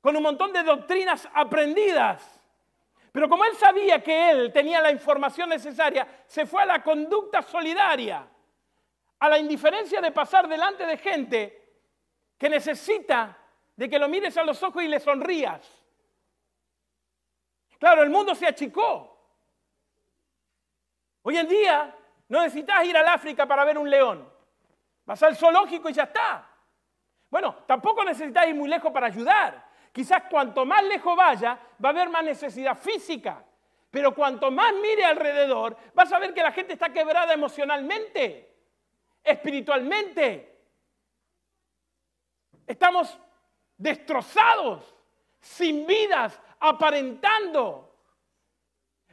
con 0.00 0.16
un 0.16 0.22
montón 0.22 0.54
de 0.54 0.62
doctrinas 0.62 1.28
aprendidas. 1.34 2.37
Pero 3.18 3.28
como 3.28 3.44
él 3.44 3.56
sabía 3.56 4.00
que 4.00 4.30
él 4.30 4.52
tenía 4.52 4.80
la 4.80 4.92
información 4.92 5.48
necesaria, 5.48 6.06
se 6.24 6.46
fue 6.46 6.62
a 6.62 6.66
la 6.66 6.84
conducta 6.84 7.42
solidaria, 7.42 8.24
a 9.18 9.28
la 9.28 9.40
indiferencia 9.40 10.00
de 10.00 10.12
pasar 10.12 10.46
delante 10.46 10.86
de 10.86 10.96
gente 10.98 11.68
que 12.38 12.48
necesita 12.48 13.36
de 13.74 13.90
que 13.90 13.98
lo 13.98 14.08
mires 14.08 14.36
a 14.36 14.44
los 14.44 14.62
ojos 14.62 14.84
y 14.84 14.86
le 14.86 15.00
sonrías. 15.00 15.68
Claro, 17.80 18.04
el 18.04 18.10
mundo 18.10 18.36
se 18.36 18.46
achicó. 18.46 19.20
Hoy 21.22 21.38
en 21.38 21.48
día 21.48 21.92
no 22.28 22.40
necesitas 22.40 22.84
ir 22.84 22.96
al 22.96 23.08
África 23.08 23.46
para 23.46 23.64
ver 23.64 23.78
un 23.78 23.90
león. 23.90 24.32
Vas 25.04 25.20
al 25.24 25.34
zoológico 25.34 25.88
y 25.88 25.92
ya 25.92 26.04
está. 26.04 26.48
Bueno, 27.28 27.64
tampoco 27.66 28.04
necesitas 28.04 28.46
ir 28.46 28.54
muy 28.54 28.68
lejos 28.68 28.92
para 28.92 29.08
ayudar. 29.08 29.67
Quizás 29.92 30.24
cuanto 30.30 30.64
más 30.64 30.82
lejos 30.84 31.16
vaya, 31.16 31.58
va 31.82 31.88
a 31.88 31.92
haber 31.92 32.08
más 32.08 32.24
necesidad 32.24 32.76
física. 32.76 33.44
Pero 33.90 34.14
cuanto 34.14 34.50
más 34.50 34.74
mire 34.74 35.04
alrededor, 35.04 35.76
vas 35.94 36.12
a 36.12 36.18
ver 36.18 36.34
que 36.34 36.42
la 36.42 36.52
gente 36.52 36.74
está 36.74 36.92
quebrada 36.92 37.32
emocionalmente, 37.32 38.54
espiritualmente. 39.24 40.56
Estamos 42.66 43.18
destrozados, 43.76 44.94
sin 45.40 45.86
vidas, 45.86 46.38
aparentando. 46.60 47.88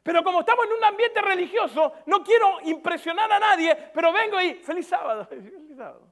Pero 0.04 0.24
como 0.24 0.42
estamos 0.42 0.66
en 0.66 0.74
un 0.74 0.84
ambiente 0.84 1.22
religioso, 1.22 1.94
no 2.06 2.24
quiero 2.24 2.60
impresionar 2.64 3.32
a 3.32 3.40
nadie, 3.40 3.76
pero 3.94 4.12
vengo 4.12 4.40
y 4.42 4.56
feliz 4.56 4.88
sábado, 4.88 5.26
feliz 5.30 5.54
sábado. 5.76 6.12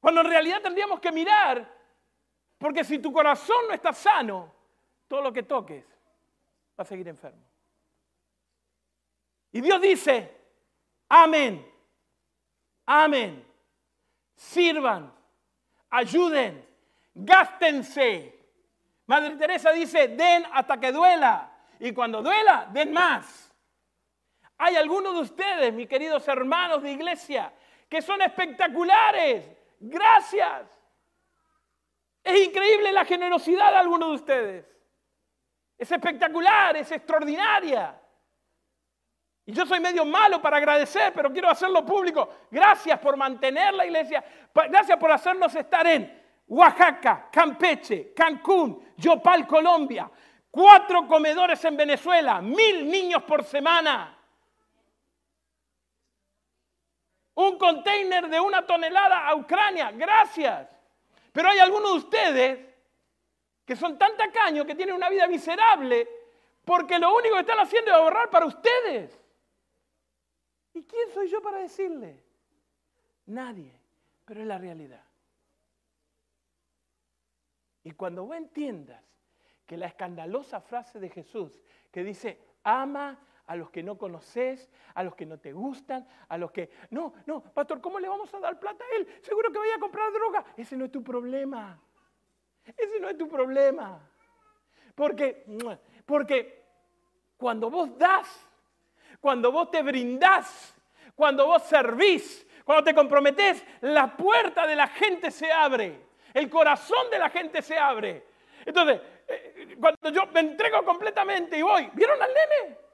Cuando 0.00 0.22
en 0.22 0.28
realidad 0.28 0.62
tendríamos 0.62 1.00
que 1.00 1.12
mirar 1.12 1.75
porque 2.58 2.84
si 2.84 2.98
tu 2.98 3.12
corazón 3.12 3.68
no 3.68 3.74
está 3.74 3.92
sano, 3.92 4.52
todo 5.08 5.22
lo 5.22 5.32
que 5.32 5.42
toques 5.42 5.84
va 6.78 6.82
a 6.82 6.84
seguir 6.84 7.08
enfermo. 7.08 7.42
Y 9.52 9.60
Dios 9.60 9.80
dice, 9.80 10.36
amén, 11.08 11.66
amén, 12.84 13.46
sirvan, 14.34 15.12
ayuden, 15.90 16.66
gástense. 17.14 18.34
Madre 19.06 19.36
Teresa 19.36 19.72
dice, 19.72 20.08
den 20.08 20.44
hasta 20.52 20.78
que 20.78 20.92
duela. 20.92 21.52
Y 21.78 21.92
cuando 21.92 22.22
duela, 22.22 22.68
den 22.72 22.92
más. 22.92 23.54
Hay 24.58 24.76
algunos 24.76 25.14
de 25.14 25.20
ustedes, 25.20 25.72
mis 25.72 25.88
queridos 25.88 26.26
hermanos 26.28 26.82
de 26.82 26.92
iglesia, 26.92 27.52
que 27.88 28.02
son 28.02 28.20
espectaculares. 28.22 29.48
Gracias. 29.78 30.75
Es 32.26 32.44
increíble 32.44 32.90
la 32.90 33.04
generosidad 33.04 33.70
de 33.70 33.76
algunos 33.76 34.08
de 34.08 34.14
ustedes. 34.16 34.66
Es 35.78 35.92
espectacular, 35.92 36.76
es 36.76 36.90
extraordinaria. 36.90 37.96
Y 39.44 39.52
yo 39.52 39.64
soy 39.64 39.78
medio 39.78 40.04
malo 40.04 40.42
para 40.42 40.56
agradecer, 40.56 41.12
pero 41.14 41.32
quiero 41.32 41.48
hacerlo 41.48 41.86
público. 41.86 42.28
Gracias 42.50 42.98
por 42.98 43.16
mantener 43.16 43.74
la 43.74 43.86
iglesia. 43.86 44.24
Gracias 44.52 44.98
por 44.98 45.12
hacernos 45.12 45.54
estar 45.54 45.86
en 45.86 46.20
Oaxaca, 46.48 47.28
Campeche, 47.30 48.12
Cancún, 48.12 48.92
Yopal, 48.96 49.46
Colombia. 49.46 50.10
Cuatro 50.50 51.06
comedores 51.06 51.64
en 51.64 51.76
Venezuela, 51.76 52.42
mil 52.42 52.90
niños 52.90 53.22
por 53.22 53.44
semana. 53.44 54.18
Un 57.34 57.56
container 57.56 58.28
de 58.28 58.40
una 58.40 58.66
tonelada 58.66 59.28
a 59.28 59.36
Ucrania. 59.36 59.92
Gracias. 59.92 60.75
Pero 61.36 61.50
hay 61.50 61.58
algunos 61.58 61.90
de 61.90 61.98
ustedes 61.98 62.74
que 63.62 63.76
son 63.76 63.98
tan 63.98 64.16
tacaños 64.16 64.64
que 64.64 64.74
tienen 64.74 64.94
una 64.94 65.10
vida 65.10 65.28
miserable 65.28 66.08
porque 66.64 66.98
lo 66.98 67.14
único 67.14 67.34
que 67.34 67.42
están 67.42 67.58
haciendo 67.58 67.90
es 67.90 67.96
ahorrar 67.98 68.30
para 68.30 68.46
ustedes. 68.46 69.20
¿Y 70.72 70.84
quién 70.84 71.10
soy 71.12 71.28
yo 71.28 71.42
para 71.42 71.58
decirle? 71.58 72.24
Nadie, 73.26 73.78
pero 74.24 74.40
es 74.40 74.46
la 74.46 74.56
realidad. 74.56 75.04
Y 77.84 77.90
cuando 77.90 78.24
vos 78.24 78.34
entiendas 78.34 79.04
que 79.66 79.76
la 79.76 79.88
escandalosa 79.88 80.62
frase 80.62 80.98
de 80.98 81.10
Jesús 81.10 81.60
que 81.92 82.02
dice, 82.02 82.40
ama 82.62 83.20
a 83.46 83.56
los 83.56 83.70
que 83.70 83.82
no 83.82 83.96
conoces, 83.96 84.68
a 84.94 85.02
los 85.02 85.14
que 85.14 85.26
no 85.26 85.38
te 85.38 85.52
gustan, 85.52 86.06
a 86.28 86.36
los 86.36 86.50
que... 86.50 86.70
No, 86.90 87.14
no, 87.26 87.42
pastor, 87.42 87.80
¿cómo 87.80 87.98
le 88.00 88.08
vamos 88.08 88.32
a 88.34 88.40
dar 88.40 88.58
plata 88.58 88.84
a 88.84 88.96
él? 88.96 89.08
Seguro 89.22 89.52
que 89.52 89.58
vaya 89.58 89.76
a 89.76 89.80
comprar 89.80 90.12
droga. 90.12 90.44
Ese 90.56 90.76
no 90.76 90.84
es 90.84 90.92
tu 90.92 91.02
problema. 91.02 91.80
Ese 92.76 92.98
no 92.98 93.08
es 93.08 93.16
tu 93.16 93.28
problema. 93.28 94.00
Porque, 94.94 95.44
porque 96.04 96.64
cuando 97.36 97.70
vos 97.70 97.96
das, 97.96 98.46
cuando 99.20 99.52
vos 99.52 99.70
te 99.70 99.82
brindás, 99.82 100.74
cuando 101.14 101.46
vos 101.46 101.62
servís, 101.62 102.46
cuando 102.64 102.84
te 102.84 102.94
comprometés, 102.94 103.64
la 103.82 104.16
puerta 104.16 104.66
de 104.66 104.74
la 104.74 104.88
gente 104.88 105.30
se 105.30 105.52
abre, 105.52 106.00
el 106.34 106.50
corazón 106.50 107.08
de 107.10 107.18
la 107.18 107.30
gente 107.30 107.62
se 107.62 107.78
abre. 107.78 108.26
Entonces, 108.64 109.00
eh, 109.28 109.76
cuando 109.78 110.10
yo 110.10 110.26
me 110.26 110.40
entrego 110.40 110.84
completamente 110.84 111.56
y 111.56 111.62
voy, 111.62 111.88
¿vieron 111.94 112.20
al 112.20 112.28
nene? 112.28 112.85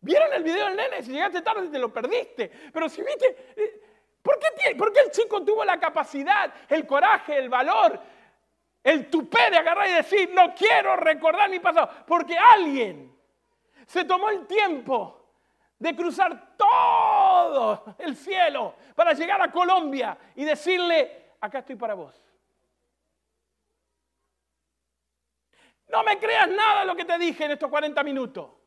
¿Vieron 0.00 0.32
el 0.32 0.44
video 0.44 0.66
del 0.66 0.76
nene? 0.76 1.02
Si 1.02 1.12
llegaste 1.12 1.42
tarde 1.42 1.68
te 1.68 1.78
lo 1.78 1.92
perdiste. 1.92 2.50
Pero 2.72 2.88
si 2.88 3.02
viste, 3.02 3.54
eh, 3.56 3.82
¿por 4.22 4.38
qué, 4.38 4.74
¿por 4.76 4.92
qué 4.92 5.00
el 5.00 5.10
chico 5.10 5.44
tuvo 5.44 5.64
la 5.64 5.78
capacidad, 5.80 6.52
el 6.68 6.86
coraje, 6.86 7.36
el 7.36 7.48
valor, 7.48 7.98
el 8.84 9.10
tupé 9.10 9.50
de 9.50 9.56
agarrar 9.56 9.88
y 9.88 9.94
decir, 9.94 10.30
no 10.32 10.54
quiero 10.54 10.96
recordar 10.96 11.50
mi 11.50 11.58
pasado? 11.58 11.90
Porque 12.06 12.38
alguien 12.38 13.16
se 13.86 14.04
tomó 14.04 14.30
el 14.30 14.46
tiempo 14.46 15.16
de 15.78 15.94
cruzar 15.96 16.56
todo 16.56 17.96
el 17.98 18.16
cielo 18.16 18.74
para 18.94 19.12
llegar 19.14 19.40
a 19.42 19.50
Colombia 19.50 20.16
y 20.36 20.44
decirle, 20.44 21.32
acá 21.40 21.58
estoy 21.60 21.76
para 21.76 21.94
vos. 21.94 22.22
No 25.88 26.04
me 26.04 26.18
creas 26.18 26.48
nada 26.48 26.80
de 26.80 26.86
lo 26.86 26.94
que 26.94 27.04
te 27.04 27.18
dije 27.18 27.46
en 27.46 27.52
estos 27.52 27.70
40 27.70 28.02
minutos 28.04 28.57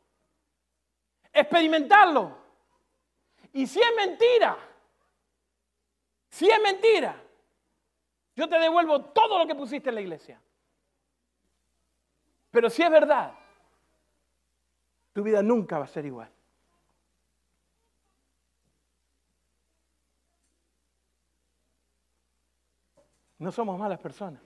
experimentarlo. 1.34 2.38
Y 3.53 3.67
si 3.67 3.79
es 3.79 3.95
mentira, 3.95 4.57
si 6.29 6.49
es 6.49 6.61
mentira, 6.61 7.15
yo 8.36 8.47
te 8.47 8.57
devuelvo 8.57 9.01
todo 9.05 9.38
lo 9.38 9.47
que 9.47 9.55
pusiste 9.55 9.89
en 9.89 9.95
la 9.95 10.01
iglesia. 10.01 10.39
Pero 12.49 12.69
si 12.69 12.82
es 12.84 12.89
verdad, 12.89 13.34
tu 15.13 15.23
vida 15.23 15.41
nunca 15.41 15.77
va 15.77 15.86
a 15.86 15.88
ser 15.88 16.05
igual. 16.05 16.29
No 23.39 23.51
somos 23.51 23.77
malas 23.79 23.99
personas. 23.99 24.41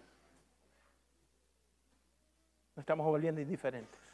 Nos 2.75 2.83
estamos 2.83 3.05
volviendo 3.05 3.41
indiferentes. 3.41 4.04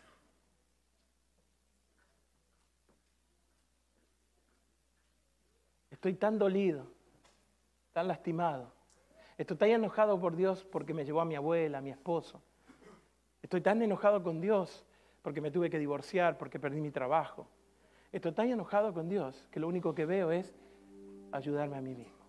Estoy 6.02 6.16
tan 6.16 6.40
dolido, 6.40 6.88
tan 7.94 8.08
lastimado. 8.08 8.72
Estoy 9.38 9.56
tan 9.56 9.70
enojado 9.70 10.20
por 10.20 10.36
Dios 10.36 10.64
porque 10.64 10.96
me 10.96 11.06
llevó 11.06 11.22
a 11.22 11.26
mi 11.26 11.36
abuela, 11.36 11.78
a 11.78 11.82
mi 11.82 11.92
esposo. 11.92 12.42
Estoy 13.44 13.62
tan 13.62 13.80
enojado 13.84 14.24
con 14.24 14.42
Dios 14.42 14.84
porque 15.22 15.42
me 15.42 15.52
tuve 15.52 15.70
que 15.70 15.78
divorciar, 15.78 16.40
porque 16.40 16.58
perdí 16.58 16.82
mi 16.82 16.90
trabajo. 16.90 17.46
Estoy 18.12 18.32
tan 18.32 18.50
enojado 18.50 18.96
con 18.96 19.10
Dios 19.10 19.48
que 19.52 19.60
lo 19.60 19.68
único 19.68 19.94
que 19.94 20.08
veo 20.08 20.32
es 20.32 20.56
ayudarme 21.32 21.78
a 21.78 21.82
mí 21.82 21.94
mismo. 21.94 22.26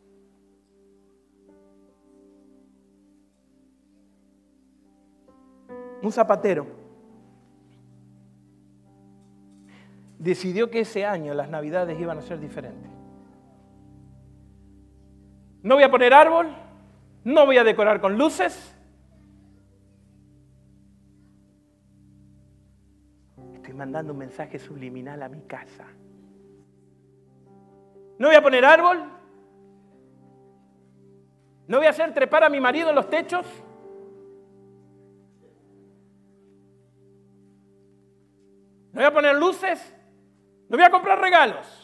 Un 6.02 6.12
zapatero 6.12 6.66
decidió 10.18 10.68
que 10.68 10.80
ese 10.80 11.06
año 11.06 11.32
las 11.32 11.48
navidades 11.48 11.98
iban 11.98 12.18
a 12.18 12.20
ser 12.20 12.38
diferentes. 12.38 12.91
No 15.62 15.76
voy 15.76 15.84
a 15.84 15.90
poner 15.90 16.12
árbol, 16.12 16.48
no 17.24 17.46
voy 17.46 17.58
a 17.58 17.64
decorar 17.64 18.00
con 18.00 18.18
luces. 18.18 18.76
estoy 23.54 23.74
mandando 23.74 24.12
un 24.12 24.18
mensaje 24.18 24.58
subliminal 24.58 25.22
a 25.22 25.28
mi 25.28 25.40
casa. 25.42 25.86
No 28.18 28.26
voy 28.26 28.36
a 28.36 28.42
poner 28.42 28.64
árbol. 28.64 29.08
No 31.68 31.78
voy 31.78 31.86
a 31.86 31.90
hacer 31.90 32.12
trepar 32.12 32.44
a 32.44 32.48
mi 32.48 32.60
marido 32.60 32.90
en 32.90 32.94
los 32.96 33.08
techos. 33.08 33.46
No 38.92 39.00
voy 39.00 39.04
a 39.04 39.12
poner 39.12 39.36
luces. 39.36 39.96
No 40.68 40.76
voy 40.76 40.84
a 40.84 40.90
comprar 40.90 41.20
regalos. 41.20 41.81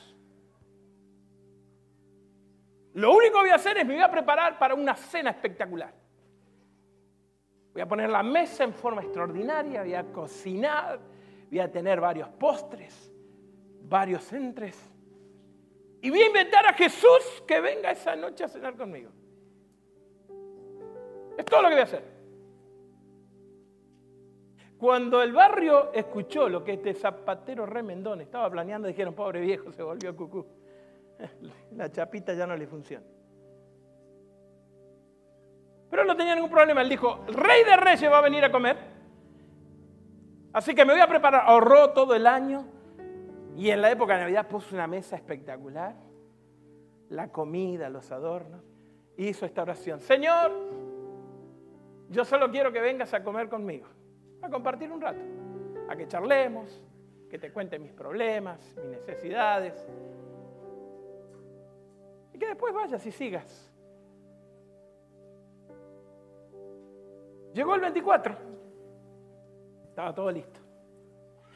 Lo 2.95 3.13
único 3.13 3.35
que 3.35 3.41
voy 3.41 3.51
a 3.51 3.57
hacer 3.57 3.79
es 3.79 3.87
me 3.87 3.95
voy 3.95 4.03
a 4.03 4.11
preparar 4.11 4.59
para 4.59 4.75
una 4.75 4.95
cena 4.95 5.31
espectacular. 5.31 5.95
Voy 7.73 7.83
a 7.83 7.87
poner 7.87 8.11
la 8.11 8.23
mesa 8.23 8.65
en 8.65 8.75
forma 8.75 9.03
extraordinaria, 9.03 9.83
voy 9.83 9.95
a 9.95 10.05
cocinar, 10.13 10.99
voy 11.49 11.61
a 11.61 11.71
tener 11.71 12.01
varios 12.01 12.29
postres, 12.31 13.13
varios 13.83 14.33
entres. 14.33 14.91
Y 16.01 16.11
voy 16.11 16.21
a 16.23 16.27
inventar 16.27 16.67
a 16.67 16.73
Jesús 16.73 17.43
que 17.47 17.61
venga 17.61 17.91
esa 17.91 18.17
noche 18.17 18.45
a 18.45 18.49
cenar 18.49 18.77
conmigo. 18.77 19.11
Es 21.37 21.45
todo 21.45 21.63
lo 21.63 21.69
que 21.69 21.75
voy 21.75 21.81
a 21.83 21.85
hacer. 21.85 22.19
Cuando 24.79 25.23
el 25.23 25.33
barrio 25.33 25.93
escuchó 25.93 26.49
lo 26.49 26.63
que 26.63 26.75
este 26.75 26.95
zapatero 26.95 27.67
remendón 27.67 28.21
estaba 28.21 28.49
planeando, 28.49 28.87
dijeron, 28.87 29.13
pobre 29.13 29.41
viejo, 29.41 29.73
se 29.73 29.83
volvió 29.83 30.17
cucú. 30.17 30.47
La 31.77 31.91
chapita 31.91 32.35
ya 32.35 32.47
no 32.47 32.57
le 32.57 32.67
funciona. 32.67 33.05
Pero 35.91 36.05
no 36.05 36.17
tenía 36.17 36.35
ningún 36.35 36.51
problema. 36.51 36.83
Él 36.83 36.89
dijo, 36.89 37.25
el 37.27 37.35
rey 37.35 37.65
de 37.65 37.77
reyes 37.77 38.11
va 38.11 38.19
a 38.19 38.23
venir 38.23 38.45
a 38.45 38.53
comer. 38.53 38.77
Así 40.53 40.75
que 40.75 40.85
me 40.85 40.93
voy 40.93 41.01
a 41.01 41.07
preparar. 41.07 41.45
Ahorró 41.47 41.91
todo 41.93 42.15
el 42.15 42.27
año. 42.27 42.67
Y 43.57 43.71
en 43.71 43.81
la 43.81 43.91
época 43.91 44.15
de 44.15 44.21
Navidad 44.21 44.47
puso 44.49 44.75
una 44.75 44.87
mesa 44.87 45.17
espectacular. 45.17 45.95
La 47.09 47.33
comida, 47.33 47.89
los 47.89 48.11
adornos. 48.13 48.63
Hizo 49.17 49.47
esta 49.47 49.63
oración. 49.63 50.01
Señor, 50.01 50.53
yo 52.11 52.25
solo 52.25 52.51
quiero 52.51 52.71
que 52.71 52.81
vengas 52.81 53.15
a 53.15 53.23
comer 53.25 53.49
conmigo. 53.49 53.89
A 54.43 54.51
compartir 54.51 54.93
un 54.93 55.01
rato. 55.01 55.21
A 55.89 55.97
que 55.97 56.07
charlemos. 56.07 56.83
Que 57.31 57.39
te 57.39 57.51
cuente 57.51 57.79
mis 57.79 57.93
problemas, 57.93 58.75
mis 58.77 59.01
necesidades 59.07 59.87
que 62.39 62.47
después 62.47 62.73
vayas 62.73 63.05
y 63.05 63.13
sigas. 63.13 63.71
Llegó 67.53 67.75
el 67.75 67.81
24. 67.81 68.37
Estaba 69.89 70.15
todo 70.15 70.31
listo. 70.31 70.61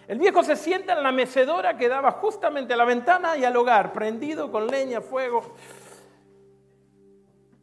El 0.09 0.18
viejo 0.18 0.43
se 0.43 0.57
sienta 0.57 0.95
en 0.95 1.03
la 1.03 1.12
mecedora 1.12 1.76
que 1.76 1.89
daba 1.89 2.12
justamente 2.12 2.74
a 2.74 2.76
la 2.76 2.85
ventana 2.85 3.37
y 3.37 3.45
al 3.45 3.57
hogar, 3.57 3.93
prendido 3.93 4.51
con 4.51 4.66
leña, 4.66 5.01
fuego. 5.01 5.55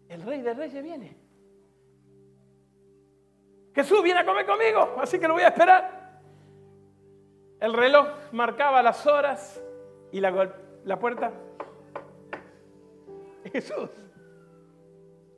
El 0.08 0.22
rey 0.22 0.42
de 0.42 0.54
reyes 0.54 0.84
viene. 0.84 1.18
Jesús 3.76 4.02
viene 4.02 4.22
a 4.22 4.26
comer 4.26 4.46
conmigo, 4.46 4.96
así 5.00 5.20
que 5.20 5.28
lo 5.28 5.34
voy 5.34 5.44
a 5.44 5.50
esperar. 5.50 6.22
El 7.60 7.74
reloj 7.74 8.08
marcaba 8.32 8.82
las 8.82 9.06
horas 9.06 9.62
y 10.12 10.22
la, 10.22 10.54
la 10.86 10.98
puerta 10.98 11.34
Jesús. 13.52 13.90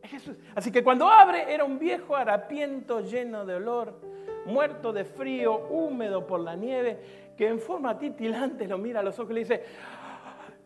Jesús. 0.04 0.36
Así 0.56 0.72
que 0.72 0.84
cuando 0.84 1.08
abre 1.08 1.54
era 1.54 1.64
un 1.64 1.80
viejo 1.80 2.16
harapiento 2.16 3.02
lleno 3.02 3.46
de 3.46 3.56
olor, 3.56 4.00
muerto 4.46 4.92
de 4.92 5.06
frío, 5.06 5.68
húmedo 5.70 6.28
por 6.28 6.40
la 6.40 6.56
nieve, 6.56 7.00
que 7.38 7.48
en 7.48 7.60
forma 7.60 7.98
titilante 7.98 8.68
lo 8.68 8.78
mira 8.78 9.00
a 9.00 9.04
los 9.04 9.18
ojos 9.20 9.32
y 9.32 9.34
le 9.36 9.40
dice, 9.42 9.64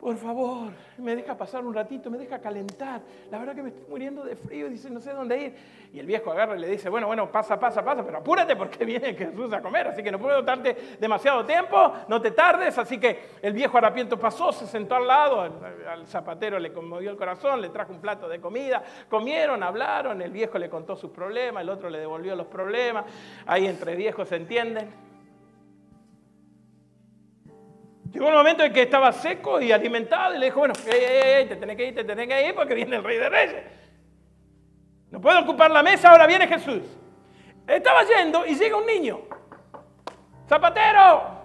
por 0.05 0.17
favor, 0.17 0.71
me 0.99 1.15
deja 1.15 1.35
pasar 1.35 1.65
un 1.65 1.73
ratito, 1.73 2.11
me 2.11 2.19
deja 2.19 2.37
calentar. 2.37 3.01
La 3.31 3.39
verdad 3.39 3.55
que 3.55 3.63
me 3.63 3.69
estoy 3.69 3.85
muriendo 3.89 4.23
de 4.23 4.35
frío, 4.35 4.69
dice, 4.69 4.87
no 4.91 4.99
sé 4.99 5.13
dónde 5.13 5.35
ir. 5.35 5.55
Y 5.91 5.99
el 5.99 6.05
viejo 6.05 6.31
agarra 6.31 6.55
y 6.55 6.59
le 6.59 6.67
dice, 6.67 6.89
bueno, 6.89 7.07
bueno, 7.07 7.31
pasa, 7.31 7.59
pasa, 7.59 7.83
pasa, 7.83 8.05
pero 8.05 8.19
apúrate 8.19 8.55
porque 8.55 8.85
viene 8.85 9.15
Jesús 9.15 9.51
a 9.51 9.63
comer, 9.63 9.87
así 9.87 10.03
que 10.03 10.11
no 10.11 10.19
puedo 10.19 10.43
darte 10.43 10.97
demasiado 10.99 11.43
tiempo, 11.43 11.91
no 12.07 12.21
te 12.21 12.29
tardes. 12.29 12.77
Así 12.77 12.99
que 12.99 13.19
el 13.41 13.53
viejo 13.53 13.79
harapiento 13.79 14.19
pasó, 14.19 14.51
se 14.51 14.67
sentó 14.67 14.93
al 14.93 15.07
lado, 15.07 15.41
al, 15.41 16.05
zapatero 16.05 16.59
le 16.59 16.71
conmovió 16.71 17.09
el 17.09 17.17
corazón, 17.17 17.59
le 17.59 17.69
trajo 17.69 17.91
un 17.91 17.99
plato 17.99 18.29
de 18.29 18.39
comida, 18.39 18.83
comieron, 19.09 19.63
hablaron, 19.63 20.21
el 20.21 20.29
viejo 20.29 20.59
le 20.59 20.69
contó 20.69 20.95
sus 20.95 21.09
problemas, 21.09 21.63
el 21.63 21.69
otro 21.69 21.89
le 21.89 21.97
devolvió 21.97 22.35
los 22.35 22.45
problemas, 22.45 23.05
ahí 23.47 23.65
entre 23.65 23.95
viejos 23.95 24.29
se 24.29 24.35
entienden. 24.35 25.14
Llegó 28.11 28.27
un 28.27 28.33
momento 28.33 28.63
en 28.63 28.71
que 28.71 28.83
estaba 28.83 29.11
seco 29.11 29.59
y 29.59 29.71
alimentado 29.71 30.35
y 30.35 30.37
le 30.37 30.45
dijo, 30.45 30.59
bueno, 30.59 30.73
te 30.73 31.55
tenés 31.55 31.75
que 31.75 31.87
ir, 31.87 31.95
te 31.95 32.03
tenés 32.03 32.27
que 32.27 32.47
ir 32.47 32.55
porque 32.55 32.73
viene 32.73 32.95
el 32.95 33.03
rey 33.03 33.17
de 33.17 33.29
reyes. 33.29 33.63
No 35.11 35.19
puedo 35.19 35.39
ocupar 35.39 35.71
la 35.71 35.83
mesa, 35.83 36.11
ahora 36.11 36.27
viene 36.27 36.47
Jesús. 36.47 36.83
Estaba 37.67 38.03
yendo 38.03 38.45
y 38.45 38.55
llega 38.55 38.77
un 38.77 38.85
niño. 38.85 39.21
Zapatero. 40.47 41.35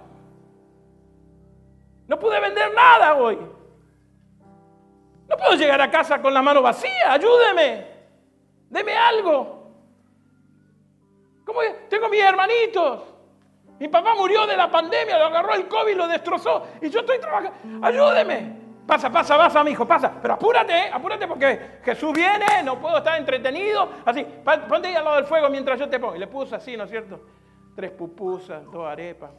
No 2.06 2.18
pude 2.18 2.40
vender 2.40 2.74
nada 2.74 3.14
hoy. 3.14 3.38
No 5.28 5.36
puedo 5.36 5.54
llegar 5.54 5.80
a 5.80 5.90
casa 5.90 6.20
con 6.20 6.34
la 6.34 6.42
mano 6.42 6.61
vacía. 6.61 7.12
Ayúdeme. 7.12 7.86
Deme 8.68 8.96
algo. 8.96 9.72
¿Cómo 11.44 11.61
Tengo 11.88 12.08
mis 12.08 12.20
hermanitos. 12.20 13.09
Mi 13.81 13.89
papá 13.89 14.14
murió 14.14 14.47
de 14.47 14.59
la 14.59 14.70
pandemia, 14.70 15.18
lo 15.18 15.24
agarró 15.24 15.55
el 15.55 15.66
COVID, 15.66 15.97
lo 15.97 16.07
destrozó. 16.07 16.66
Y 16.83 16.91
yo 16.91 17.01
estoy 17.01 17.18
trabajando. 17.18 17.87
Ayúdeme. 17.87 18.61
Pasa, 18.87 19.11
pasa, 19.11 19.39
pasa, 19.39 19.64
mi 19.64 19.70
hijo, 19.70 19.87
pasa. 19.87 20.12
Pero 20.20 20.35
apúrate, 20.35 20.72
eh, 20.72 20.91
apúrate 20.93 21.26
porque 21.26 21.78
Jesús 21.83 22.12
viene, 22.12 22.62
no 22.62 22.78
puedo 22.78 22.99
estar 22.99 23.18
entretenido. 23.18 23.89
Así, 24.05 24.26
ponte 24.68 24.89
ahí 24.89 24.95
al 24.97 25.05
lado 25.05 25.16
del 25.16 25.24
fuego 25.24 25.49
mientras 25.49 25.78
yo 25.78 25.89
te 25.89 25.99
pongo. 25.99 26.14
Y 26.14 26.18
le 26.18 26.26
puso 26.26 26.57
así, 26.57 26.76
¿no 26.76 26.85
es 26.85 26.91
cierto? 26.91 27.24
Tres 27.74 27.91
pupusas, 27.93 28.62
dos 28.70 28.87
arepas. 28.87 29.31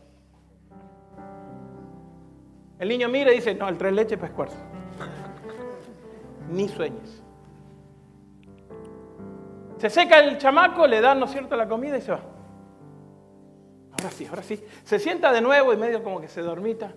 El 2.79 2.89
niño 2.89 3.09
mira 3.09 3.31
y 3.31 3.35
dice, 3.35 3.53
no, 3.53 3.69
el 3.69 3.77
tres 3.77 3.93
leches 3.93 4.17
para 4.17 4.29
esfuerzo. 4.31 4.57
Ni 6.49 6.67
sueños. 6.67 7.21
Se 9.77 9.87
seca 9.87 10.17
el 10.17 10.39
chamaco, 10.39 10.87
le 10.87 10.99
dan, 10.99 11.19
¿no 11.19 11.25
es 11.25 11.31
cierto?, 11.31 11.55
la 11.55 11.67
comida 11.67 11.95
y 11.97 12.01
se 12.01 12.11
va 12.11 12.30
ahora 14.01 14.11
sí, 14.11 14.25
ahora 14.25 14.43
sí. 14.43 14.63
Se 14.83 14.99
sienta 14.99 15.31
de 15.31 15.41
nuevo 15.41 15.73
y 15.73 15.77
medio 15.77 16.03
como 16.03 16.19
que 16.19 16.27
se 16.27 16.41
dormita. 16.41 16.93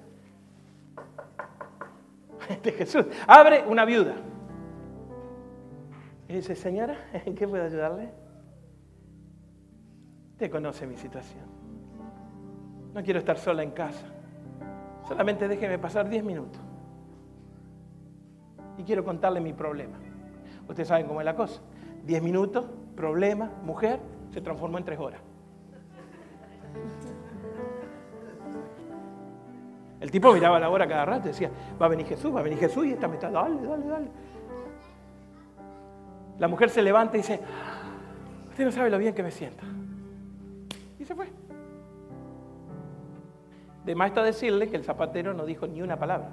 Este 2.48 2.72
Jesús 2.72 3.06
abre 3.26 3.64
una 3.66 3.84
viuda. 3.84 4.14
Y 6.28 6.34
dice, 6.34 6.56
señora, 6.56 6.96
¿en 7.12 7.34
qué 7.34 7.46
puedo 7.46 7.64
ayudarle? 7.64 8.10
Usted 10.32 10.50
conoce 10.50 10.86
mi 10.86 10.96
situación. 10.96 11.44
No 12.94 13.02
quiero 13.02 13.18
estar 13.18 13.38
sola 13.38 13.62
en 13.62 13.70
casa. 13.70 14.06
Solamente 15.06 15.48
déjeme 15.48 15.78
pasar 15.78 16.08
10 16.08 16.24
minutos. 16.24 16.60
Y 18.78 18.82
quiero 18.84 19.04
contarle 19.04 19.40
mi 19.40 19.52
problema. 19.52 19.98
Ustedes 20.68 20.88
saben 20.88 21.06
cómo 21.06 21.20
es 21.20 21.24
la 21.24 21.36
cosa. 21.36 21.60
10 22.04 22.22
minutos, 22.22 22.66
problema, 22.96 23.50
mujer, 23.62 24.00
se 24.32 24.40
transformó 24.40 24.78
en 24.78 24.84
3 24.84 24.98
horas. 24.98 25.20
El 30.00 30.10
tipo 30.10 30.32
miraba 30.32 30.58
la 30.58 30.68
hora 30.68 30.86
cada 30.86 31.04
rato 31.04 31.28
y 31.28 31.32
decía, 31.32 31.50
va 31.80 31.86
a 31.86 31.88
venir 31.88 32.06
Jesús, 32.06 32.34
va 32.34 32.40
a 32.40 32.42
venir 32.42 32.58
Jesús 32.58 32.86
y 32.86 32.92
esta 32.92 33.08
me 33.08 33.14
está, 33.14 33.30
dale, 33.30 33.60
dale, 33.62 33.86
dale. 33.86 34.08
La 36.38 36.48
mujer 36.48 36.68
se 36.68 36.82
levanta 36.82 37.16
y 37.16 37.20
dice, 37.20 37.40
usted 38.50 38.64
no 38.64 38.72
sabe 38.72 38.90
lo 38.90 38.98
bien 38.98 39.14
que 39.14 39.22
me 39.22 39.30
sienta. 39.30 39.64
Y 40.98 41.04
se 41.04 41.14
fue. 41.14 41.28
De 43.84 43.94
más 43.94 44.08
está 44.08 44.22
decirle 44.22 44.68
que 44.68 44.76
el 44.76 44.84
zapatero 44.84 45.34
no 45.34 45.44
dijo 45.44 45.66
ni 45.66 45.82
una 45.82 45.98
palabra. 45.98 46.30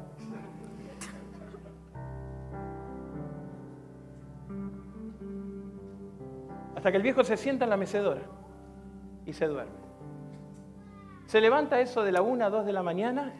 Hasta 6.75 6.89
que 6.89 6.97
el 6.97 7.03
viejo 7.03 7.23
se 7.23 7.37
sienta 7.37 7.65
en 7.65 7.69
la 7.69 7.77
mecedora 7.77 8.21
y 9.25 9.33
se 9.33 9.45
duerme. 9.45 9.81
Se 11.27 11.39
levanta 11.39 11.79
eso 11.79 12.03
de 12.03 12.11
la 12.11 12.21
una 12.21 12.47
a 12.47 12.49
dos 12.49 12.65
de 12.65 12.73
la 12.73 12.81
mañana 12.81 13.33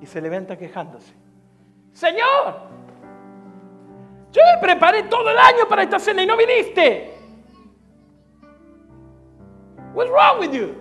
y 0.00 0.06
se 0.06 0.20
levanta 0.20 0.56
quejándose. 0.56 1.14
Señor, 1.92 2.54
yo 4.32 4.42
me 4.54 4.60
preparé 4.60 5.04
todo 5.04 5.30
el 5.30 5.38
año 5.38 5.66
para 5.68 5.82
esta 5.82 5.98
cena 5.98 6.22
y 6.22 6.26
no 6.26 6.36
viniste. 6.36 7.14
What's 9.94 10.10
wrong 10.10 10.40
with 10.40 10.52
you? 10.52 10.74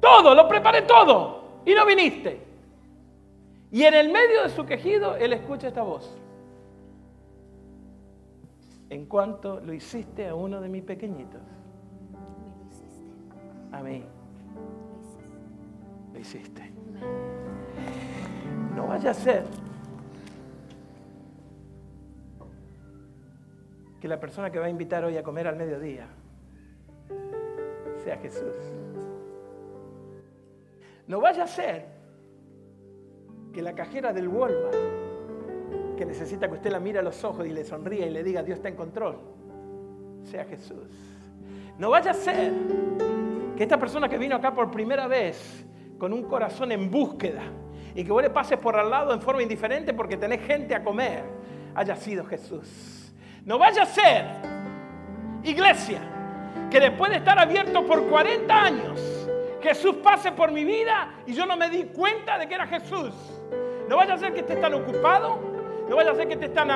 Todo, 0.00 0.34
lo 0.34 0.46
preparé 0.46 0.82
todo 0.82 1.62
y 1.64 1.74
no 1.74 1.86
viniste. 1.86 2.40
Y 3.70 3.84
en 3.84 3.94
el 3.94 4.12
medio 4.12 4.42
de 4.42 4.50
su 4.50 4.66
quejido, 4.66 5.16
él 5.16 5.32
escucha 5.32 5.68
esta 5.68 5.82
voz. 5.82 6.14
En 8.90 9.06
cuanto 9.06 9.60
lo 9.60 9.72
hiciste 9.72 10.28
a 10.28 10.34
uno 10.34 10.60
de 10.60 10.68
mis 10.68 10.84
pequeñitos, 10.84 11.40
a 13.72 13.82
mí. 13.82 14.04
No 18.74 18.86
vaya 18.86 19.10
a 19.10 19.14
ser 19.14 19.44
que 24.00 24.08
la 24.08 24.18
persona 24.18 24.50
que 24.50 24.58
va 24.58 24.66
a 24.66 24.70
invitar 24.70 25.04
hoy 25.04 25.16
a 25.16 25.22
comer 25.22 25.46
al 25.46 25.56
mediodía 25.56 26.06
sea 28.02 28.16
Jesús. 28.18 28.54
No 31.06 31.20
vaya 31.20 31.44
a 31.44 31.46
ser 31.46 31.86
que 33.52 33.62
la 33.62 33.74
cajera 33.74 34.12
del 34.12 34.28
Walmart, 34.28 34.76
que 35.96 36.04
necesita 36.04 36.48
que 36.48 36.54
usted 36.54 36.70
la 36.72 36.80
mire 36.80 36.98
a 36.98 37.02
los 37.02 37.22
ojos 37.24 37.46
y 37.46 37.50
le 37.50 37.64
sonríe 37.64 38.06
y 38.06 38.10
le 38.10 38.22
diga 38.22 38.42
Dios 38.42 38.56
está 38.56 38.68
en 38.68 38.76
control, 38.76 39.18
sea 40.24 40.44
Jesús. 40.44 40.88
No 41.78 41.90
vaya 41.90 42.12
a 42.12 42.14
ser 42.14 42.52
que 43.56 43.62
esta 43.62 43.78
persona 43.78 44.08
que 44.08 44.18
vino 44.18 44.36
acá 44.36 44.54
por 44.54 44.70
primera 44.70 45.06
vez 45.06 45.66
con 46.04 46.12
un 46.12 46.24
corazón 46.24 46.70
en 46.70 46.90
búsqueda 46.90 47.40
y 47.94 48.04
que 48.04 48.12
vos 48.12 48.22
le 48.22 48.28
pases 48.28 48.58
por 48.58 48.76
al 48.76 48.90
lado 48.90 49.14
en 49.14 49.22
forma 49.22 49.42
indiferente 49.42 49.94
porque 49.94 50.18
tenés 50.18 50.46
gente 50.46 50.74
a 50.74 50.84
comer, 50.84 51.24
haya 51.74 51.96
sido 51.96 52.26
Jesús. 52.26 53.10
No 53.46 53.56
vaya 53.56 53.84
a 53.84 53.86
ser, 53.86 54.26
iglesia, 55.44 56.02
que 56.70 56.78
después 56.78 57.10
de 57.10 57.16
estar 57.16 57.38
abierto 57.38 57.86
por 57.86 58.06
40 58.06 58.54
años, 58.54 59.30
Jesús 59.62 59.96
pase 60.04 60.32
por 60.32 60.52
mi 60.52 60.62
vida 60.62 61.10
y 61.26 61.32
yo 61.32 61.46
no 61.46 61.56
me 61.56 61.70
di 61.70 61.84
cuenta 61.84 62.36
de 62.36 62.48
que 62.48 62.54
era 62.54 62.66
Jesús. 62.66 63.14
No 63.88 63.96
vaya 63.96 64.12
a 64.12 64.18
ser 64.18 64.34
que 64.34 64.40
estés 64.40 64.60
tan 64.60 64.74
ocupado, 64.74 65.40
no 65.88 65.96
vaya 65.96 66.10
a 66.10 66.14
ser 66.16 66.28
que 66.28 66.34
estés 66.34 66.52
tan 66.52 66.68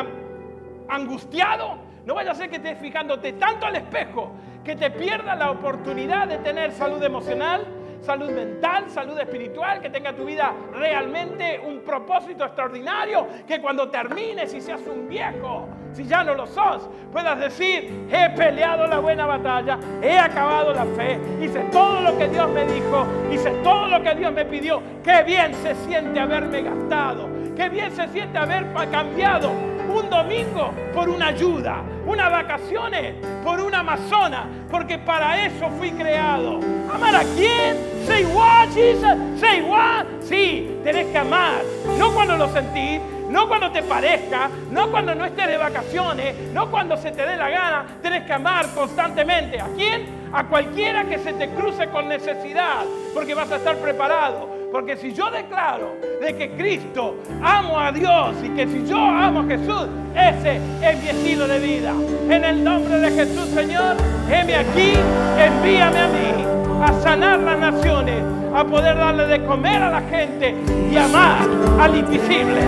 angustiado, 0.89 1.76
no 2.07 2.14
vaya 2.14 2.31
a 2.31 2.35
ser 2.35 2.49
que 2.49 2.57
estés 2.57 2.79
fijándote 2.79 3.35
tanto 3.35 3.66
al 3.66 3.76
espejo 3.76 4.33
que 4.64 4.74
te 4.74 4.91
pierda 4.91 5.35
la 5.35 5.51
oportunidad 5.51 6.29
de 6.29 6.39
tener 6.39 6.72
salud 6.72 7.03
emocional, 7.03 7.66
salud 8.01 8.30
mental, 8.30 8.88
salud 8.88 9.18
espiritual, 9.18 9.80
que 9.80 9.90
tenga 9.90 10.12
tu 10.12 10.24
vida 10.24 10.53
realmente 10.72 11.61
un 11.64 11.80
propósito 11.80 12.44
extraordinario, 12.44 13.26
que 13.46 13.61
cuando 13.61 13.88
termines 13.88 14.53
y 14.55 14.61
seas 14.61 14.80
un 14.86 15.09
viejo, 15.09 15.68
si 15.92 16.05
ya 16.05 16.22
no 16.22 16.34
lo 16.34 16.46
sos, 16.46 16.88
puedas 17.12 17.38
decir, 17.38 18.07
he 18.11 18.30
peleado 18.30 18.86
la 18.86 18.99
buena 18.99 19.26
batalla, 19.26 19.78
he 20.03 20.18
acabado 20.18 20.72
la 20.72 20.84
fe, 20.84 21.18
hice 21.40 21.61
todo 21.72 22.01
lo 22.01 22.16
que 22.16 22.28
Dios 22.28 22.49
me 22.51 22.64
dijo, 22.64 23.07
hice 23.32 23.51
todo 23.62 23.88
lo 23.88 24.03
que 24.03 24.14
Dios 24.14 24.32
me 24.32 24.44
pidió, 24.44 24.82
qué 25.03 25.22
bien 25.22 25.55
se 25.55 25.74
siente 25.74 26.20
haberme 26.20 26.62
gastado, 26.62 27.28
qué 27.57 27.68
bien 27.68 27.90
se 27.92 28.07
siente 28.09 28.38
haber 28.38 28.66
cambiado 28.90 29.78
domingo 30.09 30.72
por 30.94 31.09
una 31.09 31.28
ayuda, 31.28 31.82
unas 32.06 32.30
vacaciones 32.30 33.14
por 33.44 33.61
una 33.61 33.80
amazona, 33.80 34.46
porque 34.70 34.98
para 34.98 35.44
eso 35.46 35.68
fui 35.78 35.90
creado. 35.92 36.61
¿Amar 36.92 37.16
a 37.16 37.22
quién? 37.36 37.76
Say 38.06 38.24
what, 38.24 38.68
Jesus? 38.74 39.40
Say 39.40 39.62
what? 39.62 40.06
Sí, 40.22 40.78
tenés 40.82 41.06
que 41.06 41.18
amar, 41.18 41.62
no 41.98 42.12
cuando 42.12 42.36
lo 42.36 42.48
sentís, 42.48 43.00
no 43.28 43.46
cuando 43.46 43.70
te 43.70 43.82
parezca, 43.82 44.48
no 44.70 44.90
cuando 44.90 45.14
no 45.14 45.26
estés 45.26 45.46
de 45.46 45.56
vacaciones, 45.56 46.34
no 46.52 46.70
cuando 46.70 46.96
se 46.96 47.11
te 47.11 47.26
dé 47.26 47.36
la 47.36 47.50
gana, 47.50 47.86
tenés 48.02 48.24
que 48.24 48.32
amar 48.32 48.66
constantemente. 48.74 49.61
¿A 49.61 49.66
quién? 49.76 50.30
A 50.32 50.44
cualquiera 50.44 51.04
que 51.04 51.18
se 51.18 51.34
te 51.34 51.50
cruce 51.50 51.88
con 51.88 52.09
necesidad, 52.09 52.84
porque 53.14 53.34
vas 53.34 53.50
a 53.52 53.56
estar 53.56 53.76
preparado. 53.76 54.57
Porque 54.71 54.97
si 54.97 55.14
yo 55.14 55.31
declaro 55.31 55.97
de 56.21 56.37
que 56.37 56.51
Cristo 56.51 57.16
amo 57.43 57.79
a 57.79 57.91
Dios 57.91 58.37
y 58.45 58.51
que 58.51 58.66
si 58.66 58.87
yo 58.87 58.99
amo 58.99 59.41
a 59.41 59.45
Jesús, 59.45 59.89
ese 60.14 60.57
es 60.83 61.03
mi 61.03 61.09
estilo 61.09 61.49
de 61.49 61.59
vida. 61.59 61.95
En 62.29 62.45
el 62.45 62.62
nombre 62.62 62.99
de 62.99 63.11
Jesús, 63.11 63.49
Señor, 63.55 63.97
heme 64.31 64.57
aquí, 64.57 64.93
envíame 65.39 65.99
a 65.99 66.09
mí 66.09 66.83
a 66.83 66.93
sanar 67.01 67.39
las 67.41 67.59
naciones, 67.59 68.23
a 68.55 68.64
poder 68.64 68.97
darle 68.97 69.27
de 69.27 69.45
comer 69.47 69.83
a 69.83 69.91
la 69.91 70.03
gente 70.03 70.55
y 70.93 70.97
amar 70.97 71.49
al 71.81 71.97
invisible. 71.97 72.61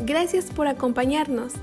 Gracias 0.00 0.46
por 0.46 0.66
acompañarnos. 0.66 1.54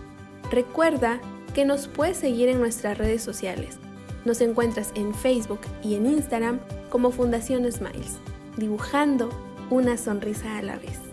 Recuerda 0.50 1.20
que 1.54 1.66
nos 1.66 1.88
puedes 1.88 2.18
seguir 2.18 2.48
en 2.48 2.60
nuestras 2.60 2.98
redes 2.98 3.22
sociales. 3.22 3.80
Nos 4.24 4.40
encuentras 4.42 4.92
en 4.96 5.14
Facebook 5.14 5.62
y 5.84 5.96
en 5.96 6.06
Instagram 6.06 6.60
como 6.96 7.12
Fundación 7.12 7.70
Smiles, 7.70 8.20
dibujando 8.56 9.30
una 9.70 9.98
sonrisa 9.98 10.58
a 10.58 10.62
la 10.62 10.78
vez. 10.78 11.05